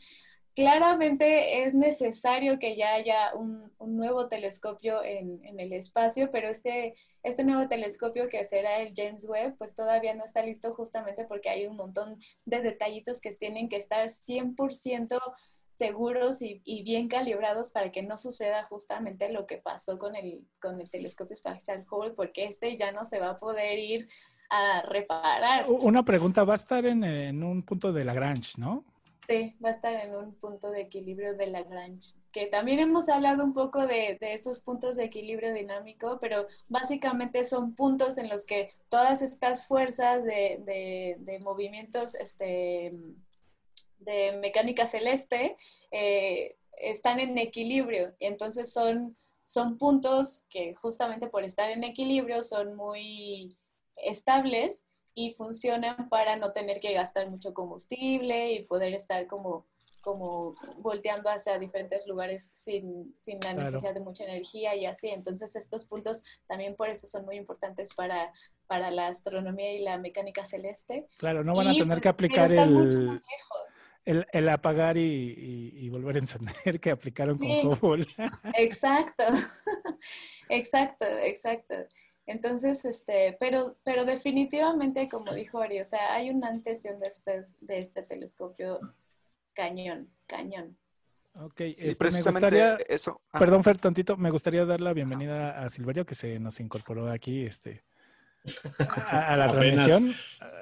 claramente 0.54 1.64
es 1.64 1.74
necesario 1.74 2.58
que 2.58 2.76
ya 2.76 2.94
haya 2.94 3.34
un, 3.34 3.72
nuevo 3.80 4.28
telescopio 4.28 5.02
en, 5.04 5.44
en, 5.44 5.60
el 5.60 5.72
espacio, 5.72 6.30
pero 6.30 6.48
este, 6.48 6.94
este 7.22 7.44
nuevo 7.44 7.68
telescopio 7.68 8.28
que 8.28 8.44
será 8.44 8.78
el 8.78 8.94
James 8.96 9.26
Webb, 9.26 9.56
pues 9.58 9.74
todavía 9.74 10.14
no 10.14 10.24
está 10.24 10.42
listo 10.42 10.72
justamente 10.72 11.24
porque 11.24 11.50
hay 11.50 11.66
un 11.66 11.76
montón 11.76 12.18
de 12.44 12.60
detallitos 12.60 13.20
que 13.20 13.32
tienen 13.34 13.68
que 13.68 13.76
estar 13.76 14.08
100% 14.08 15.18
seguros 15.76 16.42
y, 16.42 16.62
y, 16.64 16.82
bien 16.82 17.08
calibrados 17.08 17.70
para 17.70 17.90
que 17.90 18.02
no 18.02 18.16
suceda 18.16 18.64
justamente 18.64 19.32
lo 19.32 19.46
que 19.46 19.58
pasó 19.58 19.98
con 19.98 20.14
el, 20.14 20.46
con 20.60 20.80
el 20.80 20.88
telescopio 20.90 21.34
espacial 21.34 21.84
Hubble, 21.90 22.12
porque 22.12 22.46
este 22.46 22.76
ya 22.76 22.92
no 22.92 23.04
se 23.04 23.18
va 23.18 23.30
a 23.30 23.36
poder 23.36 23.78
ir 23.78 24.08
a 24.50 24.82
reparar. 24.82 25.66
Una 25.68 26.04
pregunta, 26.04 26.44
va 26.44 26.52
a 26.52 26.56
estar 26.56 26.86
en, 26.86 27.02
en 27.02 27.42
un 27.42 27.62
punto 27.62 27.92
de 27.92 28.04
Lagrange, 28.04 28.52
¿no? 28.58 28.84
Sí, 29.26 29.56
va 29.64 29.70
a 29.70 29.72
estar 29.72 30.04
en 30.04 30.14
un 30.14 30.34
punto 30.34 30.70
de 30.70 30.82
equilibrio 30.82 31.34
de 31.34 31.46
Lagrange, 31.46 32.14
que 32.30 32.46
también 32.46 32.78
hemos 32.78 33.08
hablado 33.08 33.42
un 33.42 33.54
poco 33.54 33.86
de, 33.86 34.18
de 34.20 34.34
estos 34.34 34.60
puntos 34.60 34.96
de 34.96 35.04
equilibrio 35.04 35.54
dinámico, 35.54 36.18
pero 36.20 36.46
básicamente 36.68 37.46
son 37.46 37.74
puntos 37.74 38.18
en 38.18 38.28
los 38.28 38.44
que 38.44 38.70
todas 38.90 39.22
estas 39.22 39.66
fuerzas 39.66 40.24
de, 40.24 40.60
de, 40.66 41.16
de 41.20 41.38
movimientos 41.38 42.14
este, 42.16 42.92
de 44.04 44.38
mecánica 44.40 44.86
celeste 44.86 45.56
eh, 45.90 46.56
están 46.78 47.20
en 47.20 47.38
equilibrio. 47.38 48.14
Entonces 48.20 48.72
son, 48.72 49.16
son 49.44 49.78
puntos 49.78 50.44
que 50.48 50.74
justamente 50.74 51.28
por 51.28 51.44
estar 51.44 51.70
en 51.70 51.84
equilibrio 51.84 52.42
son 52.42 52.74
muy 52.76 53.56
estables 53.96 54.86
y 55.14 55.30
funcionan 55.30 56.08
para 56.08 56.36
no 56.36 56.52
tener 56.52 56.80
que 56.80 56.92
gastar 56.92 57.30
mucho 57.30 57.54
combustible 57.54 58.52
y 58.52 58.64
poder 58.64 58.94
estar 58.94 59.26
como, 59.28 59.66
como 60.00 60.54
volteando 60.78 61.30
hacia 61.30 61.58
diferentes 61.58 62.06
lugares 62.06 62.50
sin, 62.52 63.14
sin 63.14 63.38
la 63.40 63.54
necesidad 63.54 63.94
de 63.94 64.00
mucha 64.00 64.24
energía 64.24 64.74
y 64.74 64.86
así. 64.86 65.08
Entonces 65.08 65.54
estos 65.54 65.86
puntos 65.86 66.24
también 66.46 66.74
por 66.74 66.88
eso 66.88 67.06
son 67.06 67.24
muy 67.24 67.36
importantes 67.36 67.94
para, 67.94 68.32
para 68.66 68.90
la 68.90 69.06
astronomía 69.06 69.72
y 69.72 69.82
la 69.82 69.98
mecánica 69.98 70.44
celeste. 70.44 71.06
Claro, 71.16 71.44
no 71.44 71.54
van 71.54 71.68
a 71.68 71.74
tener 71.74 72.00
que 72.00 72.08
aplicar 72.08 72.50
el, 72.50 73.20
el, 74.04 74.26
el, 74.32 74.48
apagar 74.48 74.96
y, 74.96 75.72
y, 75.74 75.88
volver 75.88 76.16
a 76.16 76.18
encender 76.18 76.80
que 76.80 76.90
aplicaron 76.90 77.38
con 77.38 77.48
Hubble. 77.48 78.06
Exacto, 78.56 79.24
exacto, 80.48 81.06
exacto. 81.22 81.74
Entonces, 82.26 82.84
este, 82.84 83.36
pero, 83.38 83.74
pero 83.84 84.04
definitivamente, 84.04 85.08
como 85.10 85.32
dijo 85.34 85.60
Ari, 85.60 85.80
o 85.80 85.84
sea, 85.84 86.14
hay 86.14 86.30
un 86.30 86.44
antes 86.44 86.84
y 86.84 86.88
un 86.88 86.98
después 86.98 87.56
de 87.60 87.78
este 87.78 88.02
telescopio 88.02 88.80
cañón, 89.52 90.10
cañón. 90.26 90.78
Ok, 91.34 91.60
este, 91.60 92.10
me 92.10 92.22
gustaría, 92.22 92.76
eso. 92.88 93.20
Perdón, 93.32 93.64
Fer, 93.64 93.78
tantito, 93.78 94.16
me 94.16 94.30
gustaría 94.30 94.64
dar 94.64 94.80
la 94.80 94.92
bienvenida 94.92 95.64
a 95.64 95.68
Silverio, 95.68 96.06
que 96.06 96.14
se 96.14 96.38
nos 96.38 96.60
incorporó 96.60 97.10
aquí, 97.10 97.44
este, 97.44 97.82
a, 98.78 99.36
la 99.36 99.50
transmisión. 99.50 100.14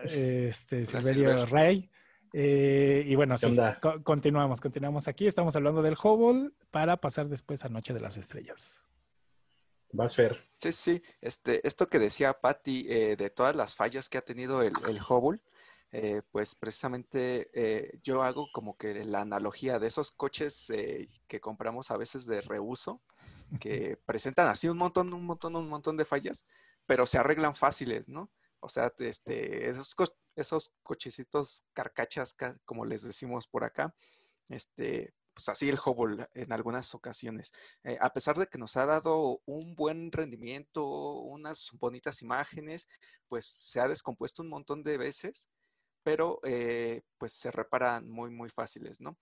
Este, 0.04 0.86
Silverio 0.86 1.46
Rey. 1.46 1.90
Eh, 2.32 3.04
y 3.06 3.14
bueno, 3.14 3.36
sí, 3.36 3.54
continuamos, 4.02 4.60
continuamos 4.60 5.08
aquí. 5.08 5.26
Estamos 5.26 5.54
hablando 5.56 5.82
del 5.82 5.96
Hubble 6.02 6.50
para 6.70 6.96
pasar 6.96 7.28
después 7.28 7.64
a 7.64 7.68
Noche 7.68 7.92
de 7.92 8.00
las 8.00 8.16
Estrellas. 8.16 8.84
Vas, 9.92 10.16
Fer. 10.16 10.38
Sí, 10.54 10.72
sí. 10.72 11.02
Este, 11.20 11.66
esto 11.66 11.86
que 11.86 11.98
decía 11.98 12.32
Patty 12.40 12.86
eh, 12.88 13.16
de 13.16 13.28
todas 13.28 13.54
las 13.54 13.74
fallas 13.74 14.08
que 14.08 14.18
ha 14.18 14.22
tenido 14.22 14.62
el, 14.62 14.72
el 14.88 15.00
Hubble, 15.02 15.40
eh, 15.94 16.22
pues 16.30 16.54
precisamente 16.54 17.50
eh, 17.52 17.98
yo 18.02 18.22
hago 18.22 18.48
como 18.50 18.78
que 18.78 19.04
la 19.04 19.20
analogía 19.20 19.78
de 19.78 19.88
esos 19.88 20.10
coches 20.10 20.70
eh, 20.70 21.06
que 21.28 21.38
compramos 21.38 21.90
a 21.90 21.98
veces 21.98 22.24
de 22.24 22.40
reuso, 22.40 23.02
que 23.60 23.98
presentan 24.06 24.48
así 24.48 24.68
un 24.68 24.78
montón, 24.78 25.12
un 25.12 25.26
montón, 25.26 25.54
un 25.54 25.68
montón 25.68 25.98
de 25.98 26.06
fallas, 26.06 26.46
pero 26.86 27.06
se 27.06 27.18
arreglan 27.18 27.54
fáciles, 27.54 28.08
¿no? 28.08 28.30
O 28.62 28.68
sea, 28.68 28.92
este, 28.98 29.68
esos, 29.68 29.94
esos 30.36 30.72
cochecitos 30.84 31.64
carcachas, 31.72 32.36
como 32.64 32.84
les 32.84 33.02
decimos 33.02 33.48
por 33.48 33.64
acá, 33.64 33.94
este, 34.48 35.14
pues 35.34 35.48
así 35.48 35.68
el 35.68 35.80
Hubble 35.84 36.28
en 36.34 36.52
algunas 36.52 36.94
ocasiones. 36.94 37.52
Eh, 37.82 37.98
a 38.00 38.12
pesar 38.12 38.38
de 38.38 38.46
que 38.46 38.58
nos 38.58 38.76
ha 38.76 38.86
dado 38.86 39.42
un 39.46 39.74
buen 39.74 40.12
rendimiento, 40.12 40.86
unas 40.86 41.70
bonitas 41.72 42.22
imágenes, 42.22 42.86
pues 43.28 43.46
se 43.46 43.80
ha 43.80 43.88
descompuesto 43.88 44.42
un 44.42 44.48
montón 44.48 44.84
de 44.84 44.96
veces, 44.96 45.48
pero 46.04 46.40
eh, 46.44 47.02
pues 47.18 47.32
se 47.32 47.50
reparan 47.50 48.08
muy, 48.08 48.30
muy 48.30 48.48
fáciles, 48.48 49.00
¿no? 49.00 49.18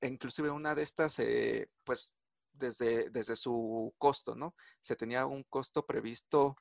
inclusive 0.00 0.50
una 0.50 0.74
de 0.74 0.82
estas, 0.82 1.18
eh, 1.18 1.68
pues 1.84 2.14
desde, 2.52 3.10
desde 3.10 3.36
su 3.36 3.92
costo, 3.98 4.34
¿no? 4.34 4.54
Se 4.80 4.96
tenía 4.96 5.26
un 5.26 5.42
costo 5.44 5.84
previsto, 5.84 6.56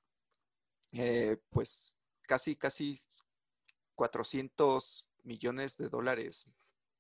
pues 1.50 1.94
casi, 2.28 2.56
casi 2.56 3.02
400 3.96 5.10
millones 5.24 5.78
de 5.78 5.90
dólares 5.90 6.46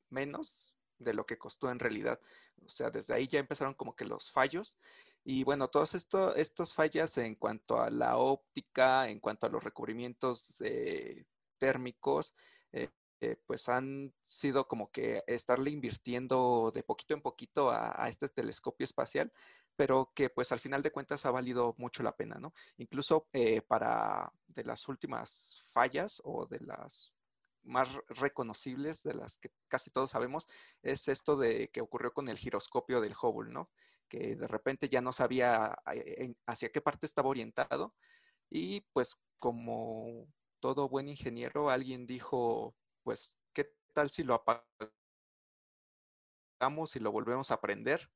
menos 0.09 0.75
de 0.97 1.13
lo 1.13 1.25
que 1.25 1.37
costó 1.37 1.69
en 1.69 1.79
realidad. 1.79 2.19
O 2.65 2.69
sea, 2.69 2.89
desde 2.89 3.13
ahí 3.13 3.27
ya 3.27 3.39
empezaron 3.39 3.75
como 3.75 3.95
que 3.95 4.05
los 4.05 4.31
fallos. 4.31 4.77
Y 5.23 5.43
bueno, 5.43 5.67
todas 5.67 5.93
estas 5.93 6.73
fallas 6.73 7.17
en 7.17 7.35
cuanto 7.35 7.79
a 7.79 7.89
la 7.89 8.17
óptica, 8.17 9.09
en 9.09 9.19
cuanto 9.19 9.45
a 9.45 9.49
los 9.49 9.63
recubrimientos 9.63 10.59
eh, 10.61 11.25
térmicos, 11.57 12.33
eh, 12.71 12.89
eh, 13.19 13.35
pues 13.45 13.67
han 13.67 14.13
sido 14.21 14.67
como 14.67 14.91
que 14.91 15.23
estarle 15.27 15.71
invirtiendo 15.71 16.71
de 16.73 16.83
poquito 16.83 17.13
en 17.13 17.21
poquito 17.21 17.71
a, 17.71 18.07
este 18.07 18.29
telescopio 18.29 18.85
espacial, 18.85 19.33
pero 19.77 20.11
que 20.13 20.29
pues 20.29 20.51
al 20.51 20.59
final 20.59 20.83
de 20.83 20.91
cuentas 20.91 21.25
ha 21.25 21.31
valido 21.31 21.75
mucho 21.77 22.03
la 22.03 22.17
pena, 22.17 22.37
¿no? 22.39 22.53
Incluso 22.77 23.29
para 23.67 24.33
de 24.47 24.63
las 24.65 24.87
últimas 24.89 25.63
fallas 25.71 26.21
o 26.25 26.45
de 26.47 26.59
las 26.59 27.15
más 27.63 27.89
reconocibles 28.07 29.03
de 29.03 29.13
las 29.13 29.37
que 29.37 29.51
casi 29.67 29.91
todos 29.91 30.11
sabemos 30.11 30.47
es 30.81 31.07
esto 31.07 31.37
de 31.37 31.69
que 31.69 31.81
ocurrió 31.81 32.13
con 32.13 32.27
el 32.29 32.37
giroscopio 32.37 33.01
del 33.01 33.15
Hubble, 33.21 33.53
¿no? 33.53 33.69
Que 34.09 34.35
de 34.35 34.47
repente 34.47 34.89
ya 34.89 35.01
no 35.01 35.13
sabía 35.13 35.77
eh, 35.93 36.33
hacia 36.45 36.71
qué 36.71 36.81
parte 36.81 37.05
estaba 37.05 37.29
orientado 37.29 37.93
y 38.49 38.81
pues 38.93 39.21
como 39.39 40.27
todo 40.59 40.89
buen 40.89 41.09
ingeniero 41.09 41.69
alguien 41.69 42.07
dijo, 42.07 42.75
pues, 43.03 43.37
¿qué 43.53 43.71
tal 43.93 44.09
si 44.09 44.23
lo 44.23 44.33
apagamos 44.33 44.75
y 46.95 46.99
lo 46.99 47.11
volvemos 47.11 47.51
a 47.51 47.61
prender? 47.61 48.09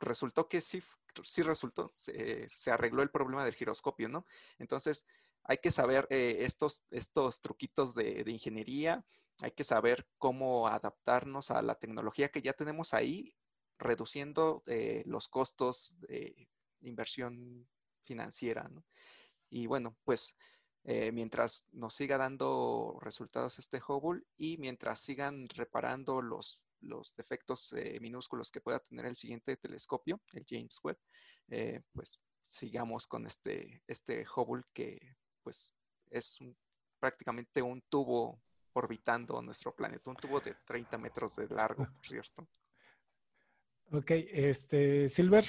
Resultó 0.00 0.48
que 0.48 0.60
sí, 0.60 0.82
sí 1.24 1.42
resultó, 1.42 1.92
se, 1.96 2.48
se 2.48 2.70
arregló 2.70 3.02
el 3.02 3.10
problema 3.10 3.44
del 3.44 3.54
giroscopio, 3.54 4.08
¿no? 4.08 4.26
Entonces, 4.58 5.06
hay 5.48 5.58
que 5.58 5.70
saber 5.70 6.06
eh, 6.10 6.36
estos, 6.40 6.84
estos 6.90 7.40
truquitos 7.40 7.94
de, 7.94 8.22
ingeniería, 8.26 9.04
hay 9.40 9.52
que 9.52 9.64
saber 9.64 10.06
cómo 10.18 10.68
adaptarnos 10.68 11.50
a 11.50 11.62
la 11.62 11.74
tecnología 11.76 12.28
que 12.28 12.42
ya 12.42 12.52
tenemos 12.52 12.92
ahí, 12.92 13.34
reduciendo 13.78 14.62
eh, 14.66 15.02
los 15.06 15.28
costos 15.28 15.96
de 16.00 16.48
inversión 16.82 17.66
financiera. 18.02 18.68
¿no? 18.68 18.84
Y 19.48 19.66
bueno, 19.66 19.96
pues 20.04 20.36
eh, 20.84 21.12
mientras 21.12 21.66
nos 21.72 21.94
siga 21.94 22.18
dando 22.18 22.98
resultados 23.00 23.58
este 23.58 23.80
Hubble 23.86 24.24
y 24.36 24.58
mientras 24.58 25.00
sigan 25.00 25.48
reparando 25.48 26.20
los, 26.20 26.60
los 26.80 27.14
defectos 27.16 27.72
eh, 27.72 27.98
minúsculos 28.00 28.50
que 28.50 28.60
pueda 28.60 28.78
tener 28.78 29.06
el 29.06 29.16
siguiente 29.16 29.56
telescopio, 29.56 30.20
el 30.32 30.44
James 30.48 30.78
Webb, 30.82 30.98
eh, 31.48 31.80
pues 31.92 32.20
sigamos 32.44 33.06
con 33.06 33.26
este, 33.26 33.82
este 33.86 34.24
Hubble 34.34 34.64
que 34.72 35.16
pues 35.42 35.74
es 36.10 36.40
un, 36.40 36.56
prácticamente 36.98 37.62
un 37.62 37.82
tubo 37.82 38.40
orbitando 38.72 39.42
nuestro 39.42 39.74
planeta, 39.74 40.10
un 40.10 40.16
tubo 40.16 40.40
de 40.40 40.54
30 40.64 40.98
metros 40.98 41.36
de 41.36 41.48
largo, 41.48 41.86
por 41.86 42.06
cierto. 42.06 42.48
Ok, 43.90 44.10
este, 44.10 45.08
Silver. 45.08 45.46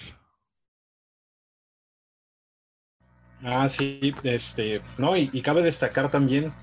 Ah, 3.43 3.67
sí, 3.67 4.15
este, 4.23 4.81
no, 4.97 5.17
y, 5.17 5.29
y 5.33 5.41
cabe 5.41 5.61
destacar 5.61 6.09
también, 6.09 6.53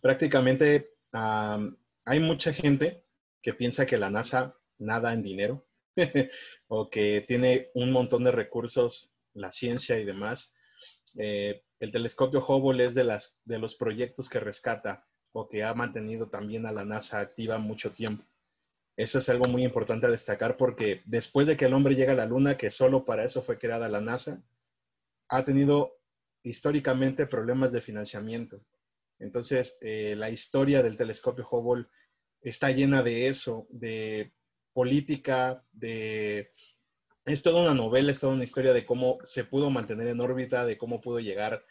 prácticamente 0.00 0.96
um, 1.12 1.76
hay 2.06 2.20
mucha 2.20 2.54
gente 2.54 3.05
que 3.46 3.54
piensa 3.54 3.86
que 3.86 3.96
la 3.96 4.10
NASA 4.10 4.58
nada 4.76 5.14
en 5.14 5.22
dinero 5.22 5.64
o 6.66 6.90
que 6.90 7.20
tiene 7.28 7.70
un 7.74 7.92
montón 7.92 8.24
de 8.24 8.32
recursos, 8.32 9.12
la 9.34 9.52
ciencia 9.52 10.00
y 10.00 10.04
demás. 10.04 10.52
Eh, 11.16 11.62
el 11.78 11.92
telescopio 11.92 12.44
Hubble 12.44 12.84
es 12.84 12.96
de, 12.96 13.04
las, 13.04 13.38
de 13.44 13.60
los 13.60 13.76
proyectos 13.76 14.28
que 14.28 14.40
rescata 14.40 15.06
o 15.30 15.48
que 15.48 15.62
ha 15.62 15.72
mantenido 15.74 16.28
también 16.28 16.66
a 16.66 16.72
la 16.72 16.84
NASA 16.84 17.20
activa 17.20 17.58
mucho 17.58 17.92
tiempo. 17.92 18.24
Eso 18.96 19.18
es 19.18 19.28
algo 19.28 19.46
muy 19.46 19.62
importante 19.62 20.06
a 20.06 20.10
destacar 20.10 20.56
porque 20.56 21.02
después 21.04 21.46
de 21.46 21.56
que 21.56 21.66
el 21.66 21.74
hombre 21.74 21.94
llega 21.94 22.14
a 22.14 22.16
la 22.16 22.26
Luna, 22.26 22.56
que 22.56 22.72
solo 22.72 23.04
para 23.04 23.22
eso 23.22 23.42
fue 23.42 23.58
creada 23.58 23.88
la 23.88 24.00
NASA, 24.00 24.42
ha 25.28 25.44
tenido 25.44 26.00
históricamente 26.42 27.28
problemas 27.28 27.70
de 27.70 27.80
financiamiento. 27.80 28.60
Entonces, 29.20 29.78
eh, 29.82 30.16
la 30.16 30.30
historia 30.30 30.82
del 30.82 30.96
telescopio 30.96 31.46
Hubble 31.48 31.86
está 32.50 32.70
llena 32.70 33.02
de 33.02 33.28
eso, 33.28 33.66
de 33.70 34.32
política, 34.72 35.64
de 35.72 36.52
es 37.24 37.42
toda 37.42 37.62
una 37.62 37.74
novela, 37.74 38.12
es 38.12 38.20
toda 38.20 38.34
una 38.34 38.44
historia 38.44 38.72
de 38.72 38.86
cómo 38.86 39.18
se 39.24 39.44
pudo 39.44 39.68
mantener 39.68 40.06
en 40.06 40.20
órbita, 40.20 40.64
de 40.64 40.78
cómo 40.78 41.00
pudo 41.00 41.18
llegar 41.18 41.64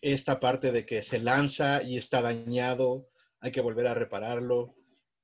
esta 0.00 0.40
parte 0.40 0.72
de 0.72 0.86
que 0.86 1.02
se 1.02 1.18
lanza 1.18 1.82
y 1.82 1.98
está 1.98 2.22
dañado, 2.22 3.10
hay 3.40 3.50
que 3.52 3.60
volver 3.60 3.86
a 3.86 3.94
repararlo. 3.94 4.74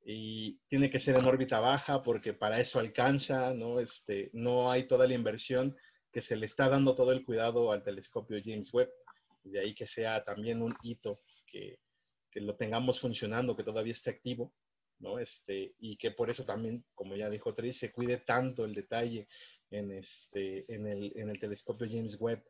y 0.08 0.60
tiene 0.68 0.88
que 0.88 1.00
ser 1.00 1.16
en 1.16 1.24
órbita 1.24 1.58
baja 1.58 2.02
porque 2.02 2.32
para 2.32 2.60
eso 2.60 2.78
alcanza, 2.78 3.52
¿no? 3.54 3.80
Este, 3.80 4.30
no 4.32 4.70
hay 4.70 4.84
toda 4.84 5.06
la 5.08 5.14
inversión 5.14 5.76
que 6.12 6.20
se 6.20 6.36
le 6.36 6.46
está 6.46 6.68
dando 6.68 6.94
todo 6.94 7.12
el 7.12 7.24
cuidado 7.24 7.72
al 7.72 7.82
telescopio 7.82 8.40
James 8.44 8.72
Webb. 8.72 8.90
De 9.44 9.58
ahí 9.58 9.74
que 9.74 9.86
sea 9.86 10.24
también 10.24 10.62
un 10.62 10.76
hito 10.82 11.18
que, 11.46 11.80
que 12.30 12.40
lo 12.40 12.54
tengamos 12.56 13.00
funcionando, 13.00 13.56
que 13.56 13.64
todavía 13.64 13.92
esté 13.92 14.10
activo, 14.10 14.52
¿no? 14.98 15.18
Este, 15.18 15.74
y 15.78 15.96
que 15.96 16.10
por 16.10 16.30
eso 16.30 16.44
también, 16.44 16.84
como 16.94 17.16
ya 17.16 17.28
dijo 17.30 17.52
Tris, 17.52 17.78
se 17.78 17.92
cuide 17.92 18.18
tanto 18.18 18.64
el 18.64 18.74
detalle 18.74 19.28
en, 19.70 19.90
este, 19.90 20.64
en, 20.74 20.86
el, 20.86 21.12
en 21.16 21.28
el 21.30 21.38
telescopio 21.38 21.86
James 21.90 22.16
Webb. 22.20 22.42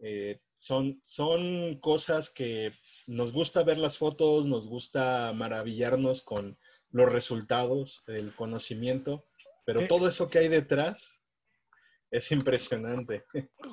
Eh, 0.00 0.40
son, 0.54 1.00
son 1.02 1.80
cosas 1.80 2.30
que 2.30 2.70
nos 3.06 3.32
gusta 3.32 3.64
ver 3.64 3.78
las 3.78 3.98
fotos, 3.98 4.46
nos 4.46 4.68
gusta 4.68 5.32
maravillarnos 5.34 6.22
con 6.22 6.56
los 6.90 7.10
resultados, 7.10 8.04
el 8.06 8.32
conocimiento, 8.34 9.24
pero 9.66 9.80
Eh, 9.80 9.86
todo 9.88 10.08
eso 10.08 10.28
que 10.28 10.38
hay 10.38 10.48
detrás 10.48 11.20
es 12.10 12.32
impresionante. 12.32 13.24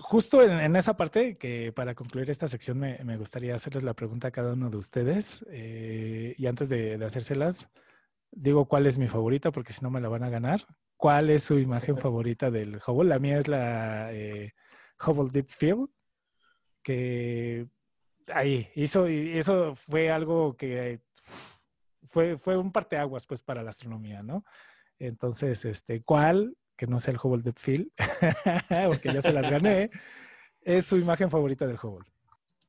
Justo 0.02 0.42
en, 0.42 0.52
en 0.52 0.76
esa 0.76 0.98
parte, 0.98 1.36
que 1.36 1.72
para 1.72 1.96
concluir 1.96 2.30
esta 2.30 2.48
sección 2.48 2.78
me, 2.80 3.02
me 3.06 3.18
gustaría 3.18 3.56
hacerles 3.56 3.84
la 3.84 3.94
pregunta 3.94 4.28
a 4.28 4.32
cada 4.32 4.54
uno 4.54 4.70
de 4.70 4.78
ustedes. 4.78 5.46
eh, 5.50 6.36
y 6.38 6.48
antes 6.48 6.68
de, 6.68 6.98
de 6.98 7.06
hacérselas, 7.06 7.70
digo 8.36 8.66
cuál 8.66 8.86
es 8.86 8.98
mi 8.98 9.08
favorita, 9.08 9.52
porque 9.52 9.74
si 9.74 9.84
no 9.84 9.90
me 9.90 10.02
la 10.02 10.10
van 10.10 10.24
a 10.24 10.30
ganar. 10.30 10.66
¿Cuál 10.98 11.30
es 11.30 11.44
su 11.44 11.58
imagen 11.58 11.98
favorita 11.98 12.52
del 12.52 12.80
Hubble? 12.86 13.10
La 13.10 13.20
mía 13.20 13.40
es 13.40 13.48
la 13.48 14.14
eh, 14.14 14.54
Hubble 15.06 15.32
Deep 15.32 15.50
Field, 15.50 15.90
que 16.84 17.68
ahí 18.34 18.70
hizo, 18.76 19.10
y 19.10 19.38
eso 19.38 19.76
fue 19.76 20.12
algo 20.12 20.56
que 20.56 21.02
fue, 22.08 22.38
fue 22.38 22.58
un 22.58 22.72
parteaguas 22.72 23.26
pues 23.26 23.42
para 23.42 23.64
la 23.64 23.72
astronomía, 23.72 24.22
¿no? 24.22 24.46
Entonces, 25.00 25.66
este, 25.66 26.02
¿cuál, 26.04 26.56
que 26.78 26.88
no 26.88 27.00
sea 27.00 27.14
el 27.14 27.20
Hubble 27.22 27.44
Deep 27.44 27.58
Field, 27.58 27.92
porque 28.90 29.14
ya 29.14 29.22
se 29.22 29.34
las 29.34 29.50
gané, 29.50 29.90
es 30.62 30.86
su 30.86 30.98
imagen 30.98 31.30
favorita 31.30 31.66
del 31.66 31.78
Hubble? 31.82 32.08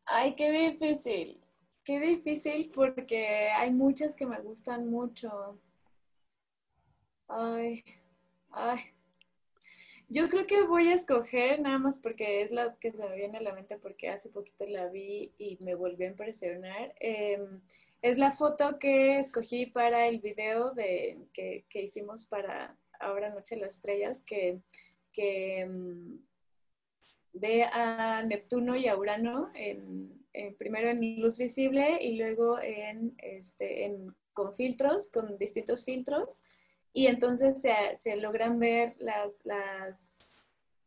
Ay, 0.06 0.34
qué 0.34 0.50
difícil. 0.50 1.45
Qué 1.86 2.00
difícil 2.00 2.72
porque 2.74 3.48
hay 3.50 3.70
muchas 3.72 4.16
que 4.16 4.26
me 4.26 4.40
gustan 4.40 4.90
mucho. 4.90 5.60
Ay, 7.28 7.84
ay. 8.50 8.80
Yo 10.08 10.28
creo 10.28 10.48
que 10.48 10.64
voy 10.64 10.88
a 10.88 10.94
escoger 10.94 11.60
nada 11.60 11.78
más 11.78 11.98
porque 11.98 12.42
es 12.42 12.50
la 12.50 12.76
que 12.80 12.92
se 12.92 13.08
me 13.08 13.14
viene 13.14 13.38
a 13.38 13.42
la 13.42 13.54
mente 13.54 13.78
porque 13.78 14.08
hace 14.08 14.30
poquito 14.30 14.66
la 14.66 14.88
vi 14.88 15.32
y 15.38 15.58
me 15.60 15.76
volvió 15.76 16.08
a 16.08 16.10
impresionar. 16.10 16.92
Em, 16.98 17.60
es 18.02 18.18
la 18.18 18.32
foto 18.32 18.80
que 18.80 19.20
escogí 19.20 19.66
para 19.66 20.08
el 20.08 20.20
video 20.20 20.72
de, 20.72 21.18
que, 21.32 21.66
que 21.68 21.82
hicimos 21.82 22.24
para 22.24 22.76
Ahora 22.98 23.30
Noche 23.30 23.54
de 23.54 23.60
las 23.60 23.74
Estrellas, 23.74 24.22
que, 24.26 24.60
que 25.12 25.60
em, 25.60 26.18
ve 27.32 27.62
a 27.72 28.24
Neptuno 28.26 28.74
y 28.74 28.88
a 28.88 28.96
Urano 28.96 29.52
en, 29.54 30.25
en- 30.36 30.56
primero 30.56 30.88
en 30.88 31.20
luz 31.20 31.38
visible 31.38 31.98
y 32.00 32.16
luego 32.18 32.60
en, 32.60 33.14
este, 33.18 33.84
en- 33.86 34.14
con 34.32 34.54
filtros, 34.54 35.08
con 35.10 35.38
distintos 35.38 35.84
filtros. 35.84 36.42
Y 36.92 37.06
entonces 37.08 37.60
se, 37.60 37.74
se 37.94 38.16
logran 38.16 38.58
ver 38.58 38.94
las, 38.98 39.40
las, 39.44 40.36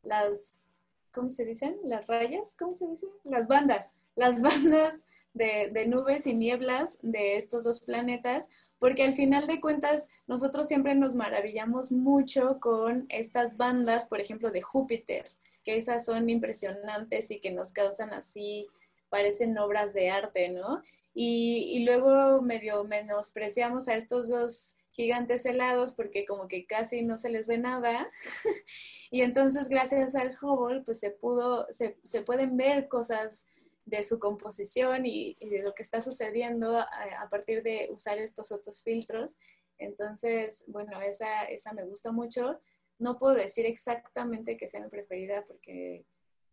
las, 0.03 0.77
¿cómo 1.11 1.29
se 1.29 1.45
dicen? 1.45 1.77
Las 1.83 2.07
rayas, 2.07 2.55
¿cómo 2.57 2.75
se 2.75 2.87
dice? 2.87 3.07
Las 3.23 3.47
bandas, 3.47 3.93
las 4.15 4.41
bandas 4.41 5.05
de, 5.33 5.69
de 5.71 5.85
nubes 5.87 6.25
y 6.27 6.33
nieblas 6.33 6.97
de 7.01 7.37
estos 7.37 7.63
dos 7.63 7.81
planetas, 7.81 8.49
porque 8.79 9.03
al 9.03 9.13
final 9.13 9.45
de 9.47 9.61
cuentas 9.61 10.07
nosotros 10.27 10.67
siempre 10.67 10.95
nos 10.95 11.15
maravillamos 11.15 11.91
mucho 11.91 12.59
con 12.59 13.05
estas 13.09 13.57
bandas, 13.57 14.05
por 14.05 14.19
ejemplo, 14.19 14.51
de 14.51 14.61
Júpiter, 14.61 15.25
que 15.63 15.77
esas 15.77 16.05
son 16.05 16.29
impresionantes 16.29 17.29
y 17.31 17.39
que 17.39 17.51
nos 17.51 17.73
causan 17.73 18.11
así, 18.13 18.67
parecen 19.09 19.57
obras 19.57 19.93
de 19.93 20.09
arte, 20.09 20.49
¿no? 20.49 20.81
Y, 21.13 21.71
y 21.75 21.85
luego 21.85 22.41
medio 22.41 22.83
menospreciamos 22.83 23.87
a 23.87 23.95
estos 23.95 24.29
dos 24.29 24.75
gigantes 24.91 25.45
helados 25.45 25.93
porque 25.93 26.25
como 26.25 26.47
que 26.47 26.65
casi 26.65 27.01
no 27.01 27.17
se 27.17 27.29
les 27.29 27.47
ve 27.47 27.57
nada. 27.57 28.09
y 29.11 29.21
entonces 29.21 29.69
gracias 29.69 30.15
al 30.15 30.35
Hubble 30.41 30.81
pues 30.81 30.99
se 30.99 31.11
pudo, 31.11 31.67
se, 31.71 31.97
se 32.03 32.21
pueden 32.21 32.57
ver 32.57 32.87
cosas 32.87 33.45
de 33.85 34.03
su 34.03 34.19
composición 34.19 35.05
y, 35.05 35.35
y 35.39 35.49
de 35.49 35.63
lo 35.63 35.73
que 35.73 35.83
está 35.83 36.01
sucediendo 36.01 36.77
a, 36.77 36.87
a, 37.19 37.29
partir 37.29 37.63
de 37.63 37.87
usar 37.91 38.19
estos 38.19 38.51
otros 38.51 38.83
filtros. 38.83 39.37
Entonces, 39.77 40.65
bueno, 40.67 41.01
esa, 41.01 41.45
esa 41.45 41.73
me 41.73 41.85
gusta 41.85 42.11
mucho. 42.11 42.59
No 42.99 43.17
puedo 43.17 43.33
decir 43.33 43.65
exactamente 43.65 44.57
que 44.57 44.67
sea 44.67 44.81
mi 44.81 44.89
preferida 44.89 45.43
porque 45.47 46.05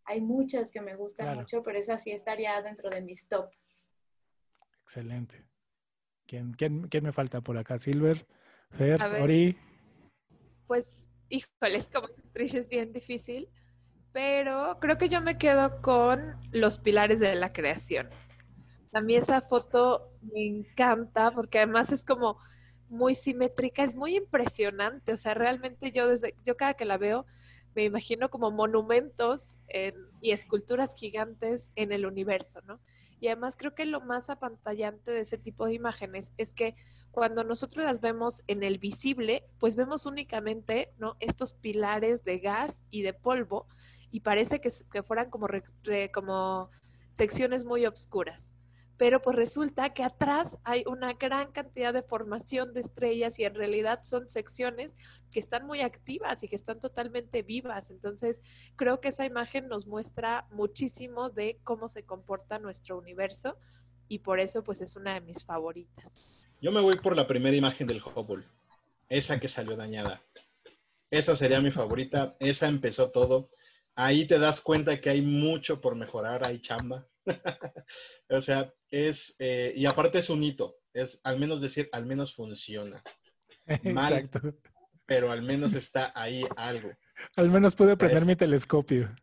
hay 0.07 0.21
muchas 0.21 0.71
que 0.71 0.81
me 0.81 0.95
gustan 0.95 1.27
Claro. 1.27 1.41
mucho, 1.41 1.63
pero 1.63 1.79
esa 1.79 1.99
sí 1.99 2.13
estaría 2.13 2.61
dentro 2.63 2.91
de 2.91 3.01
mis 3.03 3.29
top. 3.29 3.51
Excelente. 4.83 5.45
¿Quién, 6.27 6.53
quién, 6.55 6.89
quién 6.89 7.05
me 7.05 7.13
falta 7.13 7.41
por 7.41 7.59
acá? 7.59 7.79
Silver, 7.79 8.27
Fer. 8.71 9.03
Ori. 9.21 9.59
Pues, 10.67 11.09
híjoles, 11.29 11.89
como 11.89 12.07
actriz 12.07 12.55
es 12.55 12.69
bien 12.69 12.93
difícil, 12.93 13.49
pero 14.13 14.79
creo 14.81 14.97
que 14.97 15.09
yo 15.09 15.21
me 15.21 15.39
quedo 15.39 15.81
con 15.83 16.37
los 16.53 16.79
pilares 16.79 17.21
de 17.21 17.35
la 17.35 17.53
creación. 17.53 18.09
A 18.93 19.01
mí 19.01 19.15
esa 19.17 19.41
foto 19.41 20.13
me 20.23 20.47
encanta 20.47 21.31
porque 21.33 21.59
además 21.59 21.93
es 21.93 22.03
como 22.03 22.39
muy 22.89 23.15
simétrica, 23.15 23.83
es 23.83 23.95
muy 23.95 24.17
impresionante. 24.17 25.13
O 25.13 25.17
sea, 25.17 25.35
realmente 25.35 25.93
yo 25.93 26.09
desde, 26.09 26.35
yo 26.45 26.57
cada 26.57 26.75
que 26.75 26.85
la 26.85 26.97
veo 26.97 27.27
me 27.77 27.85
imagino 27.85 28.31
como 28.31 28.51
monumentos 28.51 29.59
en- 29.69 29.95
y 30.23 30.33
esculturas 30.33 30.95
gigantes 30.95 31.71
en 31.77 31.93
el 31.93 32.07
universo, 32.07 32.61
¿no? 32.67 32.81
Y 33.21 33.29
además 33.29 33.57
creo 33.57 33.75
que 33.75 33.85
lo 33.87 34.01
más 34.01 34.29
apantallante 34.31 35.11
de 35.11 35.21
ese 35.21 35.39
tipo 35.39 35.67
de 35.67 35.75
imágenes 35.75 36.33
es 36.39 36.53
que 36.53 36.75
cuando 37.13 37.45
nosotros 37.45 37.85
las 37.85 38.01
vemos 38.01 38.43
en 38.47 38.63
el 38.63 38.79
visible, 38.79 39.45
pues 39.59 39.77
vemos 39.77 40.05
únicamente 40.07 40.93
¿no? 40.99 41.17
estos 41.21 41.53
pilares 41.55 42.25
de 42.25 42.39
gas 42.41 42.85
y 42.91 43.03
de 43.03 43.15
polvo 43.15 43.67
y 44.11 44.21
parece 44.21 44.61
que, 44.61 44.71
que 44.91 45.03
fueran 45.03 45.31
como, 45.31 45.47
re- 45.47 46.11
como 46.13 46.69
secciones 47.15 47.65
muy 47.65 47.87
obscuras. 47.87 48.56
Pero 48.97 49.21
pues 49.21 49.37
resulta 49.37 49.93
que 49.93 50.03
atrás 50.03 50.59
hay 50.65 50.85
una 50.87 51.15
gran 51.15 51.53
cantidad 51.53 51.93
de 51.93 52.03
formación 52.03 52.73
de 52.73 52.81
estrellas 52.81 53.39
y 53.39 53.45
en 53.45 53.55
realidad 53.55 54.01
son 54.03 54.29
secciones 54.29 54.97
que 55.31 55.41
están 55.41 55.67
muy 55.67 55.81
activas 55.81 56.43
y 56.43 56.49
que 56.49 56.57
están 56.57 56.81
totalmente 56.81 57.43
vivas. 57.43 57.91
Entonces 57.91 58.41
creo 58.77 59.01
que 59.01 59.09
esa 59.09 59.27
imagen 59.27 59.69
nos 59.69 59.87
muestra 59.87 60.47
muchísimo 60.51 61.31
de 61.31 61.59
cómo 61.63 61.89
se 61.89 62.05
comporta 62.05 62.59
nuestro 62.59 62.99
universo 62.99 63.59
y 64.09 64.21
por 64.21 64.41
eso 64.41 64.63
pues 64.63 64.81
es 64.81 64.97
una 64.97 65.15
de 65.15 65.21
mis 65.21 65.45
favoritas. 65.45 66.19
Yo 66.61 66.73
me 66.73 66.81
voy 66.81 66.97
por 66.97 67.17
la 67.17 67.27
primera 67.27 67.57
imagen 67.57 67.87
del 67.87 68.03
Hubble, 68.03 68.47
esa 69.09 69.39
que 69.39 69.49
salió 69.49 69.77
dañada. 69.77 70.23
Esa 71.11 71.37
sería 71.37 71.61
mi 71.61 71.71
favorita, 71.71 72.37
esa 72.41 72.67
empezó 72.67 73.11
todo. 73.11 73.51
Ahí 73.95 74.27
te 74.27 74.39
das 74.39 74.61
cuenta 74.61 75.01
que 75.01 75.11
hay 75.11 75.23
mucho 75.23 75.81
por 75.81 75.95
mejorar, 75.97 76.45
hay 76.45 76.61
chamba. 76.61 77.07
o 78.31 78.41
sea, 78.41 78.73
es, 78.91 79.35
eh, 79.39 79.73
y 79.77 79.87
aparte 79.87 80.19
es 80.19 80.31
un 80.31 80.43
hito, 80.43 80.79
es 80.93 81.21
al 81.25 81.39
menos 81.39 81.61
decir, 81.61 81.89
al 81.93 82.07
menos 82.07 82.35
funciona, 82.35 83.03
Mal. 83.85 84.13
Exacto. 84.13 84.55
pero 85.07 85.31
al 85.31 85.43
menos 85.43 85.75
está 85.75 86.13
ahí 86.15 86.45
algo. 86.57 86.91
Al 87.37 87.51
menos 87.51 87.75
pude 87.75 87.97
prender 87.97 88.19
es- 88.23 88.27
mi 88.27 88.37
telescopio. 88.37 89.15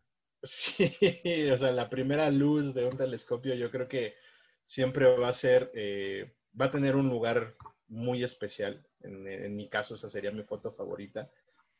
Sí, 0.42 0.84
o 1.52 1.58
sea, 1.58 1.72
la 1.72 1.88
primera 1.88 2.30
luz 2.30 2.74
de 2.74 2.84
un 2.84 2.96
telescopio 2.96 3.54
yo 3.54 3.70
creo 3.70 3.88
que 3.88 4.14
siempre 4.62 5.06
va 5.16 5.28
a 5.28 5.32
ser, 5.34 5.70
eh, 5.74 6.36
va 6.60 6.66
a 6.66 6.70
tener 6.70 6.96
un 6.96 7.08
lugar 7.08 7.56
muy 7.88 8.22
especial. 8.22 8.86
En, 9.00 9.26
en 9.26 9.56
mi 9.56 9.68
caso, 9.68 9.94
esa 9.94 10.10
sería 10.10 10.30
mi 10.32 10.42
foto 10.42 10.72
favorita, 10.72 11.30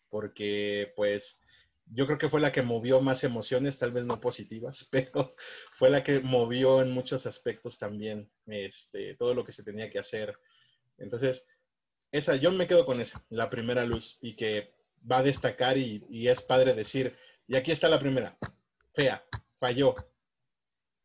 porque 0.08 0.92
pues 0.96 1.40
yo 1.86 2.06
creo 2.06 2.18
que 2.18 2.28
fue 2.28 2.40
la 2.40 2.52
que 2.52 2.62
movió 2.62 3.00
más 3.00 3.24
emociones, 3.24 3.78
tal 3.78 3.92
vez 3.92 4.04
no 4.04 4.20
positivas, 4.20 4.88
pero 4.90 5.34
fue 5.72 5.90
la 5.90 6.02
que 6.02 6.20
movió 6.20 6.82
en 6.82 6.90
muchos 6.90 7.26
aspectos 7.26 7.78
también 7.78 8.30
este, 8.46 9.14
todo 9.14 9.34
lo 9.34 9.44
que 9.44 9.52
se 9.52 9.62
tenía 9.62 9.90
que 9.90 9.98
hacer. 9.98 10.38
Entonces, 10.98 11.46
esa, 12.12 12.36
yo 12.36 12.52
me 12.52 12.66
quedo 12.66 12.86
con 12.86 13.00
esa, 13.00 13.24
la 13.30 13.50
primera 13.50 13.84
luz, 13.84 14.18
y 14.20 14.36
que 14.36 14.74
va 15.10 15.18
a 15.18 15.22
destacar 15.22 15.76
y, 15.78 16.04
y 16.08 16.28
es 16.28 16.40
padre 16.42 16.74
decir, 16.74 17.14
y 17.46 17.56
aquí 17.56 17.72
está 17.72 17.88
la 17.88 17.98
primera, 17.98 18.38
fea, 18.88 19.24
falló, 19.56 19.94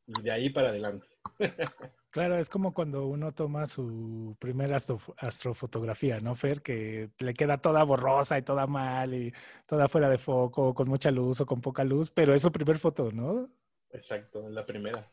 y 0.06 0.22
de 0.22 0.32
ahí 0.32 0.50
para 0.50 0.70
adelante. 0.70 1.08
Claro, 2.12 2.38
es 2.38 2.50
como 2.50 2.74
cuando 2.74 3.06
uno 3.08 3.32
toma 3.32 3.68
su 3.68 4.36
primera 4.40 4.78
astro- 4.78 5.14
astrofotografía, 5.18 6.20
¿no, 6.20 6.36
Fer? 6.36 6.62
Que 6.64 7.12
le 7.20 7.34
queda 7.36 7.60
toda 7.60 7.84
borrosa 7.84 8.38
y 8.38 8.42
toda 8.42 8.66
mal 8.66 9.14
y 9.14 9.32
toda 9.68 9.88
fuera 9.88 10.10
de 10.10 10.18
foco, 10.18 10.74
con 10.74 10.90
mucha 10.90 11.12
luz 11.12 11.40
o 11.42 11.46
con 11.46 11.62
poca 11.62 11.84
luz, 11.84 12.10
pero 12.10 12.34
es 12.34 12.42
su 12.42 12.52
primer 12.52 12.80
foto, 12.80 13.12
¿no? 13.12 13.48
Exacto, 13.92 14.50
la 14.50 14.66
primera. 14.66 15.08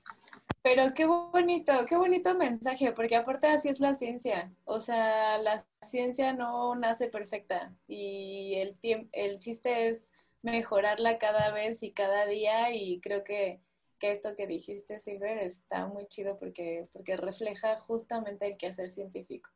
Pero 0.63 0.95
qué 0.95 1.07
bonito, 1.07 1.73
qué 1.87 1.97
bonito 1.97 2.35
mensaje, 2.35 2.93
porque 2.93 3.17
aparte 3.17 3.47
así 3.47 3.69
es 3.69 3.79
la 3.79 3.95
ciencia. 3.95 4.53
O 4.65 4.81
sea, 4.81 5.39
la 5.39 5.65
ciencia 5.83 6.33
no 6.33 6.75
nace 6.75 7.09
perfecta 7.09 7.75
y 7.87 8.55
el, 8.57 8.79
el 9.13 9.39
chiste 9.39 9.89
es 9.89 10.13
mejorarla 10.43 11.19
cada 11.19 11.51
vez 11.53 11.83
y 11.83 11.93
cada 11.93 12.27
día 12.27 12.75
y 12.75 13.01
creo 13.01 13.23
que, 13.23 13.61
que 13.99 14.13
esto 14.13 14.35
que 14.37 14.47
dijiste, 14.47 15.01
Silver, 15.01 15.39
está 15.39 15.87
muy 15.87 16.07
chido 16.07 16.37
porque, 16.39 16.89
porque 16.93 17.17
refleja 17.17 17.77
justamente 17.77 18.47
el 18.47 18.57
quehacer 18.57 18.91
científico. 18.91 19.51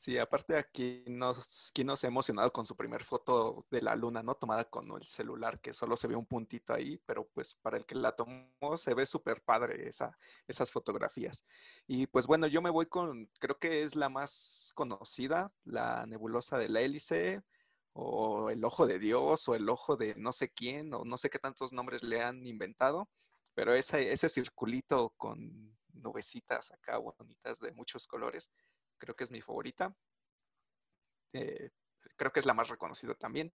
Sí, 0.00 0.16
aparte 0.16 0.56
aquí 0.56 1.04
nos, 1.08 1.70
quien 1.74 1.88
nos 1.88 2.02
emocionado 2.04 2.50
con 2.50 2.64
su 2.64 2.74
primer 2.74 3.04
foto 3.04 3.66
de 3.70 3.82
la 3.82 3.94
luna, 3.94 4.22
¿no? 4.22 4.34
Tomada 4.34 4.64
con 4.64 4.90
el 4.96 5.04
celular, 5.04 5.60
que 5.60 5.74
solo 5.74 5.94
se 5.94 6.08
ve 6.08 6.16
un 6.16 6.24
puntito 6.24 6.72
ahí, 6.72 6.96
pero 7.04 7.28
pues 7.34 7.52
para 7.52 7.76
el 7.76 7.84
que 7.84 7.94
la 7.96 8.12
tomó 8.12 8.78
se 8.78 8.94
ve 8.94 9.04
súper 9.04 9.42
padre 9.42 9.86
esa, 9.86 10.16
esas 10.48 10.70
fotografías. 10.70 11.44
Y 11.86 12.06
pues 12.06 12.26
bueno, 12.26 12.46
yo 12.46 12.62
me 12.62 12.70
voy 12.70 12.86
con, 12.86 13.28
creo 13.38 13.58
que 13.58 13.82
es 13.82 13.94
la 13.94 14.08
más 14.08 14.72
conocida, 14.74 15.52
la 15.64 16.06
nebulosa 16.06 16.56
de 16.56 16.70
la 16.70 16.80
hélice, 16.80 17.42
o 17.92 18.48
el 18.48 18.64
ojo 18.64 18.86
de 18.86 18.98
Dios, 18.98 19.48
o 19.50 19.54
el 19.54 19.68
ojo 19.68 19.96
de 19.96 20.14
no 20.14 20.32
sé 20.32 20.48
quién, 20.48 20.94
o 20.94 21.04
no 21.04 21.18
sé 21.18 21.28
qué 21.28 21.38
tantos 21.38 21.74
nombres 21.74 22.02
le 22.02 22.22
han 22.22 22.46
inventado, 22.46 23.10
pero 23.54 23.74
ese, 23.74 24.12
ese 24.12 24.28
circulito 24.28 25.12
con 25.16 25.76
nubecitas 25.92 26.70
acá 26.72 26.98
bonitas 26.98 27.60
de 27.60 27.72
muchos 27.72 28.06
colores 28.06 28.50
creo 29.00 29.16
que 29.16 29.24
es 29.24 29.32
mi 29.32 29.40
favorita. 29.40 29.94
Eh, 31.32 31.70
creo 32.16 32.32
que 32.32 32.40
es 32.40 32.46
la 32.46 32.54
más 32.54 32.68
reconocida 32.68 33.14
también. 33.14 33.52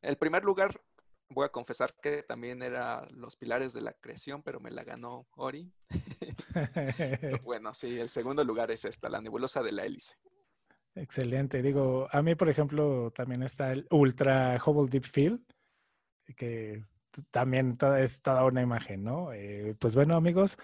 El 0.00 0.16
primer 0.16 0.44
lugar, 0.44 0.80
voy 1.28 1.44
a 1.44 1.50
confesar 1.50 1.94
que 2.00 2.22
también 2.22 2.62
era 2.62 3.06
Los 3.10 3.36
Pilares 3.36 3.72
de 3.72 3.82
la 3.82 3.92
Creación, 3.92 4.42
pero 4.42 4.60
me 4.60 4.70
la 4.70 4.84
ganó 4.84 5.26
Ori. 5.36 5.70
bueno, 7.42 7.74
sí, 7.74 7.98
el 7.98 8.08
segundo 8.08 8.44
lugar 8.44 8.70
es 8.70 8.84
esta, 8.84 9.08
La 9.08 9.20
Nebulosa 9.20 9.62
de 9.62 9.72
la 9.72 9.84
Hélice. 9.84 10.14
Excelente. 10.94 11.62
Digo, 11.62 12.08
a 12.10 12.22
mí, 12.22 12.34
por 12.34 12.48
ejemplo, 12.48 13.12
también 13.12 13.42
está 13.42 13.72
el 13.72 13.86
Ultra 13.90 14.60
Hubble 14.64 14.90
Deep 14.90 15.04
Field, 15.04 15.44
que 16.36 16.84
también 17.30 17.76
es 17.98 18.22
toda 18.22 18.44
una 18.44 18.62
imagen, 18.62 19.04
¿no? 19.04 19.32
Eh, 19.32 19.74
pues 19.78 19.94
bueno, 19.94 20.16
amigos, 20.16 20.58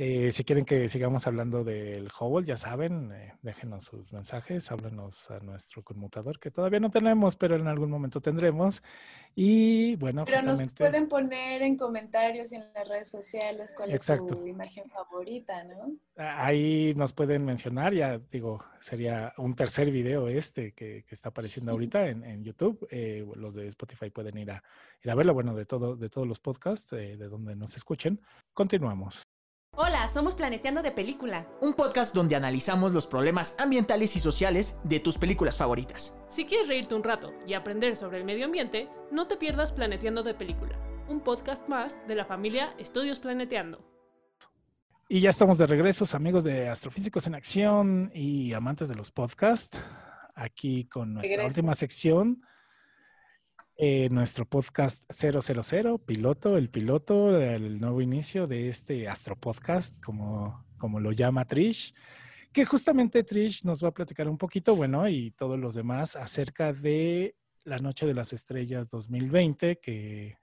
eh, 0.00 0.30
si 0.30 0.44
quieren 0.44 0.64
que 0.64 0.88
sigamos 0.88 1.26
hablando 1.26 1.64
del 1.64 2.08
Hubble, 2.20 2.46
ya 2.46 2.56
saben, 2.56 3.10
eh, 3.10 3.34
déjenos 3.42 3.82
sus 3.82 4.12
mensajes, 4.12 4.70
háblenos 4.70 5.28
a 5.32 5.40
nuestro 5.40 5.82
conmutador, 5.82 6.38
que 6.38 6.52
todavía 6.52 6.78
no 6.78 6.88
tenemos, 6.88 7.34
pero 7.34 7.56
en 7.56 7.66
algún 7.66 7.90
momento 7.90 8.20
tendremos. 8.20 8.80
Y 9.34 9.96
bueno, 9.96 10.24
Pero 10.24 10.42
nos 10.42 10.62
pueden 10.70 11.08
poner 11.08 11.62
en 11.62 11.76
comentarios 11.76 12.52
y 12.52 12.56
en 12.56 12.72
las 12.72 12.88
redes 12.88 13.08
sociales 13.08 13.74
cuál 13.76 13.90
es 13.90 14.04
su 14.04 14.46
imagen 14.46 14.88
favorita, 14.88 15.64
¿no? 15.64 15.96
Ahí 16.16 16.94
nos 16.94 17.12
pueden 17.12 17.44
mencionar, 17.44 17.92
ya 17.92 18.18
digo, 18.18 18.64
sería 18.80 19.34
un 19.36 19.56
tercer 19.56 19.90
video 19.90 20.28
este 20.28 20.74
que, 20.74 21.04
está 21.10 21.30
apareciendo 21.30 21.72
ahorita 21.72 22.08
en, 22.08 22.44
YouTube. 22.44 22.86
Eh, 22.92 23.26
los 23.34 23.56
de 23.56 23.66
Spotify 23.66 24.10
pueden 24.10 24.38
ir 24.38 24.52
a, 24.52 24.62
ir 25.02 25.10
a 25.10 25.16
verlo, 25.16 25.34
bueno, 25.34 25.56
de, 25.56 25.66
todo, 25.66 25.96
de 25.96 26.08
todos 26.08 26.28
los 26.28 26.38
podcasts, 26.38 26.90
de 26.90 27.16
donde 27.16 27.56
nos 27.56 27.74
escuchen. 27.74 28.20
Continuamos. 28.54 29.27
Hola, 29.80 30.08
somos 30.08 30.34
Planeteando 30.34 30.82
de 30.82 30.90
Película. 30.90 31.46
Un 31.60 31.72
podcast 31.72 32.12
donde 32.12 32.34
analizamos 32.34 32.90
los 32.90 33.06
problemas 33.06 33.54
ambientales 33.60 34.16
y 34.16 34.18
sociales 34.18 34.76
de 34.82 34.98
tus 34.98 35.18
películas 35.18 35.56
favoritas. 35.56 36.16
Si 36.26 36.46
quieres 36.46 36.66
reírte 36.66 36.96
un 36.96 37.04
rato 37.04 37.32
y 37.46 37.54
aprender 37.54 37.94
sobre 37.94 38.18
el 38.18 38.24
medio 38.24 38.46
ambiente, 38.46 38.88
no 39.12 39.28
te 39.28 39.36
pierdas 39.36 39.70
Planeteando 39.70 40.24
de 40.24 40.34
Película, 40.34 40.76
un 41.06 41.20
podcast 41.20 41.68
más 41.68 42.04
de 42.08 42.16
la 42.16 42.24
familia 42.24 42.74
Estudios 42.76 43.20
Planeteando. 43.20 43.78
Y 45.08 45.20
ya 45.20 45.30
estamos 45.30 45.58
de 45.58 45.66
regreso, 45.68 46.04
amigos 46.16 46.42
de 46.42 46.68
Astrofísicos 46.68 47.28
en 47.28 47.36
Acción 47.36 48.10
y 48.12 48.54
amantes 48.54 48.88
de 48.88 48.96
los 48.96 49.12
podcasts, 49.12 49.78
aquí 50.34 50.86
con 50.86 51.14
nuestra 51.14 51.46
última 51.46 51.76
sección 51.76 52.42
eh, 53.80 54.08
nuestro 54.10 54.44
podcast 54.44 55.00
000, 55.08 55.98
piloto, 55.98 56.56
el 56.56 56.68
piloto, 56.68 57.40
el 57.40 57.80
nuevo 57.80 58.00
inicio 58.00 58.48
de 58.48 58.68
este 58.68 59.06
Astro 59.06 59.36
Podcast, 59.36 59.94
como, 60.02 60.66
como 60.78 60.98
lo 60.98 61.12
llama 61.12 61.44
Trish, 61.44 61.94
que 62.52 62.64
justamente 62.64 63.22
Trish 63.22 63.64
nos 63.64 63.84
va 63.84 63.90
a 63.90 63.94
platicar 63.94 64.28
un 64.28 64.36
poquito, 64.36 64.74
bueno, 64.74 65.08
y 65.08 65.30
todos 65.30 65.60
los 65.60 65.76
demás 65.76 66.16
acerca 66.16 66.72
de 66.72 67.36
la 67.62 67.78
Noche 67.78 68.04
de 68.04 68.14
las 68.14 68.32
Estrellas 68.32 68.90
2020, 68.90 69.78
que 69.78 70.36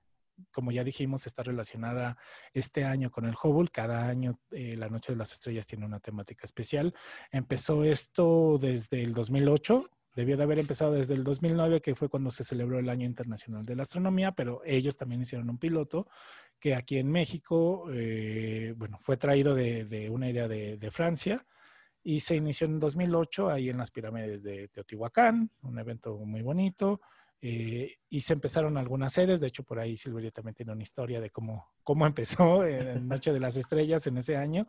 como 0.51 0.71
ya 0.71 0.85
dijimos, 0.85 1.27
está 1.27 1.43
relacionada 1.43 2.17
este 2.53 2.85
año 2.85 3.11
con 3.11 3.25
el 3.25 3.35
Hubble. 3.41 3.69
Cada 3.69 4.07
año 4.07 4.39
eh, 4.51 4.75
la 4.77 4.89
Noche 4.89 5.11
de 5.11 5.17
las 5.17 5.33
Estrellas 5.33 5.67
tiene 5.67 5.85
una 5.85 5.99
temática 5.99 6.45
especial. 6.45 6.93
Empezó 7.31 7.83
esto 7.83 8.57
desde 8.59 9.03
el 9.03 9.13
2008 9.13 9.85
Debió 10.15 10.37
de 10.37 10.43
haber 10.43 10.59
empezado 10.59 10.93
desde 10.93 11.13
el 11.13 11.25
2009, 11.25 11.81
que 11.81 11.93
fue 11.93 12.07
cuando 12.07 12.31
se 12.31 12.45
celebró 12.45 12.79
el 12.79 12.87
Año 12.87 13.05
Internacional 13.05 13.65
de 13.65 13.75
la 13.75 13.83
Astronomía, 13.83 14.31
pero 14.31 14.61
ellos 14.65 14.95
también 14.95 15.21
hicieron 15.21 15.49
un 15.49 15.57
piloto 15.57 16.07
que 16.57 16.73
aquí 16.73 16.97
en 16.97 17.11
México, 17.11 17.85
eh, 17.91 18.73
bueno, 18.77 18.97
fue 19.01 19.17
traído 19.17 19.53
de, 19.53 20.09
una 20.09 20.29
idea 20.29 20.47
de, 20.47 20.89
Francia 20.89 21.45
y 22.01 22.21
se 22.21 22.35
inició 22.35 22.65
en 22.65 22.79
2008 22.79 23.49
ahí 23.49 23.69
en 23.69 23.77
las 23.77 23.91
pirámides 23.91 24.41
de 24.41 24.69
Teotihuacán, 24.69 25.51
un 25.63 25.79
evento 25.79 26.17
muy 26.19 26.41
bonito. 26.41 27.01
Eh, 27.41 27.97
y 28.09 28.21
se 28.21 28.33
empezaron 28.33 28.77
algunas 28.77 29.13
series, 29.13 29.39
de 29.39 29.47
hecho 29.47 29.63
por 29.63 29.77
ahí 29.79 29.97
Silveria 29.97 30.31
también 30.31 30.55
tiene 30.55 30.71
una 30.71 30.81
historia 30.81 31.19
de 31.19 31.29
cómo, 31.29 31.73
cómo 31.83 32.05
empezó 32.07 32.65
en 32.65 33.07
Noche 33.07 33.33
de 33.33 33.39
las 33.39 33.55
Estrellas 33.55 34.07
en 34.07 34.17
ese 34.17 34.37
año. 34.37 34.67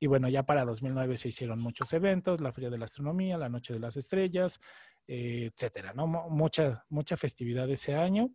Y 0.00 0.06
bueno, 0.06 0.28
ya 0.28 0.44
para 0.44 0.64
2009 0.64 1.16
se 1.16 1.28
hicieron 1.28 1.60
muchos 1.60 1.92
eventos, 1.92 2.40
la 2.40 2.52
Feria 2.52 2.70
de 2.70 2.78
la 2.78 2.84
Astronomía, 2.84 3.38
la 3.38 3.48
Noche 3.48 3.72
de 3.72 3.80
las 3.80 3.96
Estrellas, 3.96 4.60
eh, 5.06 5.50
etcétera, 5.52 5.92
¿no? 5.94 6.06
Mucha, 6.06 6.84
mucha 6.88 7.16
festividad 7.16 7.70
ese 7.70 7.94
año 7.94 8.30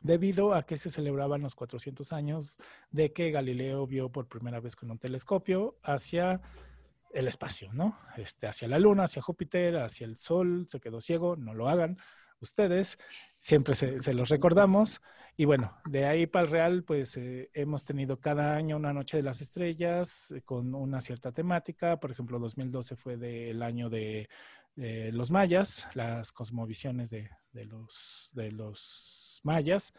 debido 0.00 0.54
a 0.54 0.64
que 0.64 0.76
se 0.76 0.90
celebraban 0.90 1.42
los 1.42 1.54
400 1.54 2.12
años 2.12 2.58
de 2.90 3.12
que 3.12 3.30
Galileo 3.30 3.86
vio 3.86 4.10
por 4.10 4.28
primera 4.28 4.60
vez 4.60 4.76
con 4.76 4.90
un 4.90 4.98
telescopio 4.98 5.78
hacia 5.82 6.40
el 7.12 7.26
espacio, 7.26 7.72
¿no? 7.72 7.98
Este, 8.16 8.46
hacia 8.46 8.68
la 8.68 8.78
Luna, 8.78 9.04
hacia 9.04 9.22
Júpiter, 9.22 9.76
hacia 9.76 10.04
el 10.04 10.16
Sol, 10.16 10.66
se 10.68 10.78
quedó 10.78 11.00
ciego, 11.00 11.36
no 11.36 11.54
lo 11.54 11.68
hagan 11.68 11.98
ustedes, 12.40 12.98
siempre 13.38 13.74
se, 13.74 14.14
los 14.14 14.28
recordamos. 14.28 15.00
Y 15.36 15.44
bueno, 15.44 15.76
de 15.88 16.04
ahí 16.06 16.26
para 16.26 16.44
el 16.44 16.50
Real, 16.50 16.84
pues 16.84 17.16
eh, 17.16 17.50
hemos 17.54 17.84
tenido 17.84 18.20
cada 18.20 18.56
año 18.56 18.76
una 18.76 18.92
Noche 18.92 19.18
de 19.18 19.22
las 19.22 19.40
Estrellas 19.40 20.32
eh, 20.32 20.42
con 20.42 20.74
una 20.74 21.00
cierta 21.00 21.32
temática. 21.32 22.00
Por 22.00 22.10
ejemplo, 22.10 22.38
2012 22.38 22.96
fue 22.96 23.16
del 23.16 23.62
año 23.62 23.88
de, 23.88 24.28
los 24.76 25.30
mayas, 25.32 25.88
las 25.94 26.30
cosmovisiones 26.30 27.10
de, 27.10 27.30
los, 27.64 28.30
de 28.34 28.52
los 28.52 29.40
mayas. 29.42 29.92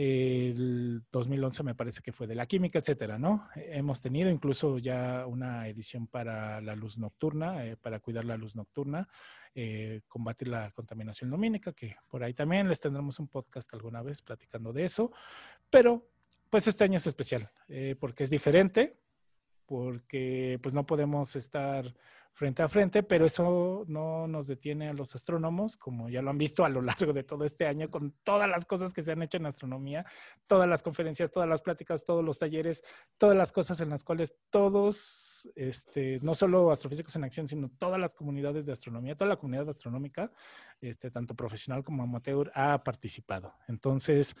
El 0.00 1.02
2011 1.10 1.64
me 1.64 1.74
parece 1.74 2.02
que 2.02 2.12
fue 2.12 2.28
de 2.28 2.36
la 2.36 2.46
química, 2.46 2.78
etcétera, 2.78 3.18
¿no? 3.18 3.48
Hemos 3.56 4.00
tenido 4.00 4.30
incluso 4.30 4.78
ya 4.78 5.26
una 5.26 5.66
edición 5.66 6.06
para 6.06 6.60
la 6.60 6.76
luz 6.76 6.98
nocturna, 6.98 7.66
eh, 7.66 7.76
para 7.76 7.98
cuidar 7.98 8.24
la 8.24 8.36
luz 8.36 8.54
nocturna, 8.54 9.08
eh, 9.60 10.02
combatir 10.06 10.46
la 10.46 10.70
contaminación 10.70 11.30
lumínica, 11.30 11.72
que 11.72 11.96
por 12.06 12.22
ahí 12.22 12.32
también 12.32 12.68
les 12.68 12.78
tendremos 12.78 13.18
un 13.18 13.26
podcast 13.26 13.74
alguna 13.74 14.02
vez 14.02 14.22
platicando 14.22 14.72
de 14.72 14.84
eso. 14.84 15.10
Pero, 15.68 16.06
pues 16.48 16.68
este 16.68 16.84
año 16.84 16.96
es 16.96 17.08
especial, 17.08 17.50
eh, 17.66 17.96
porque 17.98 18.22
es 18.22 18.30
diferente, 18.30 19.00
porque 19.66 20.60
pues 20.62 20.74
no 20.74 20.86
podemos 20.86 21.34
estar 21.34 21.92
frente 22.34 22.62
a 22.62 22.68
frente, 22.68 23.02
pero 23.02 23.26
eso 23.26 23.84
no 23.88 24.28
nos 24.28 24.46
detiene 24.46 24.90
a 24.90 24.92
los 24.92 25.16
astrónomos, 25.16 25.76
como 25.76 26.08
ya 26.08 26.22
lo 26.22 26.30
han 26.30 26.38
visto 26.38 26.64
a 26.64 26.68
lo 26.68 26.80
largo 26.80 27.12
de 27.12 27.24
todo 27.24 27.44
este 27.44 27.66
año, 27.66 27.90
con 27.90 28.12
todas 28.22 28.48
las 28.48 28.64
cosas 28.64 28.92
que 28.92 29.02
se 29.02 29.10
han 29.10 29.22
hecho 29.22 29.38
en 29.38 29.46
astronomía, 29.46 30.06
todas 30.46 30.68
las 30.68 30.84
conferencias, 30.84 31.32
todas 31.32 31.48
las 31.48 31.62
pláticas, 31.62 32.04
todos 32.04 32.24
los 32.24 32.38
talleres, 32.38 32.84
todas 33.18 33.36
las 33.36 33.50
cosas 33.50 33.80
en 33.80 33.90
las 33.90 34.04
cuales 34.04 34.36
todos, 34.50 34.96
este, 35.54 36.18
no 36.22 36.34
solo 36.34 36.70
astrofísicos 36.70 37.14
en 37.16 37.24
acción, 37.24 37.48
sino 37.48 37.70
todas 37.78 38.00
las 38.00 38.14
comunidades 38.14 38.66
de 38.66 38.72
astronomía, 38.72 39.16
toda 39.16 39.28
la 39.28 39.36
comunidad 39.36 39.68
astronómica, 39.68 40.32
este, 40.80 41.10
tanto 41.10 41.34
profesional 41.34 41.84
como 41.84 42.02
amateur, 42.02 42.50
ha 42.54 42.82
participado. 42.82 43.54
Entonces, 43.68 44.34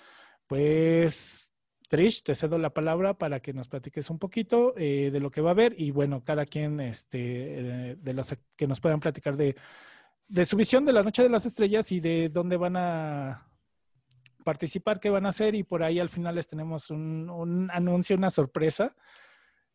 pues 0.46 1.52
Trish, 1.88 2.22
te 2.22 2.34
cedo 2.34 2.58
la 2.58 2.70
palabra 2.70 3.14
para 3.14 3.40
que 3.40 3.54
nos 3.54 3.66
platiques 3.66 4.10
un 4.10 4.18
poquito 4.18 4.74
eh, 4.76 5.10
de 5.10 5.20
lo 5.20 5.30
que 5.30 5.40
va 5.40 5.50
a 5.50 5.52
haber 5.52 5.74
y 5.80 5.90
bueno, 5.90 6.22
cada 6.22 6.44
quien 6.44 6.80
este, 6.80 7.18
eh, 7.90 7.96
de 7.98 8.12
las 8.12 8.36
que 8.56 8.66
nos 8.66 8.78
puedan 8.78 9.00
platicar 9.00 9.38
de, 9.38 9.56
su 10.44 10.56
visión 10.56 10.84
de 10.84 10.92
la 10.92 11.02
Noche 11.02 11.22
de 11.22 11.30
las 11.30 11.46
Estrellas 11.46 11.90
y 11.90 12.00
de 12.00 12.28
dónde 12.28 12.58
van 12.58 12.76
a 12.76 13.48
participar, 14.44 15.00
qué 15.00 15.08
van 15.08 15.24
a 15.24 15.30
hacer 15.30 15.54
y 15.54 15.62
por 15.62 15.82
ahí 15.82 15.98
al 15.98 16.10
final 16.10 16.34
les 16.34 16.46
tenemos 16.46 16.90
un, 16.90 17.70
anuncio, 17.72 18.16
una 18.16 18.30
sorpresa 18.30 18.94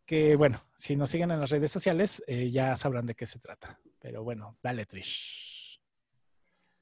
que 0.05 0.35
bueno, 0.35 0.61
si 0.75 0.95
nos 0.95 1.09
siguen 1.09 1.31
en 1.31 1.39
las 1.39 1.49
redes 1.49 1.71
sociales 1.71 2.23
eh, 2.27 2.51
ya 2.51 2.75
sabrán 2.75 3.05
de 3.05 3.15
qué 3.15 3.25
se 3.25 3.39
trata. 3.39 3.79
Pero 3.99 4.23
bueno, 4.23 4.57
dale 4.61 4.85
Trish. 4.85 5.79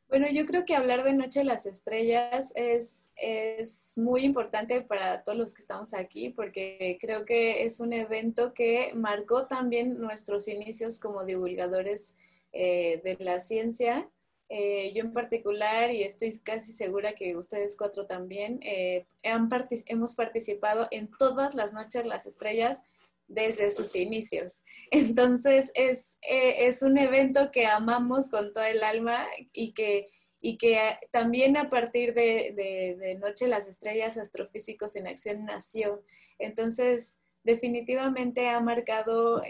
Bueno, 0.09 0.28
yo 0.30 0.45
creo 0.45 0.65
que 0.65 0.76
hablar 0.76 1.03
de 1.03 1.13
Noche 1.13 1.39
de 1.39 1.45
las 1.45 1.65
Estrellas 1.65 2.51
es, 2.55 3.11
es 3.15 3.97
muy 3.97 4.24
importante 4.24 4.82
para 4.82 5.24
todos 5.24 5.38
los 5.38 5.53
que 5.53 5.61
estamos 5.61 5.93
aquí 5.93 6.30
porque 6.30 6.97
creo 6.99 7.24
que 7.24 7.63
es 7.63 7.80
un 7.80 7.93
evento 7.93 8.53
que 8.53 8.91
marcó 8.93 9.47
también 9.47 10.01
nuestros 10.01 10.49
inicios 10.49 10.99
como 10.99 11.24
divulgadores 11.24 12.15
eh, 12.51 12.99
de 13.05 13.24
la 13.24 13.39
ciencia. 13.39 14.09
Eh, 14.49 14.91
yo 14.93 15.03
en 15.03 15.13
particular, 15.13 15.91
y 15.91 16.03
estoy 16.03 16.38
casi 16.39 16.74
segura 16.74 17.13
que 17.13 17.38
ustedes 17.38 17.78
cuatro 17.78 18.05
también, 18.05 18.59
han 19.24 19.47
hemos 19.86 20.15
participado 20.15 20.89
en 20.91 21.09
todas 21.17 21.55
las 21.55 21.72
noches 21.72 22.05
las 22.05 22.26
estrellas 22.26 22.84
desde 23.32 23.72
sus 23.72 23.96
inicios. 23.96 24.64
Entonces 24.92 25.72
es, 25.76 26.18
es 26.22 26.82
un 26.82 26.98
evento 26.98 27.52
que 27.52 27.66
amamos 27.66 28.30
con 28.30 28.54
todo 28.54 28.64
el 28.64 28.84
alma 28.84 29.26
y 29.54 29.74
que, 29.74 30.08
y 30.40 30.58
que 30.58 30.78
también 31.12 31.58
a 31.58 31.70
partir 31.70 32.14
de, 32.14 32.98
de, 33.00 33.16
Noche 33.16 33.48
las 33.48 33.68
Estrellas 33.68 34.18
Astrofísicos 34.18 34.96
en 34.96 35.08
Acción 35.08 35.46
nació. 35.46 36.04
Entonces 36.40 37.20
definitivamente 37.44 38.50
ha 38.50 38.60
marcado 38.60 39.42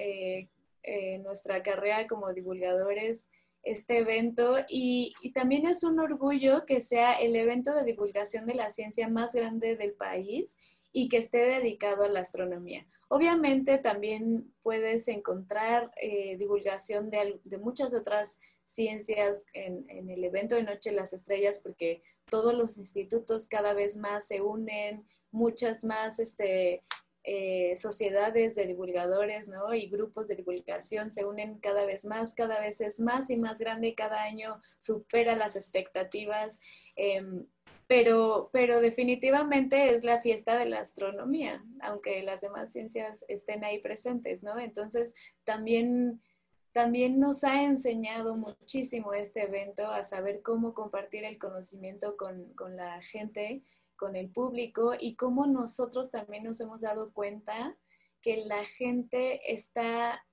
nuestra 1.24 1.62
carrera 1.62 2.08
como 2.08 2.34
divulgadores 2.34 3.30
este 3.64 4.00
evento 4.00 4.58
y, 4.68 5.14
también 5.34 5.66
es 5.66 5.84
un 5.84 6.00
orgullo 6.00 6.66
que 6.66 6.82
sea 6.82 7.14
el 7.14 7.36
evento 7.36 7.74
de 7.76 7.86
divulgación 7.86 8.46
de 8.46 8.56
la 8.56 8.70
ciencia 8.70 9.08
más 9.08 9.34
grande 9.34 9.76
del 9.76 9.94
país 9.94 10.58
y 10.94 11.08
que 11.08 11.18
esté 11.18 11.38
dedicado 11.40 12.04
a 12.04 12.10
la 12.10 12.20
astronomía. 12.20 12.86
Obviamente 13.08 13.78
también 13.78 14.54
puedes 14.62 15.08
encontrar 15.08 15.92
eh, 16.02 16.36
divulgación 16.38 17.10
de, 17.10 17.40
muchas 17.60 17.94
otras 17.94 18.40
ciencias 18.64 19.46
en, 19.54 20.10
el 20.10 20.24
evento 20.24 20.56
de 20.56 20.64
Noche 20.64 20.90
de 20.90 20.98
las 20.98 21.14
Estrellas 21.14 21.60
porque 21.60 22.02
todos 22.30 22.54
los 22.54 22.78
institutos 22.78 23.48
cada 23.48 23.74
vez 23.74 23.96
más 23.96 24.28
se 24.28 24.42
unen, 24.42 25.06
muchas 25.32 25.84
más 25.86 26.20
este, 26.20 26.84
eh, 27.24 27.76
sociedades 27.76 28.56
de 28.56 28.66
divulgadores 28.66 29.48
¿no? 29.48 29.74
y 29.76 29.88
grupos 29.88 30.28
de 30.28 30.36
divulgación 30.36 31.12
se 31.12 31.24
unen 31.24 31.60
cada 31.60 31.86
vez 31.86 32.04
más, 32.06 32.34
cada 32.34 32.60
vez 32.60 32.82
es 32.82 33.00
más 33.00 33.30
y 33.30 33.38
más 33.38 33.60
grande, 33.60 33.94
cada 33.94 34.24
año 34.24 34.60
supera 34.80 35.36
las 35.36 35.56
expectativas, 35.56 36.60
em, 36.96 37.46
pero, 37.92 38.50
pero 38.54 38.80
definitivamente 38.80 39.94
es 39.94 40.06
la 40.06 40.22
fiesta 40.22 40.58
de 40.58 40.66
la 40.66 40.80
astronomía, 40.80 41.62
aunque 41.82 42.24
las 42.24 42.40
demás 42.40 42.72
ciencias 42.72 43.26
estén 43.28 43.66
ahí 43.66 43.80
presentes, 43.80 44.44
¿no? 44.44 44.58
Entonces 44.58 45.14
también 45.44 46.22
también 46.72 47.20
nos 47.20 47.44
ha 47.44 47.64
enseñado 47.64 48.38
muchísimo 48.38 49.12
este 49.12 49.42
evento 49.42 49.88
a 49.88 50.04
saber 50.04 50.42
cómo 50.42 50.74
compartir 50.74 51.26
el 51.26 51.38
conocimiento 51.38 52.16
con, 52.16 52.54
con 52.54 52.78
la 52.78 53.02
gente 53.02 53.62
con 53.98 54.16
el 54.16 54.32
público 54.32 54.94
y 54.98 55.18
cómo 55.18 55.46
nosotros 55.46 56.12
también 56.12 56.46
nos 56.46 56.62
hemos 56.62 56.80
dado 56.80 57.12
cuenta 57.12 57.78
que 58.22 58.46
la 58.46 58.64
gente 58.64 59.52
está 59.52 60.26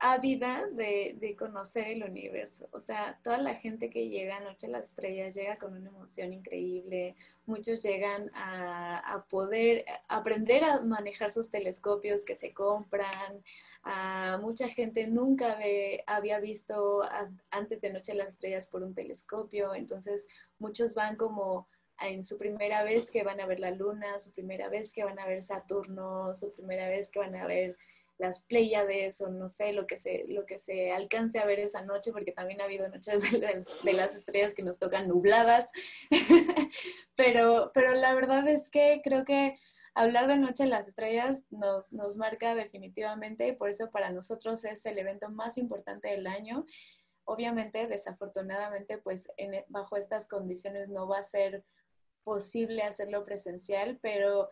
ávida 0.00 0.66
de, 0.68 1.34
conocer 1.38 1.88
el 1.88 2.04
universo. 2.04 2.68
O 2.72 2.80
sea, 2.80 3.18
toda 3.22 3.38
la 3.38 3.54
gente 3.54 3.90
que 3.90 4.08
llega 4.08 4.36
a 4.36 4.40
Noche 4.40 4.66
de 4.66 4.72
las 4.72 4.86
Estrellas 4.86 5.34
llega 5.34 5.58
con 5.58 5.74
una 5.74 5.88
emoción 5.88 6.32
increíble. 6.32 7.16
Muchos 7.46 7.82
llegan 7.82 8.30
a, 8.34 9.24
poder 9.28 9.84
aprender 10.08 10.64
a 10.64 10.80
manejar 10.80 11.30
sus 11.30 11.50
telescopios 11.50 12.24
que 12.24 12.34
se 12.34 12.52
compran. 12.52 13.42
A 13.82 14.38
mucha 14.40 14.68
gente 14.68 15.06
nunca 15.06 15.58
había 16.06 16.40
visto 16.40 17.02
antes 17.50 17.80
de 17.80 17.92
Noche 17.92 18.12
de 18.12 18.18
las 18.18 18.34
Estrellas 18.34 18.66
por 18.68 18.82
un 18.82 18.94
telescopio. 18.94 19.74
Entonces, 19.74 20.26
muchos 20.58 20.94
van 20.94 21.16
como 21.16 21.68
en 22.00 22.22
su 22.22 22.38
primera 22.38 22.84
vez 22.84 23.10
que 23.10 23.24
van 23.24 23.40
a 23.40 23.46
ver 23.46 23.60
la 23.60 23.72
luna, 23.72 24.18
su 24.18 24.32
primera 24.32 24.68
vez 24.68 24.92
que 24.92 25.04
van 25.04 25.18
a 25.18 25.26
ver 25.26 25.42
Saturno, 25.42 26.32
su 26.34 26.52
primera 26.52 26.88
vez 26.88 27.10
que 27.10 27.18
van 27.18 27.34
a 27.34 27.46
ver 27.46 27.76
las 28.18 28.42
Pléyades 28.42 29.20
o 29.20 29.30
no 29.30 29.48
sé, 29.48 29.72
lo 29.72 29.86
que 29.86 29.96
se, 29.96 30.24
lo 30.28 30.44
que 30.44 30.58
se 30.58 30.92
alcance 30.92 31.38
a 31.38 31.46
ver 31.46 31.60
esa 31.60 31.82
noche, 31.82 32.12
porque 32.12 32.32
también 32.32 32.60
ha 32.60 32.64
habido 32.64 32.88
noches 32.88 33.22
de, 33.84 33.92
las 33.92 34.14
estrellas 34.14 34.54
que 34.54 34.62
nos 34.62 34.78
tocan 34.78 35.08
nubladas. 35.08 35.70
pero, 37.14 37.70
pero 37.72 37.94
la 37.94 38.14
verdad 38.14 38.46
es 38.48 38.68
que 38.68 39.00
creo 39.02 39.24
que 39.24 39.54
hablar 39.94 40.26
de 40.26 40.36
Noche 40.36 40.64
de 40.64 40.70
las 40.70 40.88
Estrellas 40.88 41.44
nos, 41.50 41.92
nos 41.92 42.18
marca 42.18 42.54
definitivamente 42.54 43.48
y 43.48 43.52
por 43.52 43.68
eso 43.68 43.90
para 43.90 44.10
nosotros 44.10 44.64
es 44.64 44.84
el 44.86 44.98
evento 44.98 45.30
más 45.30 45.58
importante 45.58 46.08
del 46.08 46.26
año. 46.26 46.66
Obviamente, 47.24 47.86
desafortunadamente, 47.86 48.98
pues 48.98 49.28
bajo 49.68 49.96
estas 49.96 50.26
condiciones 50.26 50.88
no 50.88 51.08
va 51.08 51.18
a 51.18 51.22
ser 51.22 51.64
posible 52.24 52.82
hacerlo 52.82 53.24
presencial, 53.24 53.98
pero 54.02 54.50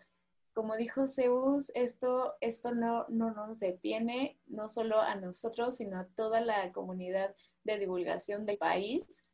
como 0.56 0.74
dijo 0.78 1.06
Zeus, 1.06 1.70
esto, 1.74 2.32
esto 2.40 2.74
no, 2.74 3.04
no 3.10 3.30
nos 3.30 3.60
detiene, 3.60 4.38
no 4.46 4.70
solo 4.70 5.02
a 5.02 5.14
nosotros, 5.14 5.76
sino 5.76 5.98
a 5.98 6.06
toda 6.06 6.40
la 6.40 6.72
comunidad 6.72 7.34
de 7.64 7.78
divulgación 7.78 8.46
del 8.46 8.56
país 8.56 9.26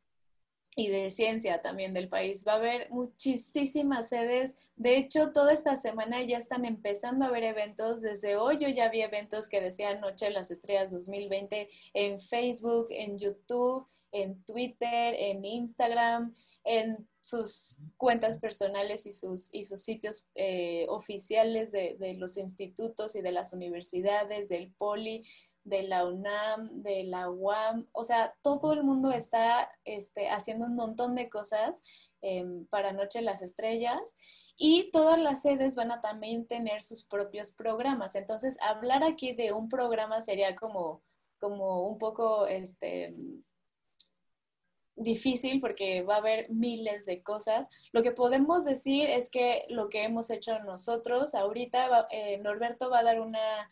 y 0.75 0.89
de 0.89 1.11
ciencia 1.11 1.61
también 1.61 1.93
del 1.93 2.09
país. 2.09 2.43
Va 2.45 2.51
a 2.51 2.57
haber 2.57 2.89
muchísimas 2.91 4.09
sedes. 4.09 4.57
De 4.75 4.97
hecho, 4.97 5.31
toda 5.31 5.53
esta 5.53 5.77
semana 5.77 6.21
ya 6.23 6.39
están 6.39 6.65
empezando 6.65 7.23
a 7.23 7.29
haber 7.29 7.45
eventos. 7.45 8.01
Desde 8.01 8.35
hoy 8.35 8.57
yo 8.57 8.67
ya 8.67 8.89
vi 8.89 8.99
eventos 8.99 9.47
que 9.47 9.61
decían 9.61 10.01
Noche 10.01 10.25
de 10.25 10.31
las 10.31 10.51
Estrellas 10.51 10.91
2020 10.91 11.69
en 11.93 12.19
Facebook, 12.19 12.87
en 12.89 13.17
YouTube, 13.17 13.87
en 14.11 14.43
Twitter, 14.43 15.15
en 15.17 15.45
Instagram 15.45 16.35
en 16.63 17.07
sus 17.19 17.77
cuentas 17.97 18.37
personales 18.39 19.05
y 19.05 19.11
sus, 19.11 19.53
y 19.53 19.65
sus 19.65 19.81
sitios 19.81 20.27
eh, 20.35 20.85
oficiales 20.89 21.71
de, 21.71 22.15
los 22.17 22.37
institutos 22.37 23.15
y 23.15 23.21
de 23.21 23.31
las 23.31 23.53
universidades, 23.53 24.49
del 24.49 24.71
POLI, 24.73 25.25
de 25.63 25.83
la 25.83 26.05
UNAM, 26.05 26.81
de 26.81 27.03
la 27.03 27.29
UAM. 27.29 27.87
O 27.91 28.03
sea, 28.03 28.35
todo 28.41 28.73
el 28.73 28.83
mundo 28.83 29.11
está 29.11 29.71
este, 29.85 30.29
haciendo 30.29 30.65
un 30.65 30.75
montón 30.75 31.15
de 31.15 31.29
cosas 31.29 31.81
em, 32.21 32.65
para 32.67 32.91
Noche 32.93 33.19
de 33.19 33.25
las 33.25 33.41
Estrellas. 33.41 34.15
Y 34.55 34.91
todas 34.91 35.19
las 35.19 35.41
sedes 35.41 35.75
van 35.75 35.91
a 35.91 36.01
también 36.01 36.45
tener 36.45 36.81
sus 36.81 37.03
propios 37.05 37.51
programas. 37.51 38.15
Entonces, 38.15 38.57
hablar 38.61 39.03
aquí 39.03 39.33
de 39.33 39.51
un 39.51 39.67
programa 39.67 40.21
sería 40.21 40.55
como, 40.55 41.01
como 41.39 41.87
un 41.87 41.97
poco 41.97 42.45
este, 42.45 43.15
difícil 44.95 45.59
porque 45.59 46.03
va 46.03 46.15
a 46.15 46.19
haber 46.19 46.49
miles 46.49 47.05
de 47.05 47.23
cosas. 47.23 47.67
Lo 47.91 48.03
que 48.03 48.11
podemos 48.11 48.65
decir 48.65 49.09
es 49.09 49.29
que 49.29 49.65
lo 49.69 49.89
que 49.89 50.03
hemos 50.03 50.29
hecho 50.29 50.59
nosotros, 50.59 51.35
ahorita 51.35 52.07
eh, 52.11 52.37
Norberto 52.39 52.89
va 52.89 52.99
a 52.99 53.03
dar 53.03 53.19
una, 53.19 53.69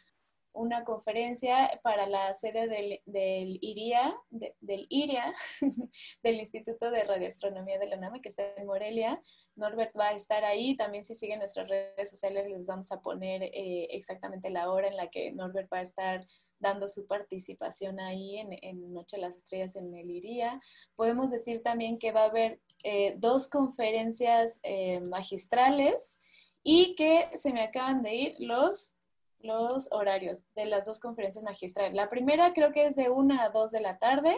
una 0.53 0.83
conferencia 0.83 1.79
para 1.83 2.07
la 2.07 2.33
sede 2.33 2.67
del, 2.67 3.01
del 3.05 3.59
IRIA, 3.61 4.15
del 4.29 4.85
IRIA, 4.89 5.33
del 6.23 6.35
Instituto 6.35 6.91
de 6.91 7.03
Radioastronomía 7.03 7.79
de 7.79 7.87
la 7.87 7.97
UNAM, 7.97 8.21
que 8.21 8.29
está 8.29 8.53
en 8.55 8.65
Morelia. 8.65 9.21
Norbert 9.55 9.97
va 9.97 10.09
a 10.09 10.13
estar 10.13 10.43
ahí. 10.43 10.75
También 10.75 11.03
si 11.03 11.15
siguen 11.15 11.39
nuestras 11.39 11.69
redes 11.69 12.09
sociales 12.09 12.47
les 12.49 12.67
vamos 12.67 12.91
a 12.91 13.01
poner 13.01 13.43
eh, 13.43 13.87
exactamente 13.91 14.49
la 14.49 14.69
hora 14.71 14.87
en 14.87 14.97
la 14.97 15.09
que 15.09 15.31
Norbert 15.31 15.71
va 15.71 15.79
a 15.79 15.83
estar 15.83 16.25
dando 16.61 16.87
su 16.87 17.05
participación 17.05 17.99
ahí 17.99 18.37
en, 18.37 18.93
Noche 18.93 19.17
de 19.17 19.23
las 19.23 19.35
Estrellas 19.35 19.75
en 19.75 19.93
el 19.93 20.09
IRIA. 20.09 20.61
Podemos 20.95 21.31
decir 21.31 21.61
también 21.63 21.97
que 21.97 22.11
va 22.11 22.21
a 22.21 22.29
haber 22.29 22.61
eh, 22.83 23.15
dos 23.17 23.49
conferencias 23.49 24.59
eh, 24.63 25.01
magistrales 25.09 26.21
y 26.63 26.95
que 26.95 27.29
se 27.35 27.51
me 27.51 27.63
acaban 27.63 28.03
de 28.03 28.15
ir 28.15 28.35
los, 28.39 28.95
los 29.39 29.91
horarios 29.91 30.43
de 30.55 30.65
las 30.65 30.85
dos 30.85 30.99
conferencias 30.99 31.43
magistrales. 31.43 31.93
La 31.93 32.09
primera 32.09 32.53
creo 32.53 32.71
que 32.71 32.85
es 32.85 32.95
de 32.95 33.09
1 33.09 33.41
a 33.41 33.49
2 33.49 33.71
de 33.71 33.81
la 33.81 33.97
tarde 33.97 34.37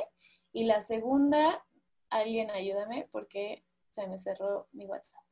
y 0.53 0.63
la 0.63 0.81
segunda, 0.81 1.65
alguien 2.09 2.49
ayúdame 2.51 3.07
porque 3.11 3.63
se 3.91 4.07
me 4.07 4.17
cerró 4.17 4.67
mi 4.71 4.85
WhatsApp. 4.85 5.23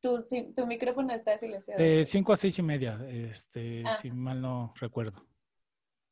Tu, 0.00 0.18
tu 0.54 0.66
micrófono 0.66 1.12
está 1.12 1.36
silenciado. 1.38 1.82
De 1.82 2.04
5 2.04 2.32
a 2.32 2.36
6 2.36 2.58
y 2.58 2.62
media, 2.62 3.00
este, 3.08 3.82
ah. 3.84 3.96
si 4.00 4.10
mal 4.10 4.40
no 4.40 4.72
recuerdo. 4.80 5.26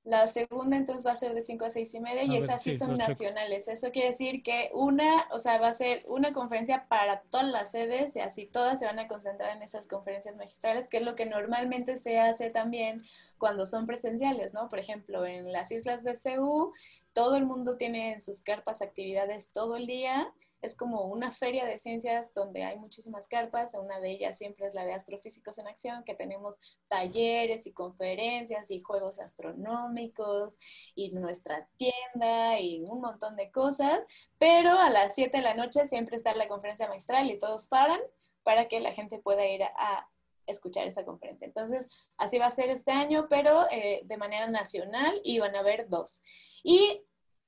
La 0.07 0.28
segunda 0.28 0.76
entonces 0.76 1.05
va 1.05 1.11
a 1.11 1.16
ser 1.16 1.34
de 1.34 1.43
5 1.43 1.64
a 1.64 1.70
6 1.70 1.95
y 1.95 2.01
media 2.01 2.22
y 2.22 2.37
esas 2.37 2.62
sí, 2.62 2.76
son 2.76 2.97
nacionales. 2.97 3.66
Eso 3.66 3.91
quiere 3.91 4.11
decir 4.11 4.45
que 4.45 4.70
una, 4.72 5.26
o 5.32 5.41
sea, 5.41 5.59
va 5.59 5.66
a 5.66 5.74
ser 5.74 6.05
una 6.07 6.32
conferencia 6.32 6.87
para 6.87 7.22
todas 7.22 7.49
las 7.49 7.72
sedes 7.72 8.14
y 8.14 8.20
así 8.20 8.47
todas 8.47 8.78
se 8.78 8.84
van 8.84 9.01
a 9.01 9.09
concentrar 9.09 9.57
en 9.57 9.64
esas 9.64 9.89
conferencias 9.89 10.37
magistrales, 10.37 10.87
que 10.87 10.99
es 10.99 11.05
lo 11.05 11.16
que 11.16 11.26
normalmente 11.26 11.97
se 11.97 12.20
hace 12.20 12.51
también 12.51 13.03
cuando 13.37 13.66
son 13.66 13.84
presenciales, 13.84 14.55
¿no? 14.55 14.68
Por 14.68 14.78
ejemplo, 14.78 15.26
en 15.26 15.51
las 15.51 15.72
islas 15.72 16.05
de 16.05 16.14
CEU, 16.14 16.72
todo 17.12 17.37
el 17.37 17.45
mundo 17.45 17.76
tiene 17.76 18.12
en 18.12 18.20
sus 18.20 18.43
carpas 18.43 18.82
actividades 18.82 19.51
todo 19.51 19.74
el 19.74 19.89
día 19.89 20.32
es 20.63 20.75
como 20.75 21.03
una 21.03 21.31
feria 21.31 21.65
de 21.65 21.79
ciencias 21.79 22.33
donde 22.35 22.65
hay 22.65 22.79
muchísimas 22.79 23.27
carpas. 23.27 23.75
Una 23.75 24.01
de 24.01 24.11
ellas 24.11 24.39
siempre 24.39 24.67
es 24.67 24.75
la 24.75 24.85
de 24.85 24.95
Astrofísicos 24.95 25.59
en 25.59 25.67
Acción, 25.67 26.05
que 26.05 26.15
tenemos 26.15 26.59
talleres 26.89 27.67
y 27.67 27.73
conferencias 27.73 28.71
y 28.71 28.81
juegos 28.81 29.19
astronómicos 29.19 30.59
y 30.95 31.11
nuestra 31.13 31.69
tienda 31.77 32.59
y 32.61 32.83
un 32.83 33.01
montón 33.01 33.37
de 33.37 33.51
cosas. 33.51 34.07
Pero 34.39 34.79
a 34.79 34.91
las 34.91 35.15
7 35.15 35.37
de 35.37 35.43
la 35.43 35.55
noche 35.55 35.87
siempre 35.87 36.17
está 36.17 36.35
la 36.35 36.49
conferencia 36.49 36.89
maestral 36.89 37.31
y 37.31 37.39
todos 37.39 37.67
paran 37.67 38.01
para 38.43 38.69
que 38.69 38.81
la 38.81 38.93
gente 38.93 39.19
pueda 39.19 39.47
ir 39.47 39.63
a, 39.63 40.09
escuchar 40.47 40.87
esa 40.87 41.05
conferencia. 41.05 41.45
Entonces, 41.45 41.89
así 42.17 42.39
va 42.39 42.47
a 42.47 42.53
ser 42.53 42.71
este 42.71 42.93
año, 42.93 43.27
pero 43.29 43.67
eh, 43.73 44.03
de 44.05 44.17
manera 44.17 44.47
nacional 44.47 45.21
y 45.25 45.41
van 45.41 45.57
a 45.57 45.59
haber 45.59 45.89
dos. 45.89 46.23
Y 46.63 47.03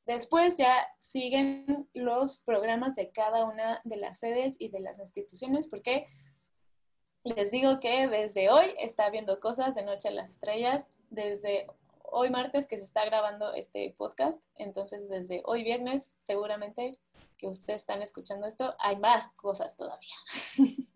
Después 0.08 0.56
ya 0.56 0.72
siguen 0.98 1.86
los 1.92 2.38
programas 2.38 2.96
de 2.96 3.10
cada 3.10 3.44
una 3.44 3.82
de 3.84 3.98
las 3.98 4.20
sedes 4.20 4.56
y 4.58 4.70
de 4.70 4.80
las 4.80 4.98
instituciones, 4.98 5.68
porque 5.68 6.06
les 7.24 7.50
digo 7.50 7.78
que 7.78 8.08
desde 8.08 8.48
hoy 8.48 8.74
está 8.78 9.10
viendo 9.10 9.38
cosas 9.38 9.74
de 9.74 9.82
Noche 9.82 10.08
a 10.08 10.12
las 10.12 10.30
Estrellas, 10.30 10.88
desde 11.10 11.66
hoy 12.04 12.30
martes 12.30 12.66
que 12.66 12.78
se 12.78 12.84
está 12.84 13.04
grabando 13.04 13.52
este 13.52 13.94
podcast, 13.98 14.42
entonces 14.56 15.10
desde 15.10 15.42
hoy 15.44 15.62
viernes 15.62 16.14
seguramente 16.18 16.98
que 17.36 17.46
ustedes 17.46 17.82
están 17.82 18.00
escuchando 18.00 18.46
esto, 18.46 18.74
hay 18.78 18.96
más 18.96 19.28
cosas 19.36 19.76
todavía. 19.76 20.14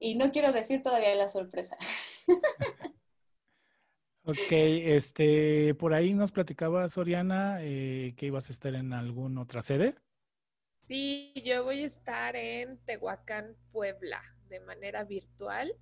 y 0.00 0.16
no 0.16 0.32
quiero 0.32 0.50
decir 0.50 0.82
todavía 0.82 1.14
la 1.14 1.28
sorpresa. 1.28 1.76
Ok, 4.26 4.52
este, 4.52 5.74
por 5.74 5.92
ahí 5.92 6.14
nos 6.14 6.32
platicaba 6.32 6.88
Soriana 6.88 7.58
eh, 7.60 8.14
que 8.16 8.26
ibas 8.26 8.48
a 8.48 8.52
estar 8.52 8.74
en 8.74 8.94
alguna 8.94 9.42
otra 9.42 9.60
sede. 9.60 9.96
Sí, 10.80 11.32
yo 11.44 11.64
voy 11.64 11.82
a 11.82 11.86
estar 11.86 12.34
en 12.34 12.78
Tehuacán, 12.86 13.54
Puebla, 13.70 14.22
de 14.48 14.60
manera 14.60 15.04
virtual. 15.04 15.74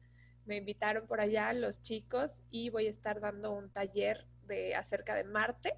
Me 0.45 0.57
invitaron 0.57 1.07
por 1.07 1.20
allá 1.20 1.53
los 1.53 1.82
chicos 1.82 2.43
y 2.51 2.70
voy 2.70 2.86
a 2.86 2.90
estar 2.90 3.20
dando 3.20 3.53
un 3.53 3.70
taller 3.70 4.26
de 4.49 4.74
acerca 4.74 5.14
de 5.14 5.22
Marte 5.22 5.74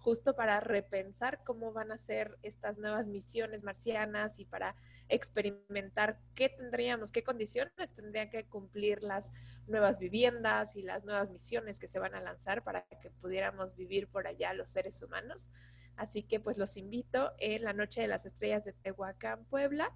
justo 0.00 0.34
para 0.34 0.60
repensar 0.60 1.44
cómo 1.44 1.72
van 1.72 1.92
a 1.92 1.98
ser 1.98 2.38
estas 2.42 2.78
nuevas 2.78 3.08
misiones 3.08 3.64
marcianas 3.64 4.40
y 4.40 4.46
para 4.46 4.74
experimentar 5.08 6.18
qué 6.34 6.48
tendríamos, 6.48 7.12
qué 7.12 7.22
condiciones 7.22 7.90
tendrían 7.94 8.30
que 8.30 8.46
cumplir 8.46 9.02
las 9.02 9.30
nuevas 9.66 9.98
viviendas 9.98 10.74
y 10.76 10.82
las 10.82 11.04
nuevas 11.04 11.30
misiones 11.30 11.78
que 11.78 11.86
se 11.86 11.98
van 11.98 12.14
a 12.14 12.20
lanzar 12.20 12.64
para 12.64 12.82
que 12.82 13.10
pudiéramos 13.10 13.76
vivir 13.76 14.08
por 14.08 14.26
allá 14.26 14.54
los 14.54 14.68
seres 14.68 15.02
humanos. 15.02 15.50
Así 15.96 16.22
que 16.22 16.40
pues 16.40 16.56
los 16.56 16.78
invito 16.78 17.32
en 17.38 17.62
la 17.62 17.74
Noche 17.74 18.00
de 18.00 18.08
las 18.08 18.24
Estrellas 18.24 18.64
de 18.64 18.72
Tehuacán, 18.72 19.44
Puebla. 19.44 19.92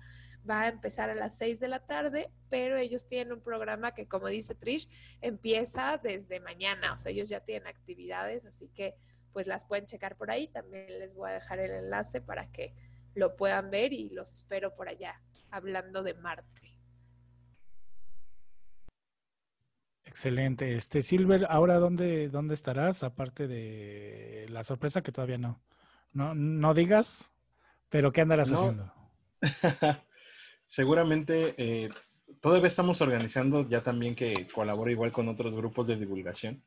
Va 0.48 0.64
a 0.64 0.68
empezar 0.68 1.08
a 1.08 1.14
las 1.14 1.38
6 1.38 1.60
de 1.60 1.68
la 1.68 1.78
tarde, 1.78 2.30
pero 2.50 2.76
ellos 2.76 3.06
tienen 3.06 3.32
un 3.32 3.40
programa 3.40 3.94
que, 3.94 4.06
como 4.06 4.28
dice 4.28 4.54
Trish, 4.54 4.90
empieza 5.22 5.98
desde 6.02 6.40
mañana. 6.40 6.92
O 6.92 6.98
sea, 6.98 7.10
ellos 7.10 7.30
ya 7.30 7.40
tienen 7.40 7.68
actividades, 7.68 8.44
así 8.44 8.68
que 8.68 8.94
pues 9.34 9.46
las 9.46 9.66
pueden 9.66 9.84
checar 9.84 10.16
por 10.16 10.30
ahí. 10.30 10.48
También 10.48 10.86
les 10.98 11.14
voy 11.14 11.28
a 11.28 11.34
dejar 11.34 11.58
el 11.58 11.72
enlace 11.72 12.22
para 12.22 12.50
que 12.50 12.74
lo 13.14 13.36
puedan 13.36 13.70
ver 13.70 13.92
y 13.92 14.08
los 14.08 14.32
espero 14.32 14.74
por 14.74 14.88
allá 14.88 15.20
hablando 15.50 16.02
de 16.02 16.14
Marte. 16.14 16.78
Excelente. 20.04 20.76
Este 20.76 21.02
Silver, 21.02 21.46
ahora 21.50 21.78
dónde, 21.78 22.28
dónde 22.28 22.54
estarás, 22.54 23.02
aparte 23.02 23.48
de 23.48 24.46
la 24.48 24.62
sorpresa 24.62 25.02
que 25.02 25.12
todavía 25.12 25.38
no, 25.38 25.60
no, 26.12 26.34
no 26.34 26.72
digas, 26.72 27.30
pero 27.88 28.12
¿qué 28.12 28.20
andarás 28.20 28.52
haciendo? 28.52 28.92
Seguramente 30.64 31.54
eh, 31.58 31.88
todavía 32.40 32.68
estamos 32.68 33.00
organizando 33.00 33.68
ya 33.68 33.82
también 33.82 34.14
que 34.14 34.46
colabore 34.54 34.92
igual 34.92 35.10
con 35.12 35.28
otros 35.28 35.54
grupos 35.54 35.88
de 35.88 35.96
divulgación. 35.96 36.62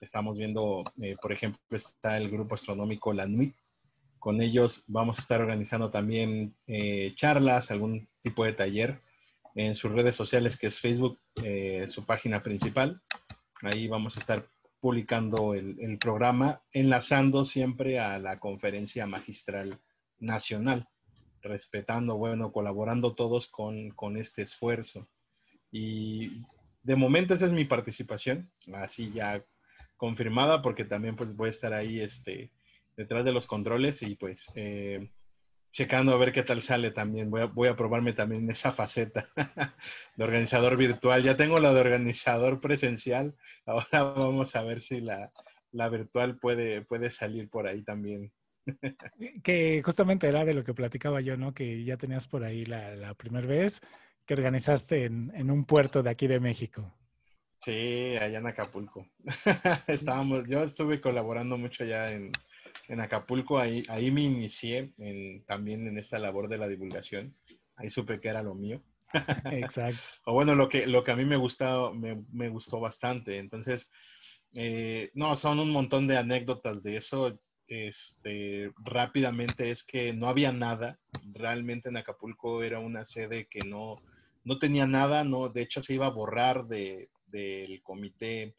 Estamos 0.00 0.38
viendo, 0.38 0.84
eh, 1.02 1.16
por 1.20 1.32
ejemplo, 1.32 1.60
está 1.70 2.16
el 2.16 2.30
grupo 2.30 2.54
astronómico 2.54 3.12
La 3.12 3.26
Nuit. 3.26 3.54
Con 4.20 4.40
ellos 4.40 4.84
vamos 4.86 5.18
a 5.18 5.22
estar 5.22 5.40
organizando 5.40 5.90
también 5.90 6.54
eh, 6.66 7.12
charlas, 7.16 7.70
algún 7.70 8.08
tipo 8.20 8.44
de 8.44 8.52
taller 8.52 9.00
en 9.54 9.74
sus 9.74 9.90
redes 9.92 10.14
sociales, 10.14 10.56
que 10.56 10.68
es 10.68 10.80
Facebook, 10.80 11.18
eh, 11.42 11.86
su 11.88 12.04
página 12.04 12.42
principal. 12.42 13.02
Ahí 13.62 13.88
vamos 13.88 14.16
a 14.16 14.20
estar 14.20 14.48
publicando 14.80 15.54
el, 15.54 15.98
programa, 15.98 16.62
enlazando 16.72 17.44
siempre 17.44 17.98
a 17.98 18.20
la 18.20 18.38
conferencia 18.38 19.06
magistral 19.08 19.80
nacional, 20.20 20.88
respetando, 21.42 22.16
bueno, 22.16 22.52
colaborando 22.52 23.14
todos 23.14 23.48
con, 23.48 23.90
con 23.90 24.16
este 24.16 24.42
esfuerzo. 24.42 25.08
Y 25.72 26.44
de 26.84 26.94
momento 26.94 27.34
esa 27.34 27.46
es 27.46 27.52
mi 27.52 27.64
participación, 27.64 28.48
así 28.72 29.10
ya 29.12 29.44
confirmada 29.98 30.62
porque 30.62 30.86
también 30.86 31.16
pues 31.16 31.36
voy 31.36 31.48
a 31.48 31.50
estar 31.50 31.74
ahí 31.74 32.00
este, 32.00 32.50
detrás 32.96 33.24
de 33.24 33.32
los 33.32 33.46
controles 33.46 34.02
y 34.02 34.14
pues 34.14 34.50
eh, 34.54 35.10
checando 35.72 36.14
a 36.14 36.18
ver 36.18 36.32
qué 36.32 36.42
tal 36.42 36.62
sale 36.62 36.90
también. 36.92 37.30
Voy 37.30 37.42
a, 37.42 37.46
voy 37.46 37.68
a 37.68 37.76
probarme 37.76 38.14
también 38.14 38.48
esa 38.50 38.70
faceta 38.72 39.26
de 40.16 40.24
organizador 40.24 40.78
virtual. 40.78 41.22
Ya 41.22 41.36
tengo 41.36 41.60
la 41.60 41.74
de 41.74 41.80
organizador 41.80 42.60
presencial. 42.60 43.34
Ahora 43.66 44.04
vamos 44.04 44.56
a 44.56 44.62
ver 44.62 44.80
si 44.80 45.00
la, 45.00 45.30
la 45.72 45.88
virtual 45.90 46.38
puede, 46.38 46.82
puede 46.82 47.10
salir 47.10 47.50
por 47.50 47.66
ahí 47.66 47.82
también. 47.82 48.32
que 49.42 49.82
justamente 49.84 50.28
era 50.28 50.44
de 50.44 50.54
lo 50.54 50.64
que 50.64 50.74
platicaba 50.74 51.20
yo, 51.20 51.36
¿no? 51.36 51.52
Que 51.52 51.84
ya 51.84 51.96
tenías 51.96 52.28
por 52.28 52.44
ahí 52.44 52.64
la, 52.64 52.94
la 52.94 53.14
primera 53.14 53.46
vez 53.46 53.80
que 54.26 54.34
organizaste 54.34 55.06
en, 55.06 55.32
en 55.34 55.50
un 55.50 55.64
puerto 55.64 56.02
de 56.02 56.10
aquí 56.10 56.26
de 56.26 56.38
México. 56.38 56.94
Sí, 57.58 58.16
allá 58.20 58.38
en 58.38 58.46
Acapulco. 58.46 59.06
Estábamos, 59.88 60.48
yo 60.48 60.62
estuve 60.62 61.00
colaborando 61.00 61.58
mucho 61.58 61.82
allá 61.82 62.06
en, 62.12 62.30
Acapulco, 63.00 63.58
ahí, 63.58 63.84
ahí 63.88 64.10
me 64.10 64.22
inicié 64.22 64.94
también 65.46 65.86
en 65.86 65.98
esta 65.98 66.18
labor 66.18 66.48
de 66.48 66.56
la 66.56 66.68
divulgación. 66.68 67.36
Ahí 67.76 67.90
supe 67.90 68.20
que 68.20 68.28
era 68.28 68.42
lo 68.42 68.54
mío. 68.54 68.82
Exacto. 69.52 69.98
o 70.26 70.34
bueno, 70.34 70.54
lo 70.54 70.68
que, 70.68 70.86
lo 70.86 71.02
que 71.02 71.10
a 71.10 71.16
mí 71.16 71.24
me 71.24 71.36
gustó, 71.36 71.92
me, 71.94 72.48
gustó 72.48 72.80
bastante. 72.80 73.38
Entonces, 73.38 73.90
eh, 74.54 75.10
no, 75.14 75.36
son 75.36 75.58
un 75.58 75.70
montón 75.70 76.06
de 76.06 76.16
anécdotas 76.16 76.82
de 76.82 76.96
eso. 76.96 77.40
Este, 77.66 78.72
rápidamente 78.78 79.70
es 79.70 79.82
que 79.82 80.12
no 80.14 80.28
había 80.28 80.52
nada. 80.52 80.98
Realmente 81.32 81.88
en 81.88 81.98
Acapulco 81.98 82.62
era 82.62 82.78
una 82.78 83.04
sede 83.04 83.48
que 83.48 83.60
no, 83.60 83.96
no 84.44 84.58
tenía 84.58 84.86
nada, 84.86 85.24
no, 85.24 85.48
de 85.50 85.62
hecho 85.62 85.82
se 85.82 85.94
iba 85.94 86.06
a 86.06 86.10
borrar 86.10 86.66
de, 86.66 87.10
del 87.30 87.82
comité, 87.82 88.56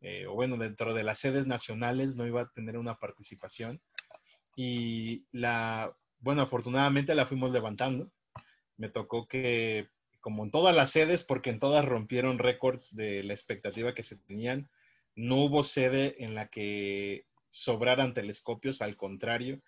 eh, 0.00 0.26
o 0.26 0.34
bueno, 0.34 0.56
dentro 0.56 0.94
de 0.94 1.04
las 1.04 1.18
sedes 1.18 1.46
nacionales 1.46 2.16
no 2.16 2.26
iba 2.26 2.42
a 2.42 2.52
tener 2.52 2.76
una 2.78 2.98
participación. 2.98 3.80
Y 4.56 5.26
la, 5.32 5.96
bueno, 6.18 6.42
afortunadamente 6.42 7.14
la 7.14 7.26
fuimos 7.26 7.52
levantando. 7.52 8.10
Me 8.76 8.88
tocó 8.88 9.26
que, 9.26 9.88
como 10.20 10.44
en 10.44 10.50
todas 10.50 10.74
las 10.74 10.90
sedes, 10.90 11.24
porque 11.24 11.50
en 11.50 11.60
todas 11.60 11.84
rompieron 11.84 12.38
récords 12.38 12.94
de 12.94 13.22
la 13.22 13.32
expectativa 13.32 13.94
que 13.94 14.02
se 14.02 14.16
tenían, 14.16 14.68
no 15.14 15.36
hubo 15.36 15.64
sede 15.64 16.24
en 16.24 16.34
la 16.34 16.48
que 16.48 17.26
sobraran 17.50 18.14
telescopios, 18.14 18.82
al 18.82 18.96
contrario, 18.96 19.62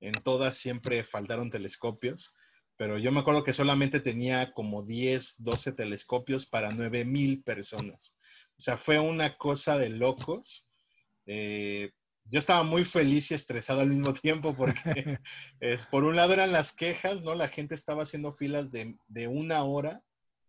en 0.00 0.12
todas 0.12 0.56
siempre 0.56 1.04
faltaron 1.04 1.50
telescopios 1.50 2.34
pero 2.80 2.96
yo 2.96 3.12
me 3.12 3.20
acuerdo 3.20 3.44
que 3.44 3.52
solamente 3.52 4.00
tenía 4.00 4.54
como 4.54 4.82
10, 4.82 5.42
12 5.42 5.72
telescopios 5.72 6.46
para 6.46 6.72
9 6.72 7.04
mil 7.04 7.42
personas. 7.42 8.16
O 8.56 8.62
sea, 8.62 8.78
fue 8.78 8.98
una 8.98 9.36
cosa 9.36 9.76
de 9.76 9.90
locos. 9.90 10.66
Eh, 11.26 11.90
yo 12.24 12.38
estaba 12.38 12.62
muy 12.62 12.86
feliz 12.86 13.30
y 13.30 13.34
estresado 13.34 13.80
al 13.80 13.90
mismo 13.90 14.14
tiempo 14.14 14.56
porque 14.56 15.18
es, 15.60 15.84
por 15.84 16.04
un 16.04 16.16
lado 16.16 16.32
eran 16.32 16.52
las 16.52 16.72
quejas, 16.72 17.22
¿no? 17.22 17.34
La 17.34 17.48
gente 17.48 17.74
estaba 17.74 18.04
haciendo 18.04 18.32
filas 18.32 18.70
de, 18.70 18.96
de 19.08 19.28
una 19.28 19.62
hora 19.64 20.02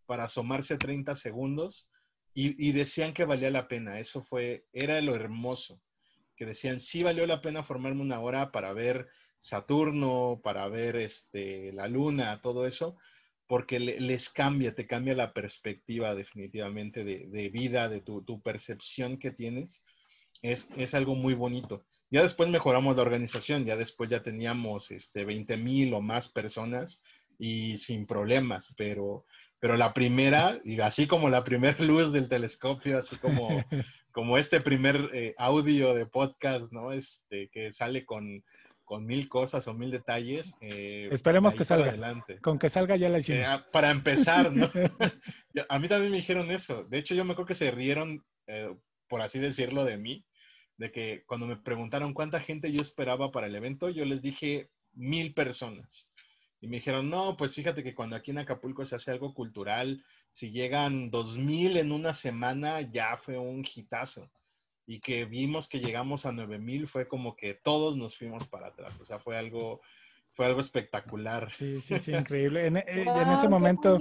para 0.05 0.23
asomarse 0.23 0.77
30 0.77 1.17
segundos 1.17 1.89
y, 2.33 2.55
y, 2.65 2.71
decían 2.71 3.13
que 3.13 3.25
valía 3.25 3.51
la 3.51 3.67
pena. 3.67 3.99
Eso 3.99 4.21
fue, 4.21 4.63
era 4.71 5.01
lo 5.01 5.17
hermoso, 5.17 5.81
que 6.37 6.45
decían, 6.45 6.79
sí 6.79 7.03
valió 7.03 7.27
la 7.27 7.41
pena 7.41 7.61
formarme 7.61 7.99
una 7.99 8.21
hora 8.21 8.53
para 8.53 8.71
ver 8.71 9.09
Saturno, 9.41 10.39
para 10.43 10.69
ver 10.69 10.95
este, 10.95 11.73
la 11.73 11.87
luna, 11.87 12.41
todo 12.41 12.65
eso, 12.65 12.95
porque 13.47 13.79
les 13.79 14.29
cambia, 14.29 14.73
te 14.73 14.87
cambia 14.87 15.15
la 15.15 15.33
perspectiva 15.33 16.15
definitivamente 16.15 17.03
de, 17.03 17.49
vida, 17.49 17.89
de 17.89 17.99
tu, 17.99 18.41
percepción 18.41 19.17
que 19.17 19.31
tienes. 19.31 19.83
Es, 20.41 20.69
es, 20.77 20.93
algo 20.93 21.15
muy 21.15 21.33
bonito. 21.33 21.85
Ya 22.09 22.21
después 22.21 22.49
mejoramos 22.49 22.95
la 22.95 23.01
organización, 23.01 23.65
ya 23.65 23.75
después 23.75 24.09
ya 24.09 24.23
teníamos 24.23 24.91
este, 24.91 25.25
20 25.25 25.57
mil 25.57 25.93
o 25.93 26.01
más 26.01 26.29
personas 26.29 27.01
y 27.37 27.77
sin 27.79 28.05
problemas, 28.05 28.73
pero, 28.77 29.25
pero 29.59 29.75
la 29.75 29.93
primera, 29.93 30.59
y 30.63 30.79
así 30.79 31.07
como 31.07 31.29
la 31.29 31.43
primera 31.43 31.77
luz 31.83 32.13
del 32.13 32.29
telescopio, 32.29 32.99
así 32.99 33.17
como, 33.17 33.49
como 34.11 34.37
este 34.37 34.61
primer 34.61 35.09
eh, 35.13 35.33
audio 35.37 35.93
de 35.95 36.05
podcast, 36.05 36.71
¿no? 36.71 36.93
Este, 36.93 37.49
que 37.49 37.73
sale 37.73 38.05
con, 38.05 38.43
con 38.91 39.05
mil 39.05 39.29
cosas 39.29 39.65
o 39.69 39.73
mil 39.73 39.89
detalles. 39.89 40.53
eh, 40.59 41.07
Esperemos 41.13 41.55
que 41.55 41.63
salga. 41.63 41.91
Adelante. 41.91 42.41
Con 42.41 42.59
que 42.59 42.67
salga 42.67 42.97
ya 42.97 43.07
la 43.07 43.19
Eh, 43.19 43.21
hicimos. 43.21 43.45
ah, 43.47 43.65
para 43.71 43.89
empezar, 43.89 44.51
¿no? 44.51 44.69
A 45.69 45.79
mí 45.79 45.87
también 45.87 46.11
me 46.11 46.17
dijeron 46.17 46.51
eso. 46.51 46.83
De 46.83 46.97
hecho, 46.97 47.15
yo 47.15 47.23
me 47.23 47.31
acuerdo 47.31 47.47
que 47.47 47.55
se 47.55 47.71
rieron, 47.71 48.21
eh, 48.47 48.75
por 49.07 49.21
así 49.21 49.39
decirlo, 49.39 49.85
de 49.85 49.97
mí, 49.97 50.25
de 50.75 50.91
que 50.91 51.23
cuando 51.25 51.47
me 51.47 51.55
preguntaron 51.55 52.13
cuánta 52.13 52.41
gente 52.41 52.69
yo 52.73 52.81
esperaba 52.81 53.31
para 53.31 53.47
el 53.47 53.55
evento, 53.55 53.87
yo 53.89 54.03
les 54.03 54.21
dije 54.21 54.69
mil 54.91 55.33
personas. 55.33 56.11
Y 56.59 56.67
me 56.67 56.75
dijeron, 56.75 57.09
no, 57.09 57.37
pues 57.37 57.55
fíjate 57.55 57.83
que 57.83 57.95
cuando 57.95 58.17
aquí 58.17 58.31
en 58.31 58.39
Acapulco 58.39 58.85
se 58.85 58.97
hace 58.97 59.09
algo 59.11 59.33
cultural, 59.33 60.03
si 60.31 60.51
llegan 60.51 61.11
dos 61.11 61.37
mil 61.37 61.77
en 61.77 61.93
una 61.93 62.13
semana, 62.13 62.81
ya 62.81 63.15
fue 63.15 63.37
un 63.37 63.63
hitazo. 63.73 64.29
Y 64.91 64.99
que 64.99 65.23
vimos 65.23 65.69
que 65.69 65.79
llegamos 65.79 66.25
a 66.25 66.33
nueve 66.33 66.59
mil, 66.59 66.85
fue 66.85 67.07
como 67.07 67.37
que 67.37 67.53
todos 67.53 67.95
nos 67.95 68.17
fuimos 68.17 68.45
para 68.49 68.67
atrás. 68.67 68.99
O 68.99 69.05
sea, 69.05 69.19
fue 69.19 69.37
algo, 69.37 69.79
fue 70.33 70.47
algo 70.47 70.59
espectacular. 70.59 71.49
Sí, 71.49 71.79
sí, 71.79 71.97
sí, 71.97 72.11
increíble. 72.11 72.67
En, 72.67 72.75
eh, 72.75 72.83
en 72.87 73.31
ese 73.31 73.47
momento 73.47 73.97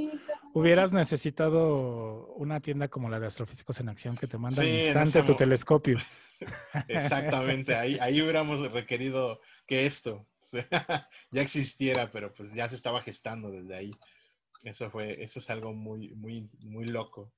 hubieras 0.53 0.91
necesitado 0.91 2.34
una 2.34 2.59
tienda 2.59 2.88
como 2.88 3.09
la 3.09 3.20
de 3.20 3.28
Astrofísicos 3.28 3.78
en 3.78 3.88
Acción 3.88 4.16
que 4.16 4.26
te 4.26 4.36
manda 4.36 4.61
Sí, 4.61 4.68
al 4.68 4.84
instante 4.86 5.22
tu 5.22 5.36
telescopio. 5.36 5.97
Exactamente, 6.88 7.76
ahí, 7.76 7.97
ahí 8.01 8.20
hubiéramos 8.20 8.61
requerido 8.72 9.41
que 9.66 9.86
esto 9.86 10.26
ya 11.30 11.41
existiera, 11.41 12.11
pero 12.11 12.34
pues 12.34 12.53
ya 12.53 12.68
se 12.68 12.74
estaba 12.74 13.01
gestando 13.01 13.53
desde 13.53 13.76
ahí. 13.76 13.93
Eso 14.64 14.91
fue, 14.91 15.22
eso 15.22 15.38
es 15.38 15.51
algo 15.51 15.72
muy, 15.72 16.09
muy, 16.16 16.51
muy 16.64 16.86
loco. 16.86 17.32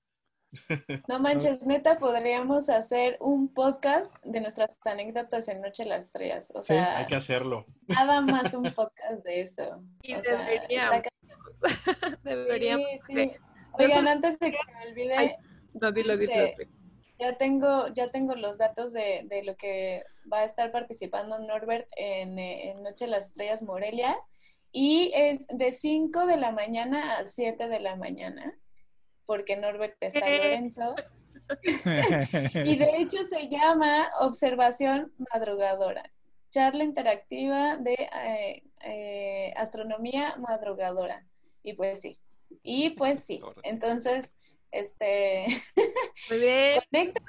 No 1.09 1.18
manches, 1.20 1.62
neta, 1.62 1.98
podríamos 1.98 2.68
hacer 2.68 3.16
un 3.20 3.53
podcast 3.53 4.14
de 4.24 4.40
nuestras 4.40 4.78
anécdotas 4.84 5.48
en 5.48 5.61
Noche 5.61 5.84
de 5.84 5.88
las 5.90 6.05
Estrellas. 6.05 6.53
O 6.55 6.62
Sí, 6.62 6.68
sea, 6.74 6.98
Hay 6.98 7.07
que 7.07 7.14
hacerlo. 7.16 7.66
nada 7.88 8.20
más 8.20 8.53
un 8.55 8.64
podcast 8.72 9.24
de 9.24 9.40
eso. 9.42 9.82
Y 10.03 10.14
O 10.14 10.22
sea, 10.22 10.38
deberíamos. 10.38 11.03
Deberíamos. 12.22 12.86
Sí, 13.07 13.14
sí. 13.14 13.30
Oigan, 13.74 13.90
solo- 13.90 14.11
antes 14.11 14.38
de 14.38 14.50
que 14.50 14.59
me 14.74 14.88
olvide, 14.90 15.14
Ay, 15.16 15.30
No, 15.74 15.92
dilo, 15.92 16.16
dilo. 16.16 16.32
Este, 16.32 16.68
ya 17.18 17.36
tengo, 17.38 17.88
ya 17.94 18.09
tengo 18.09 18.34
los 18.34 18.59
datos 18.59 18.92
de, 18.92 19.22
de 19.28 19.42
lo 19.44 19.57
que 19.57 20.03
va 20.30 20.40
a 20.40 20.44
estar 20.44 20.72
participando 20.72 21.38
Norbert 21.38 21.88
en, 21.96 22.38
eh, 22.38 22.70
en 22.70 22.82
Noche 22.82 23.05
de 23.07 23.12
las 23.12 23.26
Estrellas 23.26 23.62
Morelia. 23.62 24.16
Y 24.72 25.12
es 25.14 25.46
de 25.48 25.70
5 25.72 26.26
de 26.26 26.36
la 26.38 26.50
mañana 26.50 27.18
a 27.18 27.26
7 27.26 27.68
de 27.68 27.78
la 27.80 27.94
mañana, 27.96 28.59
porque 29.26 29.56
Norbert 29.56 29.96
está 30.02 30.18
en 30.28 30.38
Lorenzo. 30.38 30.94
Y 32.64 32.76
de 32.76 32.96
hecho 32.98 33.18
se 33.24 33.48
llama 33.48 34.10
Observación 34.20 35.12
Madrugadora, 35.32 36.10
charla 36.50 36.84
interactiva 36.84 37.76
de 37.76 37.94
eh, 37.94 38.62
eh, 38.84 39.52
astronomía 39.56 40.34
madrugadora. 40.38 41.26
Y 41.62 41.74
pues 41.74 42.00
sí, 42.00 42.18
y 42.62 42.90
pues 42.90 43.20
sí. 43.24 43.42
Entonces, 43.64 44.36
este, 44.70 45.46
Muy 46.30 46.38
bien. 46.38 46.80
conecta- 46.90 47.22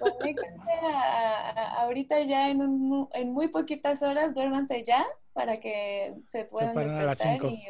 conéctense 0.00 0.72
a- 0.92 1.50
a- 1.50 1.74
ahorita 1.82 2.20
ya 2.22 2.50
en, 2.50 2.62
un 2.62 2.80
mu- 2.88 3.08
en 3.12 3.32
muy 3.32 3.48
poquitas 3.48 4.02
horas, 4.02 4.34
duérmanse 4.34 4.82
ya 4.82 5.06
para 5.32 5.60
que 5.60 6.14
se 6.26 6.44
puedan 6.46 6.74
las 6.74 6.86
despertar 6.86 7.16
cinco. 7.32 7.48
y 7.48 7.62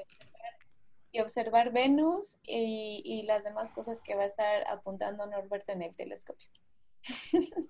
y 1.17 1.21
observar 1.21 1.73
Venus 1.73 2.39
y, 2.43 3.03
y 3.05 3.23
las 3.23 3.45
demás 3.45 3.73
cosas 3.73 4.03
que 4.03 4.15
va 4.15 4.23
a 4.25 4.27
estar 4.27 4.67
apuntando 4.69 5.27
Norbert 5.27 5.69
en 5.71 5.83
el 5.83 5.95
telescopio. 5.97 6.49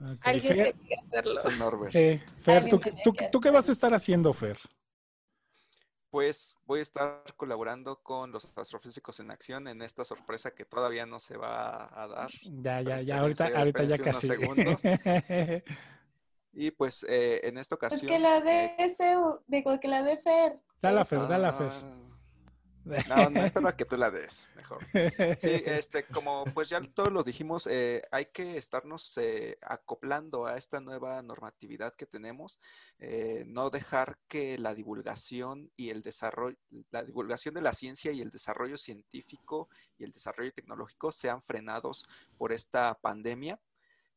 Ok, 0.01 0.19
Alguien 0.23 0.57
Fer- 0.57 0.75
tiene 0.75 0.89
que 0.89 0.95
hacerlo. 1.19 1.41
Norbert. 1.59 1.93
sí, 1.93 2.17
Fer, 2.41 2.69
¿tú, 2.69 2.81
qué- 2.81 2.91
tenía 2.91 3.05
tú- 3.05 3.13
que 3.13 3.29
tú 3.31 3.41
qué 3.41 3.51
vas 3.51 3.69
a 3.69 3.73
estar 3.73 3.93
haciendo, 3.95 4.33
Fer? 4.33 4.59
Pues 6.11 6.57
voy 6.65 6.79
a 6.79 6.83
estar 6.83 7.23
colaborando 7.37 8.01
con 8.03 8.33
los 8.33 8.57
astrofísicos 8.57 9.21
en 9.21 9.31
acción 9.31 9.69
en 9.69 9.83
esta 9.83 10.05
sorpresa 10.05 10.53
que 10.53 10.65
todavía 10.65 11.05
no 11.05 11.21
se 11.21 11.37
va 11.37 11.85
a 12.03 12.07
dar. 12.09 12.31
Ya, 12.43 12.81
ya, 12.81 12.99
ya, 12.99 13.21
ahorita, 13.21 13.49
ahorita 13.55 13.85
ya 13.85 13.99
casi. 13.99 14.29
unos 14.31 14.41
segundos. 14.41 14.83
Y 16.59 16.71
pues 16.71 17.05
eh, 17.07 17.43
en 17.45 17.59
esta 17.59 17.77
Pues 17.77 17.93
ocasión... 17.93 18.11
que 18.11 18.19
la 18.19 18.39
eh, 18.39 18.41
de 18.79 18.85
ese, 18.87 19.15
digo 19.47 19.79
que 19.79 19.89
la 19.89 20.03
de 20.03 20.17
Fer. 20.17 20.55
Dala, 20.81 21.05
Fer, 21.05 21.29
dala, 21.29 21.53
Fer. 21.53 21.69
ah, 21.71 21.93
No, 22.87 23.31
no, 23.31 23.45
espero 23.45 23.67
a 23.69 23.77
que 23.77 23.85
tú 23.85 23.97
la 23.97 24.11
des, 24.11 24.49
mejor. 24.55 24.79
Sí, 25.41 25.63
este, 25.67 26.05
como 26.05 26.45
pues 26.55 26.69
ya 26.69 26.81
todos 26.95 27.13
los 27.13 27.27
dijimos, 27.27 27.67
eh, 27.67 28.03
hay 28.13 28.27
que 28.27 28.57
estarnos 28.57 29.19
eh, 29.19 29.59
acoplando 29.63 30.47
a 30.47 30.57
esta 30.57 30.81
nueva 30.81 31.21
normatividad 31.23 31.95
que 31.95 32.07
tenemos, 32.07 32.61
eh, 32.99 33.45
no 33.47 33.71
dejar 33.71 34.19
que 34.29 34.57
la 34.59 34.75
divulgación 34.75 35.71
y 35.77 35.91
el 35.91 36.03
desarrollo, 36.03 36.57
la 36.91 37.03
divulgación 37.03 37.55
de 37.55 37.63
la 37.63 37.73
ciencia 37.73 38.13
y 38.13 38.21
el 38.21 38.31
desarrollo 38.31 38.77
científico 38.77 39.69
y 39.99 40.05
el 40.05 40.13
desarrollo 40.13 40.53
tecnológico 40.53 41.11
sean 41.11 41.43
frenados 41.43 42.07
por 42.39 42.53
esta 42.53 42.95
pandemia 42.95 43.61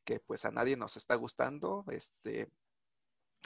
que 0.04 0.20
pues 0.20 0.46
a 0.46 0.52
nadie 0.52 0.76
nos 0.76 0.98
está 0.98 1.16
gustando, 1.16 1.86
este, 1.92 2.50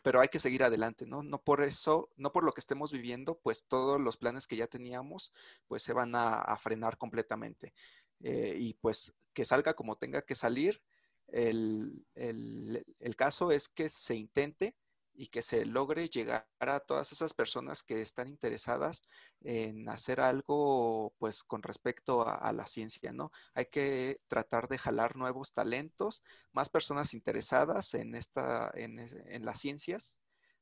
pero 0.04 0.22
hay 0.22 0.28
que 0.30 0.40
seguir 0.40 0.64
adelante, 0.64 1.06
¿no? 1.08 1.24
No 1.24 1.42
por 1.44 1.64
eso, 1.64 2.10
no 2.18 2.32
por 2.32 2.44
lo 2.44 2.52
que 2.52 2.62
estemos 2.62 2.92
viviendo, 2.92 3.40
pues 3.40 3.66
todos 3.68 4.00
los 4.02 4.18
planes 4.18 4.48
que 4.48 4.58
ya 4.58 4.68
teníamos, 4.68 5.34
pues 5.68 5.84
se 5.84 5.94
van 5.94 6.14
a, 6.16 6.56
frenar 6.58 6.98
completamente. 6.98 7.74
Eh, 8.22 8.58
y 8.60 8.76
pues 8.76 9.14
que 9.34 9.46
salga 9.46 9.74
como 9.74 9.98
tenga 9.98 10.22
que 10.22 10.36
salir, 10.36 10.82
el, 11.28 12.06
el- 12.16 12.86
el 13.00 13.16
caso 13.16 13.52
es 13.52 13.68
que 13.70 13.90
se 13.90 14.16
intente 14.16 14.76
y 15.14 15.28
que 15.28 15.42
se 15.42 15.66
logre 15.66 16.08
llegar 16.10 16.48
a 16.60 16.80
todas 16.80 17.12
esas 17.12 17.34
personas 17.34 17.84
que 17.84 18.02
están 18.02 18.28
interesadas 18.28 19.04
en 19.42 19.88
hacer 19.90 20.22
algo, 20.22 21.14
pues 21.20 21.44
con 21.44 21.62
respecto 21.62 22.28
a, 22.28 22.52
la 22.54 22.66
ciencia, 22.66 23.12
¿no? 23.12 23.32
Hay 23.54 23.68
que 23.68 24.22
tratar 24.28 24.68
de 24.68 24.78
jalar 24.78 25.16
nuevos 25.16 25.52
talentos, 25.52 26.24
más 26.52 26.70
personas 26.70 27.14
interesadas 27.14 27.94
en 27.94 28.16
esta, 28.16 28.72
en, 28.76 29.00
en 29.00 29.46
las 29.46 29.60
ciencias, 29.60 30.20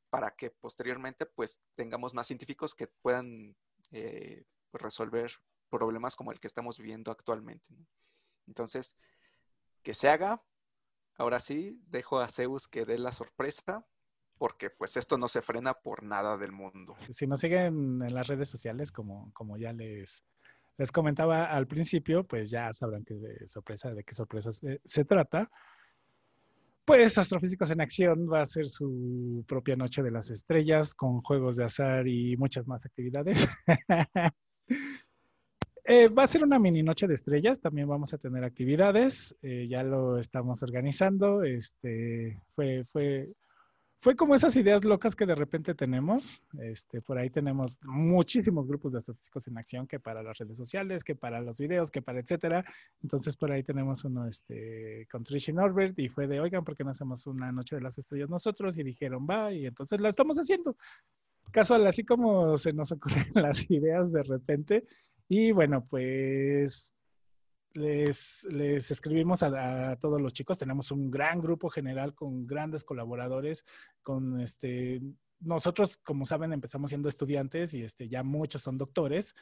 para 0.10 0.32
que 0.32 0.52
posteriormente, 0.52 1.26
pues, 1.26 1.62
tengamos 1.76 2.14
más 2.14 2.28
científicos 2.28 2.76
que 2.76 2.88
puedan 2.88 3.56
eh, 3.92 4.46
pues, 4.70 4.82
resolver 4.82 5.32
problemas 5.70 6.16
como 6.16 6.32
el 6.34 6.40
que 6.40 6.48
estamos 6.48 6.78
viviendo 6.78 7.12
actualmente. 7.12 7.68
Entonces, 8.46 8.98
que 9.82 9.94
se 9.94 10.10
haga. 10.10 10.44
Ahora 11.16 11.40
sí, 11.40 11.80
dejo 11.88 12.20
a 12.20 12.28
Zeus 12.30 12.68
que 12.68 12.86
dé 12.86 12.98
la 12.98 13.12
sorpresa, 13.12 13.86
porque 14.42 14.72
pues 14.72 14.98
esto 14.98 15.20
no 15.20 15.28
se 15.28 15.44
frena 15.44 15.76
por 15.76 16.02
nada 16.02 16.36
del 16.36 16.52
mundo. 16.52 16.96
si 17.12 17.28
nos 17.28 17.42
siguen 17.42 18.02
en 18.02 18.12
las 18.12 18.26
redes 18.26 18.50
sociales, 18.50 18.92
como, 18.92 19.32
como 19.34 19.56
ya 19.56 19.72
les, 19.72 20.24
les 20.80 20.92
comentaba 20.92 21.46
al 21.46 21.68
principio, 21.68 22.24
pues 22.24 22.50
ya 22.50 22.74
sabrán 22.74 23.04
que 23.04 23.14
de 23.14 23.48
sorpresa, 23.48 23.94
de 23.94 24.04
qué 24.04 24.16
sorpresa 24.16 24.52
se, 24.52 24.82
se 24.84 25.06
trata. 25.06 25.48
Pues 26.84 27.20
Astrofísicos 27.20 27.70
en 27.70 27.82
Acción 27.82 28.28
va 28.34 28.42
a 28.42 28.46
ser 28.48 28.68
su 28.68 29.46
propia 29.48 29.76
noche 29.76 30.02
de 30.02 30.10
las 30.10 30.32
estrellas 30.32 30.96
con 30.96 31.22
juegos 31.22 31.58
de 31.58 31.66
azar 31.66 32.08
y 32.08 32.36
muchas 32.36 32.68
más 32.68 32.84
actividades. 32.84 33.48
Eh, 35.84 36.08
va 36.10 36.24
a 36.24 36.28
ser 36.28 36.44
una 36.44 36.60
mini 36.60 36.84
noche 36.84 37.08
de 37.08 37.16
estrellas, 37.16 37.60
también 37.60 37.88
vamos 37.88 38.14
a 38.14 38.20
tener 38.20 38.44
actividades, 38.44 39.36
eh, 39.42 39.68
ya 39.68 39.82
lo 39.82 40.20
estamos 40.20 40.62
organizando, 40.62 41.42
este, 41.42 42.40
fue, 42.54 42.84
fue, 42.86 43.34
fue 44.02 44.16
como 44.16 44.34
esas 44.34 44.56
ideas 44.56 44.84
locas 44.84 45.16
que 45.16 45.28
de 45.28 45.36
repente 45.36 45.76
tenemos. 45.76 46.42
Este, 46.60 47.02
por 47.02 47.20
ahí 47.20 47.30
tenemos 47.30 47.78
muchísimos 47.84 48.68
grupos 48.68 48.94
de 48.94 49.00
astrofísicos 49.00 49.48
en 49.48 49.60
acción 49.60 49.86
que 49.86 50.00
para 50.00 50.24
las 50.24 50.40
redes 50.40 50.58
sociales, 50.58 51.04
que 51.04 51.16
para 51.16 51.40
los 51.40 51.60
videos, 51.60 51.92
que 51.92 52.02
para 52.02 52.20
etcétera. 52.20 52.66
Entonces 53.04 53.38
por 53.38 53.52
ahí 53.52 53.62
tenemos 53.62 54.04
uno 54.04 54.28
este, 54.28 55.08
con 55.12 55.24
Trish 55.24 55.50
y 55.50 55.54
Norbert 55.54 56.00
y 56.00 56.10
fue 56.10 56.26
de, 56.26 56.40
oigan, 56.40 56.64
¿por 56.64 56.76
qué 56.76 56.84
no 56.84 56.90
hacemos 56.90 57.28
una 57.28 57.52
noche 57.52 57.76
de 57.76 57.84
las 57.84 58.00
estrellas 58.00 58.28
nosotros? 58.28 58.76
Y 58.80 58.84
dijeron, 58.84 59.28
va, 59.30 59.54
y 59.54 59.68
entonces 59.68 60.02
la 60.02 60.10
estamos 60.10 60.36
haciendo. 60.38 60.76
Casual, 61.52 61.86
así 61.86 62.04
como 62.04 62.58
se 62.58 62.74
nos 62.74 62.92
ocurren 62.92 63.28
las 63.36 63.70
ideas 63.70 64.12
de 64.12 64.24
repente. 64.24 64.84
Y 65.30 65.52
bueno, 65.52 65.86
pues 65.88 66.96
les, 67.74 68.46
escribimos 68.92 69.44
a, 69.44 69.96
todos 69.98 70.22
los 70.22 70.34
chicos. 70.34 70.58
Tenemos 70.58 70.92
un 70.92 71.10
gran 71.10 71.42
grupo 71.42 71.70
general 71.70 72.14
con 72.14 72.46
grandes 72.46 72.84
colaboradores, 72.84 73.66
con 74.04 74.40
este, 74.42 75.02
nosotros, 75.40 75.98
como 75.98 76.26
saben, 76.26 76.54
empezamos 76.54 76.92
siendo 76.92 77.10
estudiantes 77.10 77.74
y 77.74 77.84
este, 77.84 78.08
ya 78.08 78.24
muchos 78.24 78.62
son 78.62 78.78
doctores. 78.78 79.36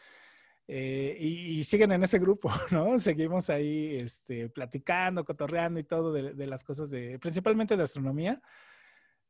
Eh, 0.68 1.18
y, 1.20 1.64
siguen 1.64 1.92
en 1.92 2.04
ese 2.04 2.20
grupo, 2.20 2.52
¿no? 2.72 3.00
Seguimos 3.00 3.50
ahí 3.50 3.96
este, 3.96 4.50
platicando, 4.50 5.26
cotorreando 5.26 5.80
y 5.80 5.84
todo 5.84 6.14
de, 6.14 6.48
las 6.48 6.64
cosas 6.64 6.92
de, 6.92 7.18
principalmente 7.18 7.76
de 7.76 7.82
astronomía 7.82 8.40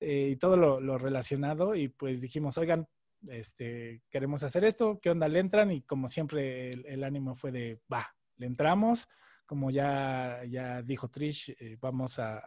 eh, 0.02 0.32
y 0.32 0.36
todo 0.36 0.58
lo, 0.58 0.82
lo, 0.82 0.98
relacionado. 0.98 1.76
Y 1.76 1.88
pues 1.88 2.20
dijimos, 2.20 2.58
oigan, 2.58 2.90
este, 3.30 4.02
queremos 4.10 4.44
hacer 4.44 4.66
esto, 4.66 5.00
¿qué 5.02 5.12
onda? 5.12 5.30
Le 5.30 5.40
entran 5.40 5.72
y 5.72 5.82
como 5.84 6.10
siempre 6.10 6.72
el, 6.72 6.86
el 6.86 7.04
ánimo 7.06 7.36
fue 7.36 7.54
de, 7.54 7.80
va, 7.92 8.14
le 8.40 8.48
entramos 8.48 9.08
como 9.46 9.72
ya, 9.72 10.44
ya 10.48 10.84
dijo 10.84 11.08
Trish, 11.10 11.56
eh, 11.60 11.76
vamos 11.82 12.20
a, 12.20 12.38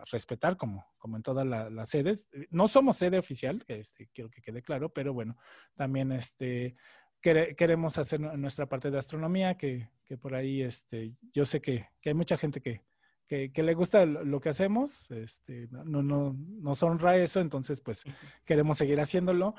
a 0.00 0.04
respetar 0.12 0.58
como, 0.58 0.86
como 0.98 1.16
en 1.16 1.22
todas 1.22 1.46
la- 1.46 1.70
las 1.70 1.88
sedes. 1.88 2.28
Eh, 2.32 2.48
No 2.50 2.68
somos 2.68 2.96
sede 2.98 3.16
oficial, 3.18 3.64
este, 3.66 4.08
quiero 4.12 4.28
que 4.28 4.42
quede 4.42 4.62
claro, 4.62 4.92
pero 4.92 5.14
bueno, 5.14 5.38
también 5.74 6.12
este, 6.12 6.76
quere- 7.22 7.56
queremos 7.56 7.96
hacer 7.96 8.20
nu- 8.20 8.36
nuestra 8.36 8.66
parte 8.66 8.90
de 8.90 8.98
astronomía, 8.98 9.56
que, 9.56 9.88
que 10.04 10.18
por 10.18 10.34
ahí 10.34 10.60
este, 10.60 11.14
yo 11.32 11.46
sé 11.46 11.62
que, 11.62 11.88
que 12.02 12.10
hay 12.10 12.14
mucha 12.14 12.36
gente 12.36 12.60
que, 12.60 12.82
que, 13.26 13.50
que 13.52 13.62
le 13.62 13.72
gusta 13.72 14.04
lo 14.04 14.38
que 14.38 14.50
hacemos, 14.50 15.10
este, 15.12 15.66
no, 15.70 16.02
no- 16.02 16.36
nos 16.36 16.82
honra 16.82 17.16
eso, 17.16 17.40
entonces 17.40 17.80
pues 17.80 18.04
queremos 18.44 18.76
seguir 18.76 19.00
haciéndolo 19.00 19.54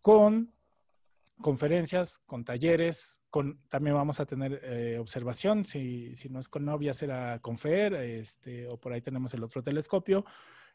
con 0.00 0.52
conferencias, 1.40 2.18
con 2.26 2.44
talleres, 2.44 3.20
con, 3.30 3.60
también 3.68 3.96
vamos 3.96 4.20
a 4.20 4.26
tener 4.26 4.60
eh, 4.62 4.98
observación, 4.98 5.64
si, 5.64 6.14
si 6.14 6.28
no 6.28 6.38
es 6.40 6.48
con 6.48 6.64
novia 6.64 6.94
será 6.94 7.38
con 7.40 7.58
Fer, 7.58 7.94
este, 7.94 8.68
o 8.68 8.78
por 8.78 8.92
ahí 8.92 9.00
tenemos 9.02 9.34
el 9.34 9.42
otro 9.42 9.62
telescopio. 9.62 10.24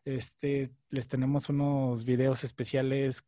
Este, 0.06 0.72
les 0.90 1.08
tenemos 1.08 1.50
unos 1.50 2.04
videos 2.04 2.44
especiales 2.44 3.24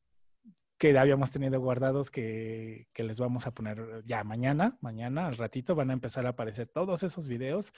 que 0.77 0.97
habíamos 0.97 1.29
tenido 1.31 1.59
guardados 1.59 2.09
que, 2.09 2.87
que 2.93 3.03
les 3.03 3.19
vamos 3.19 3.45
a 3.45 3.53
poner 3.53 4.01
ya 4.05 4.23
mañana, 4.23 4.77
mañana 4.81 5.27
al 5.27 5.37
ratito 5.37 5.75
van 5.75 5.91
a 5.91 5.93
empezar 5.93 6.25
a 6.25 6.29
aparecer 6.29 6.67
todos 6.67 7.03
esos 7.03 7.27
videos 7.27 7.71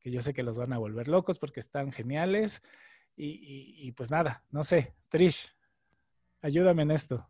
que 0.00 0.10
yo 0.10 0.20
sé 0.22 0.32
que 0.32 0.42
los 0.42 0.56
van 0.58 0.72
a 0.72 0.78
volver 0.78 1.08
locos 1.08 1.38
porque 1.38 1.60
están 1.60 1.92
geniales. 1.92 2.62
Y, 3.18 3.26
y- 3.28 3.88
y 3.88 3.92
pues 3.92 4.10
nada, 4.10 4.44
no 4.50 4.62
sé, 4.62 4.94
Trish, 5.08 5.54
ayúdame 6.42 6.82
en 6.82 6.90
esto. 6.92 7.26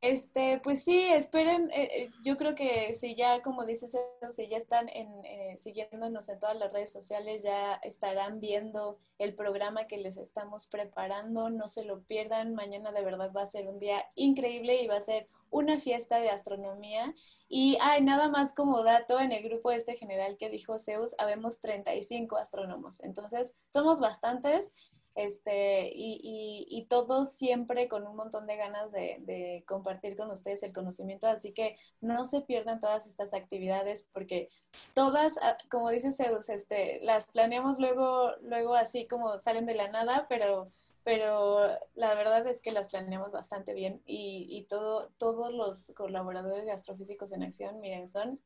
Este, 0.00 0.60
pues 0.62 0.84
sí, 0.84 1.06
esperen, 1.08 1.70
eh, 1.72 1.88
eh, 1.92 2.08
yo 2.22 2.36
creo 2.36 2.54
que 2.54 2.94
si 2.94 3.16
ya, 3.16 3.42
como 3.42 3.64
dices, 3.64 3.96
si 4.30 4.48
ya 4.48 4.56
están 4.56 4.88
en, 4.90 5.08
eh, 5.24 5.56
siguiéndonos 5.58 6.28
en 6.28 6.38
todas 6.38 6.56
las 6.56 6.72
redes 6.72 6.92
sociales, 6.92 7.42
ya 7.42 7.74
estarán 7.82 8.38
viendo 8.38 9.00
el 9.18 9.34
programa 9.34 9.88
que 9.88 9.98
les 9.98 10.16
estamos 10.16 10.68
preparando, 10.68 11.50
no 11.50 11.66
se 11.66 11.84
lo 11.84 12.02
pierdan, 12.04 12.54
mañana 12.54 12.92
de 12.92 13.02
verdad 13.02 13.32
va 13.36 13.42
a 13.42 13.46
ser 13.46 13.66
un 13.66 13.80
día 13.80 14.04
increíble 14.14 14.80
y 14.80 14.86
va 14.86 14.98
a 14.98 15.00
ser 15.00 15.28
una 15.50 15.80
fiesta 15.80 16.20
de 16.20 16.30
astronomía. 16.30 17.12
Y 17.48 17.76
hay 17.80 18.00
nada 18.00 18.28
más 18.28 18.52
como 18.52 18.84
dato, 18.84 19.18
en 19.18 19.32
el 19.32 19.42
grupo 19.42 19.72
este 19.72 19.96
general 19.96 20.36
que 20.36 20.48
dijo 20.48 20.78
Zeus, 20.78 21.16
habemos 21.18 21.60
35 21.60 22.36
astrónomos, 22.36 23.00
entonces 23.00 23.56
somos 23.72 23.98
bastantes 23.98 24.70
este, 25.18 25.90
y, 25.94 26.20
y- 26.22 26.66
y 26.70 26.86
todos 26.86 27.32
siempre 27.32 27.88
con 27.88 28.06
un 28.06 28.16
montón 28.16 28.46
de 28.46 28.56
ganas 28.56 28.92
de, 28.92 29.18
de 29.20 29.64
compartir 29.66 30.16
con 30.16 30.30
ustedes 30.30 30.62
el 30.62 30.72
conocimiento, 30.72 31.26
así 31.28 31.52
que 31.52 31.76
no 32.00 32.24
se 32.24 32.40
pierdan 32.42 32.80
todas 32.80 33.06
estas 33.06 33.34
actividades 33.34 34.08
porque 34.12 34.48
todas, 34.94 35.38
ah, 35.42 35.56
como 35.70 35.90
dice 35.90 36.12
Zeus, 36.12 36.48
este, 36.48 37.00
las 37.02 37.28
planeamos 37.28 37.78
luego, 37.78 38.32
luego 38.42 38.74
así 38.74 39.06
como 39.06 39.40
salen 39.40 39.66
de 39.66 39.74
la 39.74 39.88
nada, 39.88 40.26
pero, 40.28 40.70
pero 41.04 41.60
la 41.94 42.14
verdad 42.14 42.46
es 42.46 42.62
que 42.62 42.72
las 42.72 42.88
planeamos 42.88 43.32
bastante 43.32 43.74
bien 43.74 44.02
y, 44.06 44.46
y 44.50 44.64
todo, 44.64 45.10
todos 45.18 45.52
los 45.54 45.92
colaboradores 45.96 46.64
de 46.64 46.72
Astrofísicos 46.72 47.32
en 47.32 47.42
Acción, 47.42 47.80
miren, 47.80 48.08
son 48.08 48.40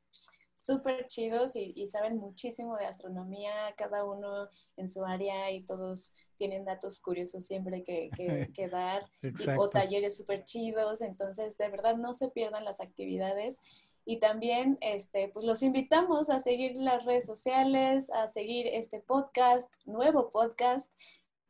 súper 0.64 1.06
chidos 1.06 1.56
y, 1.56 1.72
y 1.76 1.86
saben 1.86 2.16
muchísimo 2.16 2.76
de 2.76 2.86
astronomía, 2.86 3.52
cada 3.76 4.04
uno 4.04 4.48
en 4.76 4.88
su 4.88 5.04
área 5.04 5.50
y 5.50 5.62
todos 5.64 6.12
tienen 6.36 6.64
datos 6.64 7.00
curiosos 7.00 7.44
siempre 7.46 7.84
que, 7.84 8.10
que- 8.16 8.50
que 8.54 8.68
dar 8.68 9.04
y- 9.22 9.28
o 9.58 9.68
talleres 9.70 10.16
súper 10.16 10.44
chidos, 10.44 11.00
entonces 11.00 11.56
de 11.58 11.68
verdad 11.68 11.96
no 11.96 12.12
se 12.12 12.28
pierdan 12.28 12.64
las 12.64 12.80
actividades 12.80 13.60
y 14.04 14.18
también 14.18 14.78
este, 14.80 15.28
pues 15.28 15.44
los 15.44 15.62
invitamos 15.62 16.28
a 16.30 16.40
seguir 16.40 16.74
las 16.76 17.04
redes 17.04 17.24
sociales, 17.26 18.10
a 18.10 18.26
seguir 18.28 18.66
este 18.66 18.98
podcast, 19.00 19.72
nuevo 19.84 20.30
podcast, 20.30 20.92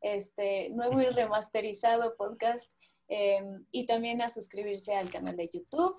este 0.03 0.69
nuevo 0.71 1.01
y 1.01 1.07
remasterizado 1.21 2.15
podcast 2.17 2.71
em, 3.09 3.65
y 3.71 3.87
también 3.87 4.21
a 4.23 4.31
suscribirse 4.31 4.95
al 4.95 5.11
canal 5.11 5.37
de 5.37 5.49
YouTube. 5.53 5.95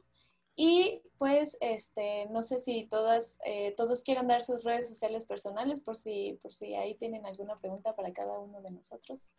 Y 0.55 1.01
pues, 1.17 1.57
este, 1.61 2.27
no 2.27 2.43
sé 2.43 2.59
si 2.59 2.85
todas, 2.85 3.39
eh, 3.45 3.73
todos 3.75 4.03
quieran 4.03 4.27
dar 4.27 4.43
sus 4.43 4.63
redes 4.63 4.87
sociales 4.89 5.25
personales 5.25 5.79
por 5.79 5.95
si, 5.95 6.37
por 6.41 6.51
si 6.51 6.75
ahí 6.75 6.95
tienen 6.95 7.25
alguna 7.25 7.59
pregunta 7.59 7.95
para 7.95 8.13
cada 8.13 8.37
uno 8.39 8.61
de 8.61 8.71
nosotros. 8.71 9.31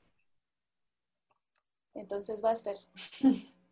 Entonces, 1.94 2.42
vas, 2.42 2.62
Fer. 2.62 2.76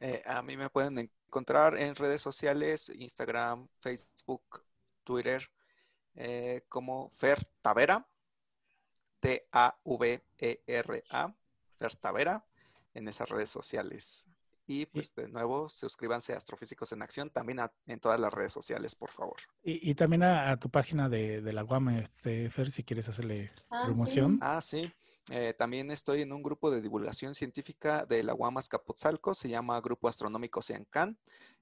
Eh, 0.00 0.22
a 0.26 0.42
mí 0.42 0.56
me 0.56 0.70
pueden 0.70 0.96
encontrar 0.96 1.76
en 1.76 1.96
redes 1.96 2.22
sociales, 2.22 2.88
Instagram, 2.88 3.66
Facebook, 3.80 4.64
Twitter, 5.02 5.50
eh, 6.14 6.62
como 6.68 7.10
Fer 7.10 7.42
Tavera, 7.60 8.06
T-A-V-E-R-A, 9.18 9.74
Fer 11.78 11.96
Tavera, 11.96 12.46
en 12.94 13.08
esas 13.08 13.28
redes 13.28 13.50
sociales. 13.50 14.28
Y 14.70 14.84
pues 14.84 15.14
de 15.14 15.28
nuevo, 15.28 15.70
suscríbanse 15.70 16.34
a 16.34 16.36
Astrofísicos 16.36 16.92
en 16.92 17.00
Acción 17.00 17.30
también 17.30 17.58
a- 17.58 17.72
en 17.86 17.98
todas 18.00 18.20
las 18.20 18.30
redes 18.32 18.52
sociales, 18.52 18.94
por 18.94 19.10
favor. 19.10 19.36
Y, 19.62 19.90
y 19.90 19.94
también 19.94 20.22
a, 20.22 20.50
a 20.50 20.58
tu 20.58 20.68
página 20.68 21.08
de, 21.08 21.40
de 21.40 21.52
la 21.54 21.64
UAM, 21.64 21.88
este, 21.88 22.50
Fer, 22.50 22.70
si 22.70 22.84
quieres 22.84 23.08
hacerle 23.08 23.50
Ah, 23.70 23.84
promoción. 23.86 24.38
Ah, 24.42 24.60
sí. 24.60 24.92
Eh, 25.30 25.54
también 25.58 25.90
estoy 25.90 26.20
en 26.20 26.32
un 26.32 26.42
grupo 26.42 26.70
de 26.70 26.82
divulgación 26.82 27.34
científica 27.34 28.04
de 28.04 28.22
la 28.22 28.34
UAM 28.34 28.58
Azcapotzalco, 28.58 29.34
se 29.34 29.48
llama 29.48 29.80
Grupo 29.80 30.06
Astronómico 30.06 30.60
Ciancán. 30.60 31.18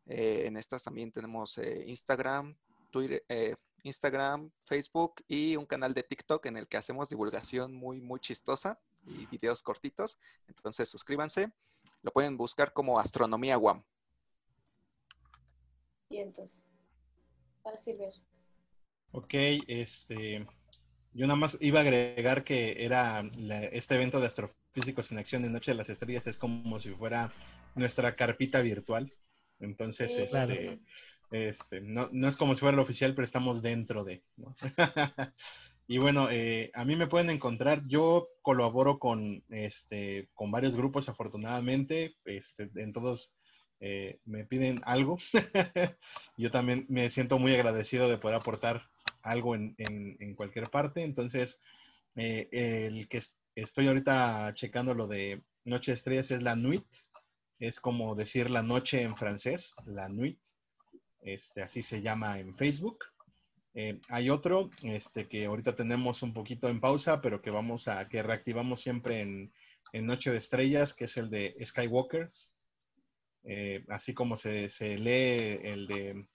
Eh, 0.07 0.45
en 0.47 0.57
estas 0.57 0.83
también 0.83 1.13
tenemos 1.13 1.59
eh, 1.59 1.85
Instagram, 1.87 2.57
Twitter, 2.91 3.25
eh, 3.29 3.55
Instagram, 3.85 4.51
Facebook 4.67 5.23
y 5.29 5.55
un 5.55 5.67
canal 5.67 5.95
de 5.95 6.03
TikTok 6.03 6.45
en 6.47 6.57
el 6.57 6.67
que 6.67 6.77
hacemos 6.77 7.09
divulgación 7.09 7.73
muy, 7.73 8.01
muy 8.01 8.19
chistosa 8.19 8.81
y 9.05 9.27
videos 9.27 9.63
cortitos. 9.63 10.19
Entonces 10.49 10.89
suscríbanse. 10.89 11.53
Lo 12.07 12.13
pueden 12.13 12.37
buscar 12.37 12.73
como 12.73 13.01
Astronomía 13.01 13.59
UAM. 13.59 13.83
Y 16.09 16.19
entonces, 16.19 16.63
fácil 17.65 17.97
ver. 17.99 18.13
Ok, 19.11 19.35
este, 19.67 20.47
yo 21.15 21.27
nada 21.27 21.35
más 21.35 21.59
iba 21.61 21.81
a 21.81 21.83
agregar 21.83 22.45
que 22.45 22.85
era 22.85 23.25
la- 23.39 23.65
este 23.65 23.97
evento 23.97 24.21
de 24.21 24.29
astrofísicos 24.29 25.11
en 25.11 25.19
acción 25.19 25.43
de 25.43 25.51
Noche 25.51 25.73
de 25.73 25.79
las 25.79 25.89
Estrellas 25.91 26.29
es 26.29 26.39
como 26.39 26.79
si 26.79 26.91
fuera 26.91 27.33
nuestra 27.75 28.15
carpita 28.15 28.61
virtual. 28.61 29.11
Entonces, 29.59 30.13
Sí, 30.13 30.23
este, 30.23 30.29
claro. 30.29 30.79
este, 31.33 31.81
no, 31.81 32.09
no 32.13 32.29
es 32.29 32.37
como 32.37 32.55
si 32.55 32.61
fuera 32.61 32.75
el 32.75 32.81
oficial, 32.81 33.17
pero 33.17 33.25
estamos 33.25 33.63
dentro 33.63 34.05
de. 34.05 34.23
¿no? 34.37 34.55
y 35.89 35.99
bueno, 35.99 36.29
eh, 36.31 36.71
a 36.75 36.85
mí 36.85 36.97
me 36.97 37.07
pueden 37.07 37.31
encontrar. 37.31 37.83
Yo 37.87 38.29
colaboro 38.43 38.99
con, 38.99 39.45
este, 39.51 40.29
con 40.35 40.51
varios 40.51 40.77
grupos, 40.77 41.09
afortunadamente. 41.09 42.17
Este, 42.25 42.71
en 42.77 42.93
todos 42.93 43.35
eh, 43.81 44.19
me 44.25 44.45
piden 44.47 44.81
algo. 44.85 45.17
yo 46.37 46.51
también 46.51 46.87
me 46.89 47.09
siento 47.11 47.39
muy 47.39 47.55
agradecido 47.55 48.09
de 48.09 48.19
poder 48.19 48.37
aportar 48.37 48.83
algo 49.23 49.55
en, 49.55 49.75
en- 49.79 50.17
en 50.21 50.35
cualquier 50.35 50.69
parte. 50.71 51.03
Entonces, 51.05 51.61
eh, 52.17 52.49
el 52.53 53.09
que 53.09 53.19
es- 53.19 53.39
estoy 53.55 53.87
ahorita 53.89 54.53
checando 54.55 54.95
lo 54.95 55.07
de 55.07 55.45
Noche 55.65 55.93
Estrellas 55.93 56.31
es 56.33 56.43
la 56.43 56.57
Nuit. 56.57 56.87
Es 57.59 57.81
como 57.81 58.15
decir 58.15 58.51
la 58.51 58.63
noche 58.63 59.03
en 59.03 59.17
francés, 59.17 59.75
la 59.87 60.09
Nuit. 60.09 60.39
Este, 61.21 61.63
así 61.63 61.83
se 61.83 62.03
llama 62.03 62.39
en 62.41 62.57
Facebook. 62.57 63.05
Eh, 63.79 64.01
hay 64.09 64.31
otro 64.31 64.71
este, 64.83 65.29
que 65.29 65.45
ahorita 65.45 65.75
tenemos 65.75 66.23
un 66.23 66.33
poquito 66.33 66.69
en 66.71 66.81
pausa, 66.81 67.21
pero 67.21 67.43
que 67.43 67.51
vamos 67.51 67.89
a, 67.89 68.09
que 68.09 68.23
reactivamos 68.23 68.81
siempre 68.81 69.21
en, 69.21 69.53
en 69.93 70.07
Noche 70.07 70.31
de 70.33 70.39
Estrellas, 70.39 70.95
que 70.95 71.05
es 71.05 71.19
el 71.19 71.29
de 71.29 71.55
Skywalkers. 71.63 72.55
Eh, 73.45 73.85
así 73.91 74.15
como 74.15 74.35
se, 74.35 74.71
se 74.71 74.97
lee 74.97 75.61
el 75.63 75.87
de, 75.87 76.27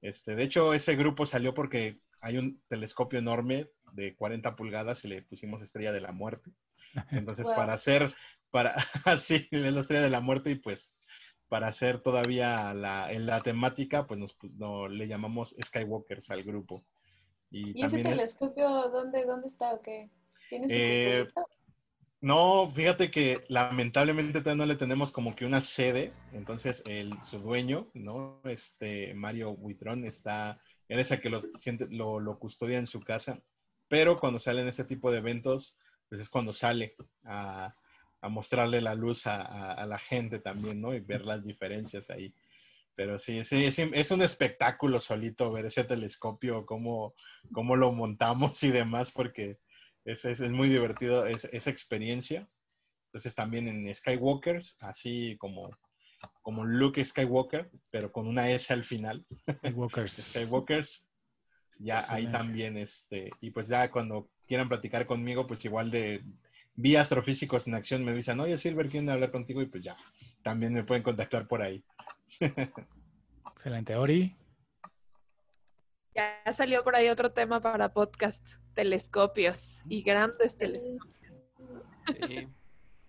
este, 0.00 0.36
de 0.36 0.44
hecho 0.44 0.72
ese 0.72 0.94
grupo 0.94 1.26
salió 1.26 1.52
porque 1.52 1.98
hay 2.22 2.38
un 2.38 2.62
telescopio 2.68 3.18
enorme 3.18 3.68
de 3.94 4.14
40 4.14 4.54
pulgadas 4.54 5.04
y 5.04 5.08
le 5.08 5.22
pusimos 5.22 5.62
Estrella 5.62 5.92
de 5.92 6.00
la 6.00 6.12
Muerte. 6.12 6.52
Entonces, 7.10 7.46
Wow. 7.56 7.56
para 7.56 7.72
hacer, 7.72 8.14
para, 8.50 8.74
así, 9.04 9.48
la 9.50 9.80
Estrella 9.80 10.02
de 10.02 10.10
la 10.10 10.20
Muerte 10.20 10.52
y 10.52 10.54
pues 10.54 10.92
para 11.48 11.68
hacer 11.68 12.00
todavía 12.00 12.74
la, 12.74 13.12
en 13.12 13.26
la 13.26 13.42
temática, 13.42 14.06
pues 14.06 14.18
nos, 14.20 14.36
no, 14.56 14.88
le 14.88 15.06
llamamos 15.08 15.54
Skywalkers 15.62 16.30
al 16.30 16.42
grupo. 16.42 16.84
Y, 17.50 17.78
¿Y 17.80 17.84
ese 17.84 18.02
telescopio 18.02 18.68
dónde, 18.90 19.24
dónde 19.24 19.46
está 19.48 19.72
o 19.74 19.80
qué? 19.82 20.10
¿Tiene 20.48 20.68
su 20.68 20.74
Eh, 20.76 21.26
cupulito? 21.28 21.48
No, 22.20 22.68
fíjate 22.68 23.10
que 23.10 23.44
lamentablemente 23.48 24.40
todavía 24.40 24.64
no 24.64 24.66
le 24.66 24.76
tenemos 24.76 25.12
como 25.12 25.36
que 25.36 25.44
una 25.44 25.60
sede, 25.60 26.12
entonces 26.32 26.82
el, 26.86 27.20
su 27.22 27.38
dueño, 27.38 27.90
¿no? 27.94 28.40
Este 28.44 29.14
Mario 29.14 29.50
Huitrón 29.52 30.04
está, 30.04 30.60
él 30.88 30.98
es 30.98 31.10
el 31.10 31.20
que 31.20 31.30
lo, 31.30 31.40
lo, 31.90 32.20
lo 32.20 32.38
custodia 32.38 32.78
en 32.78 32.86
su 32.86 33.00
casa, 33.00 33.42
pero 33.88 34.16
cuando 34.18 34.40
salen 34.40 34.66
este 34.66 34.84
tipo 34.84 35.12
de 35.12 35.18
eventos, 35.18 35.78
pues 36.08 36.20
es 36.20 36.28
cuando 36.28 36.52
sale 36.52 36.96
a, 37.26 37.76
a 38.20 38.28
mostrarle 38.28 38.80
la 38.80 38.94
luz 38.94 39.26
a, 39.26 39.42
a- 39.42 39.72
a 39.74 39.86
la 39.86 39.98
gente 39.98 40.38
también, 40.38 40.80
¿no? 40.80 40.94
Y 40.94 41.00
ver 41.00 41.24
las 41.26 41.44
diferencias 41.44 42.10
ahí. 42.10 42.34
Pero 42.94 43.18
sí, 43.18 43.44
sí, 43.44 43.70
sí, 43.72 43.90
es 43.92 44.10
un 44.10 44.22
espectáculo 44.22 44.98
solito 45.00 45.52
ver 45.52 45.66
ese 45.66 45.84
telescopio, 45.84 46.64
cómo, 46.64 47.14
cómo 47.52 47.76
lo 47.76 47.92
montamos 47.92 48.62
y 48.62 48.70
demás, 48.70 49.12
porque 49.12 49.58
es, 50.04 50.24
es, 50.24 50.40
es 50.40 50.52
muy 50.52 50.68
divertido 50.68 51.26
es- 51.26 51.44
esa 51.52 51.70
experiencia. 51.70 52.48
Entonces 53.08 53.34
también 53.34 53.68
en 53.68 53.94
Skywalkers, 53.94 54.78
así 54.80 55.36
como, 55.38 55.70
como 56.42 56.64
Luke 56.64 57.04
Skywalker, 57.04 57.70
pero 57.90 58.10
con 58.12 58.26
una 58.26 58.50
S 58.50 58.72
al 58.72 58.82
final. 58.82 59.26
Skywalkers. 59.60 60.12
Skywalkers, 60.30 61.08
ya 61.78 62.04
ahí 62.08 62.26
también, 62.32 62.78
este, 62.78 63.30
y 63.42 63.50
pues 63.50 63.68
ya 63.68 63.90
cuando 63.90 64.30
quieran 64.46 64.68
platicar 64.68 65.06
conmigo, 65.06 65.46
pues 65.46 65.64
igual 65.66 65.90
de 65.90 66.24
vía 66.76 67.00
astrofísicos 67.00 67.66
en 67.66 67.74
acción 67.74 68.04
me 68.04 68.12
dicen, 68.12 68.38
oye 68.40 68.58
Silver, 68.58 68.88
quieren 68.88 69.10
hablar 69.10 69.30
contigo 69.32 69.62
y 69.62 69.66
pues 69.66 69.82
ya, 69.82 69.96
también 70.42 70.72
me 70.74 70.84
pueden 70.84 71.02
contactar 71.02 71.46
por 71.48 71.62
ahí. 71.62 71.82
Excelente. 73.50 73.96
Ori. 73.96 74.36
Ya 76.14 76.40
salió 76.52 76.82
por 76.82 76.96
ahí 76.96 77.08
otro 77.08 77.30
tema 77.30 77.60
para 77.60 77.92
podcast, 77.92 78.56
telescopios 78.74 79.80
y 79.88 80.02
grandes 80.02 80.56
telescopios. 80.56 81.40
Sí. 82.28 82.48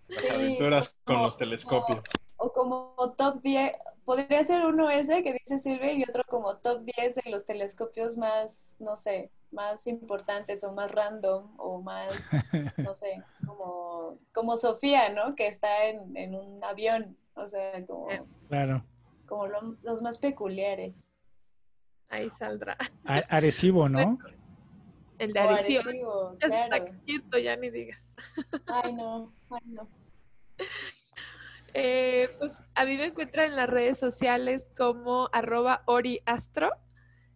Las 0.08 0.24
Sí, 0.24 0.30
aventuras 0.32 0.96
con 1.04 1.14
como- 1.16 1.26
los 1.26 1.36
telescopios. 1.38 2.02
O 2.36 2.52
como 2.52 2.94
top 3.16 3.42
10, 3.42 3.72
podría 4.08 4.42
ser 4.42 4.64
uno 4.64 4.88
ese 4.88 5.22
que 5.22 5.34
dice 5.34 5.58
Silver 5.58 5.94
y 5.98 6.02
otro 6.02 6.22
como 6.26 6.54
top 6.56 6.82
10 6.96 7.16
de 7.16 7.30
los 7.30 7.44
telescopios 7.44 8.16
más, 8.16 8.74
no 8.78 8.96
sé, 8.96 9.30
más 9.50 9.86
importantes 9.86 10.64
o 10.64 10.72
más 10.72 10.90
random 10.90 11.52
o 11.58 11.82
más, 11.82 12.08
no 12.78 12.94
sé, 12.94 13.22
como, 13.46 14.18
como 14.32 14.56
Sofía, 14.56 15.10
¿no? 15.10 15.34
Que 15.34 15.46
está 15.46 15.84
en, 15.88 16.16
en 16.16 16.34
un 16.34 16.64
avión, 16.64 17.18
o 17.34 17.46
sea, 17.46 17.84
como, 17.84 18.08
Claro. 18.48 18.82
como 19.26 19.46
lo- 19.46 19.76
los 19.82 20.00
más 20.00 20.16
peculiares. 20.16 21.12
Ahí 22.08 22.30
saldrá. 22.30 22.78
A- 23.04 23.18
Arecibo, 23.28 23.90
¿no? 23.90 24.18
El 25.18 25.34
de 25.34 25.40
Arecibo. 25.40 25.80
Arecibo, 25.82 26.38
Ya 26.40 26.48
se 26.48 26.62
está 26.62 26.68
claro. 26.78 26.84
cayendo, 26.98 27.38
ya 27.38 27.56
ni 27.56 27.68
digas. 27.68 28.16
Ay, 28.68 28.94
no, 28.94 29.34
ay, 29.50 29.60
no. 29.66 29.86
Eh, 31.74 32.28
pues 32.38 32.60
a 32.74 32.84
mí 32.84 32.96
me 32.96 33.06
encuentran 33.06 33.50
en 33.50 33.56
las 33.56 33.68
redes 33.68 33.98
sociales 33.98 34.70
como 34.76 35.28
arroba 35.32 35.82
oriastro. 35.86 36.70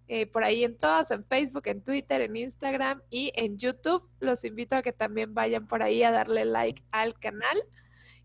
eh, 0.09 0.26
por 0.26 0.44
ahí 0.44 0.62
en 0.62 0.76
todas, 0.76 1.10
en 1.10 1.24
Facebook, 1.24 1.62
en 1.66 1.82
Twitter, 1.82 2.20
en 2.20 2.36
Instagram 2.36 3.00
y 3.09 3.32
en 3.34 3.56
YouTube. 3.56 4.06
Los 4.20 4.44
invito 4.44 4.76
a 4.76 4.82
que 4.82 4.92
también 4.92 5.32
vayan 5.32 5.66
por 5.66 5.82
ahí 5.82 6.02
a 6.02 6.10
darle 6.10 6.44
like 6.44 6.82
al 6.90 7.14
canal 7.14 7.56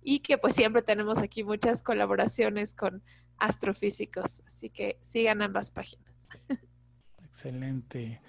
y 0.02 0.20
que 0.20 0.38
pues 0.38 0.54
siempre 0.56 0.82
tenemos 0.82 1.20
aquí 1.20 1.46
muchas 1.46 1.82
colaboraciones 1.82 2.74
con 2.74 3.04
astrofísicos. 3.38 4.42
Así 4.48 4.70
que 4.70 4.98
sigan 5.02 5.42
ambas 5.42 5.72
páginas. 5.72 6.28
Excelente. 7.24 8.20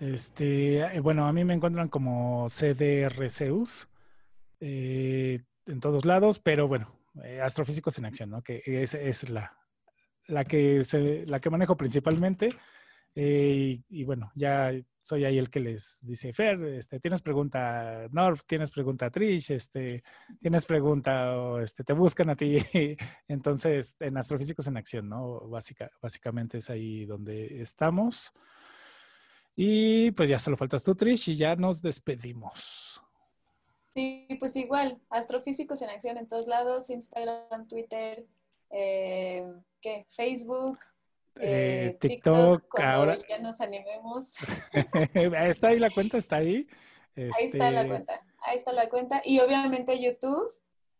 Este, 0.00 0.78
eh, 0.78 1.00
bueno, 1.00 1.26
a 1.26 1.32
mí 1.32 1.44
me 1.44 1.54
encuentran 1.54 1.88
como 1.88 2.48
CDRCUS 2.48 3.88
eh, 4.60 5.42
en 5.66 5.80
todos 5.80 6.04
lados, 6.04 6.38
pero 6.38 6.68
bueno, 6.68 6.90
eh, 7.22 7.40
Astrofísicos 7.40 7.96
en 7.98 8.06
Acción, 8.06 8.30
¿no? 8.30 8.42
Que 8.42 8.62
es, 8.64 8.94
es 8.94 9.28
la, 9.30 9.56
la, 10.26 10.44
que 10.44 10.82
se, 10.84 11.24
la 11.26 11.40
que 11.40 11.50
manejo 11.50 11.76
principalmente. 11.76 12.48
Eh, 13.14 13.80
y, 13.88 14.04
bueno, 14.04 14.32
ya 14.34 14.72
soy 15.00 15.24
ahí 15.24 15.38
el 15.38 15.50
que 15.50 15.60
les 15.60 15.98
dice, 16.02 16.32
Fer, 16.32 16.60
este, 16.64 16.98
tienes 16.98 17.22
pregunta, 17.22 18.08
Norf, 18.10 18.42
tienes 18.46 18.70
pregunta, 18.70 19.10
Trish, 19.10 19.52
este, 19.52 20.02
tienes 20.40 20.66
pregunta, 20.66 21.38
o 21.38 21.60
este, 21.60 21.84
te 21.84 21.92
buscan 21.92 22.30
a 22.30 22.36
ti. 22.36 22.58
Entonces, 23.28 23.94
en 24.00 24.16
Astrofísicos 24.16 24.66
en 24.66 24.76
Acción, 24.76 25.08
¿no? 25.08 25.48
Básica, 25.48 25.90
básicamente 26.02 26.58
es 26.58 26.70
ahí 26.70 27.04
donde 27.04 27.60
estamos. 27.60 28.32
Y 29.54 30.10
pues 30.12 30.28
ya 30.28 30.38
solo 30.38 30.56
faltas 30.56 30.82
tú, 30.82 30.94
Trish, 30.96 31.28
y 31.28 31.36
ya 31.36 31.54
nos 31.54 31.80
despedimos. 31.80 33.03
Sí, 33.94 34.26
pues 34.40 34.56
igual, 34.56 35.00
astrofísicos 35.08 35.80
en 35.82 35.90
acción 35.90 36.16
en 36.18 36.26
todos 36.26 36.46
lados, 36.48 36.90
Instagram, 36.90 37.68
Twitter, 37.68 38.26
eh, 38.70 39.46
¿qué? 39.80 40.06
Facebook, 40.10 40.78
Eh, 41.36 41.90
eh, 41.90 41.96
TikTok, 42.00 42.68
cuando 42.68 42.96
ahora- 42.96 43.18
ya 43.28 43.38
nos 43.38 43.60
animemos. 43.60 44.34
está 45.54 45.68
ahí 45.68 45.78
la 45.78 45.90
cuenta, 45.90 46.18
está 46.18 46.36
ahí. 46.36 46.66
Ahí 47.16 47.46
está 47.46 47.70
la 47.70 47.80
Este, 47.82 47.88
cuenta, 47.90 48.26
ahí 48.40 48.56
está 48.56 48.72
la 48.72 48.88
cuenta. 48.88 49.22
Y 49.24 49.40
obviamente 49.40 50.00
YouTube. 50.00 50.50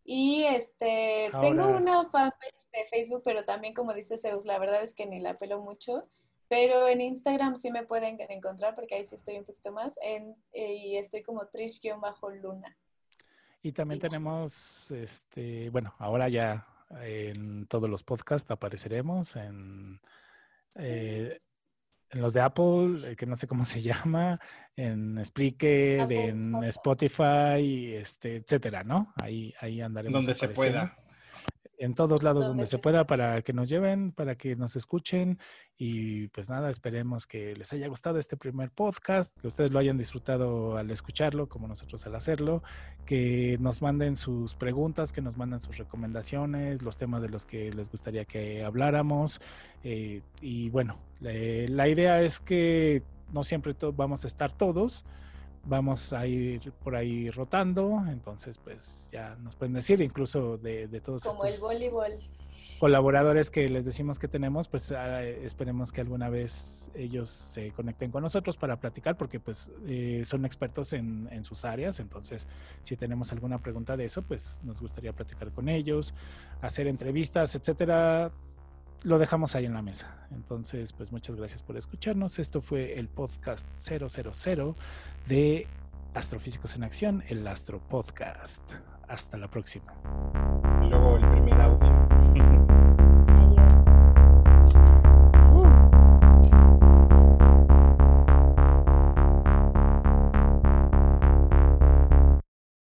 Y 0.07 0.45
este, 0.45 1.31
tengo 1.41 1.67
una 1.69 2.05
fanpage 2.11 2.69
de 2.73 2.85
Facebook, 2.91 3.23
pero 3.25 3.45
también 3.45 3.73
como 3.75 3.95
dice 3.95 4.19
Zeus, 4.19 4.45
la 4.45 4.59
verdad 4.59 4.83
es 4.83 4.95
que 4.95 5.07
ni 5.07 5.19
la 5.19 5.39
pelo 5.39 5.61
mucho. 5.61 6.07
Pero 6.47 6.89
en 6.89 7.01
Instagram 7.01 7.57
sí 7.57 7.71
me 7.71 7.85
pueden 7.85 8.19
encontrar 8.29 8.75
porque 8.75 8.97
ahí 8.97 9.05
sí 9.05 9.15
estoy 9.15 9.39
un 9.39 9.45
poquito 9.45 9.73
más. 9.73 9.99
En, 10.03 10.37
eh, 10.53 10.75
y 10.75 10.97
estoy 10.99 11.23
como 11.23 11.47
Trish-Luna. 11.49 12.77
Y 13.65 13.73
también 13.73 13.99
tenemos, 13.99 14.91
este, 14.91 15.71
bueno, 15.71 15.95
ahora 15.99 16.29
ya 16.29 16.67
en 17.01 17.67
todos 17.67 17.89
los 17.89 18.03
podcasts 18.03 18.51
apareceremos 18.51 19.37
en, 19.37 20.03
eh, 20.75 21.41
en 22.11 22.21
los 22.21 22.35
de 22.35 22.43
Apple, 22.43 22.99
eh, 23.07 23.17
que 23.17 23.25
no 23.25 23.37
sé 23.37 23.47
cómo 23.47 23.65
se 23.65 23.81
llama, 23.81 24.39
en 24.77 25.25
Spreaker, 25.25 26.03
Apple 26.03 26.27
en. 26.27 26.63
Spotify, 26.65 27.95
este, 27.95 28.37
etcétera, 28.37 28.85
¿no? 28.85 29.15
Ahí, 29.23 29.55
ahí 29.59 29.81
andaremos. 29.81 30.13
Donde 30.13 30.35
se 30.35 30.51
pueda. 30.51 30.99
En 31.85 31.95
todos 31.95 32.23
lados 32.23 32.45
Donde 32.47 32.63
donde 32.63 32.67
se 32.67 32.79
pueda 32.79 33.07
para 33.07 33.43
que 33.43 33.53
nos 33.53 33.69
lleven, 33.69 34.11
para 34.13 34.37
que 34.37 34.57
nos 34.57 34.75
escuchen. 34.75 35.39
Y 35.77 36.29
pues 36.29 36.49
nada, 36.49 36.71
esperemos 36.71 37.27
que 37.27 37.55
les 37.57 37.73
haya 37.73 37.89
gustado 37.89 38.19
este 38.19 38.37
primer 38.37 38.71
podcast, 38.71 39.37
que 39.41 39.49
ustedes 39.49 39.71
lo 39.71 39.79
hayan 39.79 39.99
disfrutado 39.99 40.77
al 40.79 40.91
escucharlo, 40.91 41.49
como 41.49 41.69
nosotros 41.69 42.07
al 42.07 42.15
hacerlo, 42.15 42.63
que 43.05 43.59
nos 43.61 43.83
manden 43.83 44.17
sus 44.17 44.55
preguntas, 44.55 45.13
que 45.13 45.21
nos 45.21 45.37
manden 45.37 45.61
sus 45.61 45.77
recomendaciones, 45.77 46.81
los 46.83 46.97
temas 46.97 47.21
de 47.21 47.29
los 47.29 47.45
que 47.45 47.71
les 47.73 47.91
gustaría 47.91 48.25
que 48.25 48.65
habláramos. 48.65 49.41
Eh, 49.83 50.23
y 50.41 50.71
bueno, 50.71 50.99
le- 51.21 51.69
la 51.69 51.87
idea 51.89 52.23
es 52.23 52.41
que 52.41 53.03
no 53.33 53.45
siempre 53.45 53.75
vamos 53.95 54.25
a 54.25 54.27
estar 54.27 54.53
todos, 54.53 55.05
vamos 55.67 56.13
a 56.13 56.27
ir 56.27 56.73
por 56.83 56.95
ahí 56.97 57.31
rotando, 57.31 58.03
entonces 58.09 58.59
pues 58.59 59.09
ya 59.13 59.37
nos 59.37 59.57
pueden 59.57 59.75
decir 59.75 60.01
incluso 60.03 60.59
de, 60.59 60.89
de 60.89 61.01
todos 61.01 61.23
Como 61.25 61.45
el 61.45 61.55
estos 61.55 61.73
voleibol. 61.73 62.13
colaboradores 62.79 63.51
que 63.51 63.69
les 63.71 63.85
decimos 63.85 64.19
que 64.19 64.29
tenemos, 64.29 64.69
pues 64.69 64.93
ah, 64.93 65.23
esperemos 65.23 65.91
que 65.93 66.01
alguna 66.03 66.29
vez 66.29 66.91
ellos 66.95 67.31
se 67.31 67.71
conecten 67.73 68.11
con 68.11 68.23
nosotros 68.23 68.57
para 68.57 68.79
platicar, 68.79 69.17
porque 69.17 69.41
pues 69.41 69.73
eh, 69.87 70.23
son 70.25 70.45
expertos 70.45 70.93
en, 70.93 71.29
en 71.31 71.45
sus 71.45 71.65
áreas, 71.65 71.99
entonces 72.01 72.47
si 72.83 72.97
tenemos 72.97 73.33
alguna 73.33 73.59
pregunta 73.59 73.97
de 73.97 74.05
eso, 74.05 74.23
pues 74.23 74.61
nos 74.65 74.81
gustaría 74.83 75.13
platicar 75.15 75.51
con 75.53 75.69
ellos, 75.69 76.13
hacer 76.61 76.87
entrevistas, 76.89 77.55
etcétera. 77.55 78.31
Lo 79.05 79.19
dejamos 79.19 79.55
ahí 79.55 79.67
en 79.67 79.75
la 79.75 79.83
mesa. 79.83 80.27
Entonces, 80.31 80.95
pues 80.95 81.13
muchas 81.13 81.37
gracias 81.37 81.63
por 81.63 81.77
escucharnos. 81.77 82.39
Esto 82.39 82.63
fue 82.63 82.99
el 82.99 83.09
podcast 83.09 83.69
000 83.77 84.07
de 85.29 85.67
Astrofísicos 86.15 86.75
en 86.75 86.85
Acción, 86.85 87.23
el 87.29 87.47
Astro 87.47 87.81
Podcast. 87.87 88.63
Hasta 89.07 89.37
la 89.37 89.49
próxima. 89.51 89.93
Y 90.83 90.89
luego 90.89 91.19
el 91.19 91.29
primer 91.29 91.61
audio. 91.61 92.14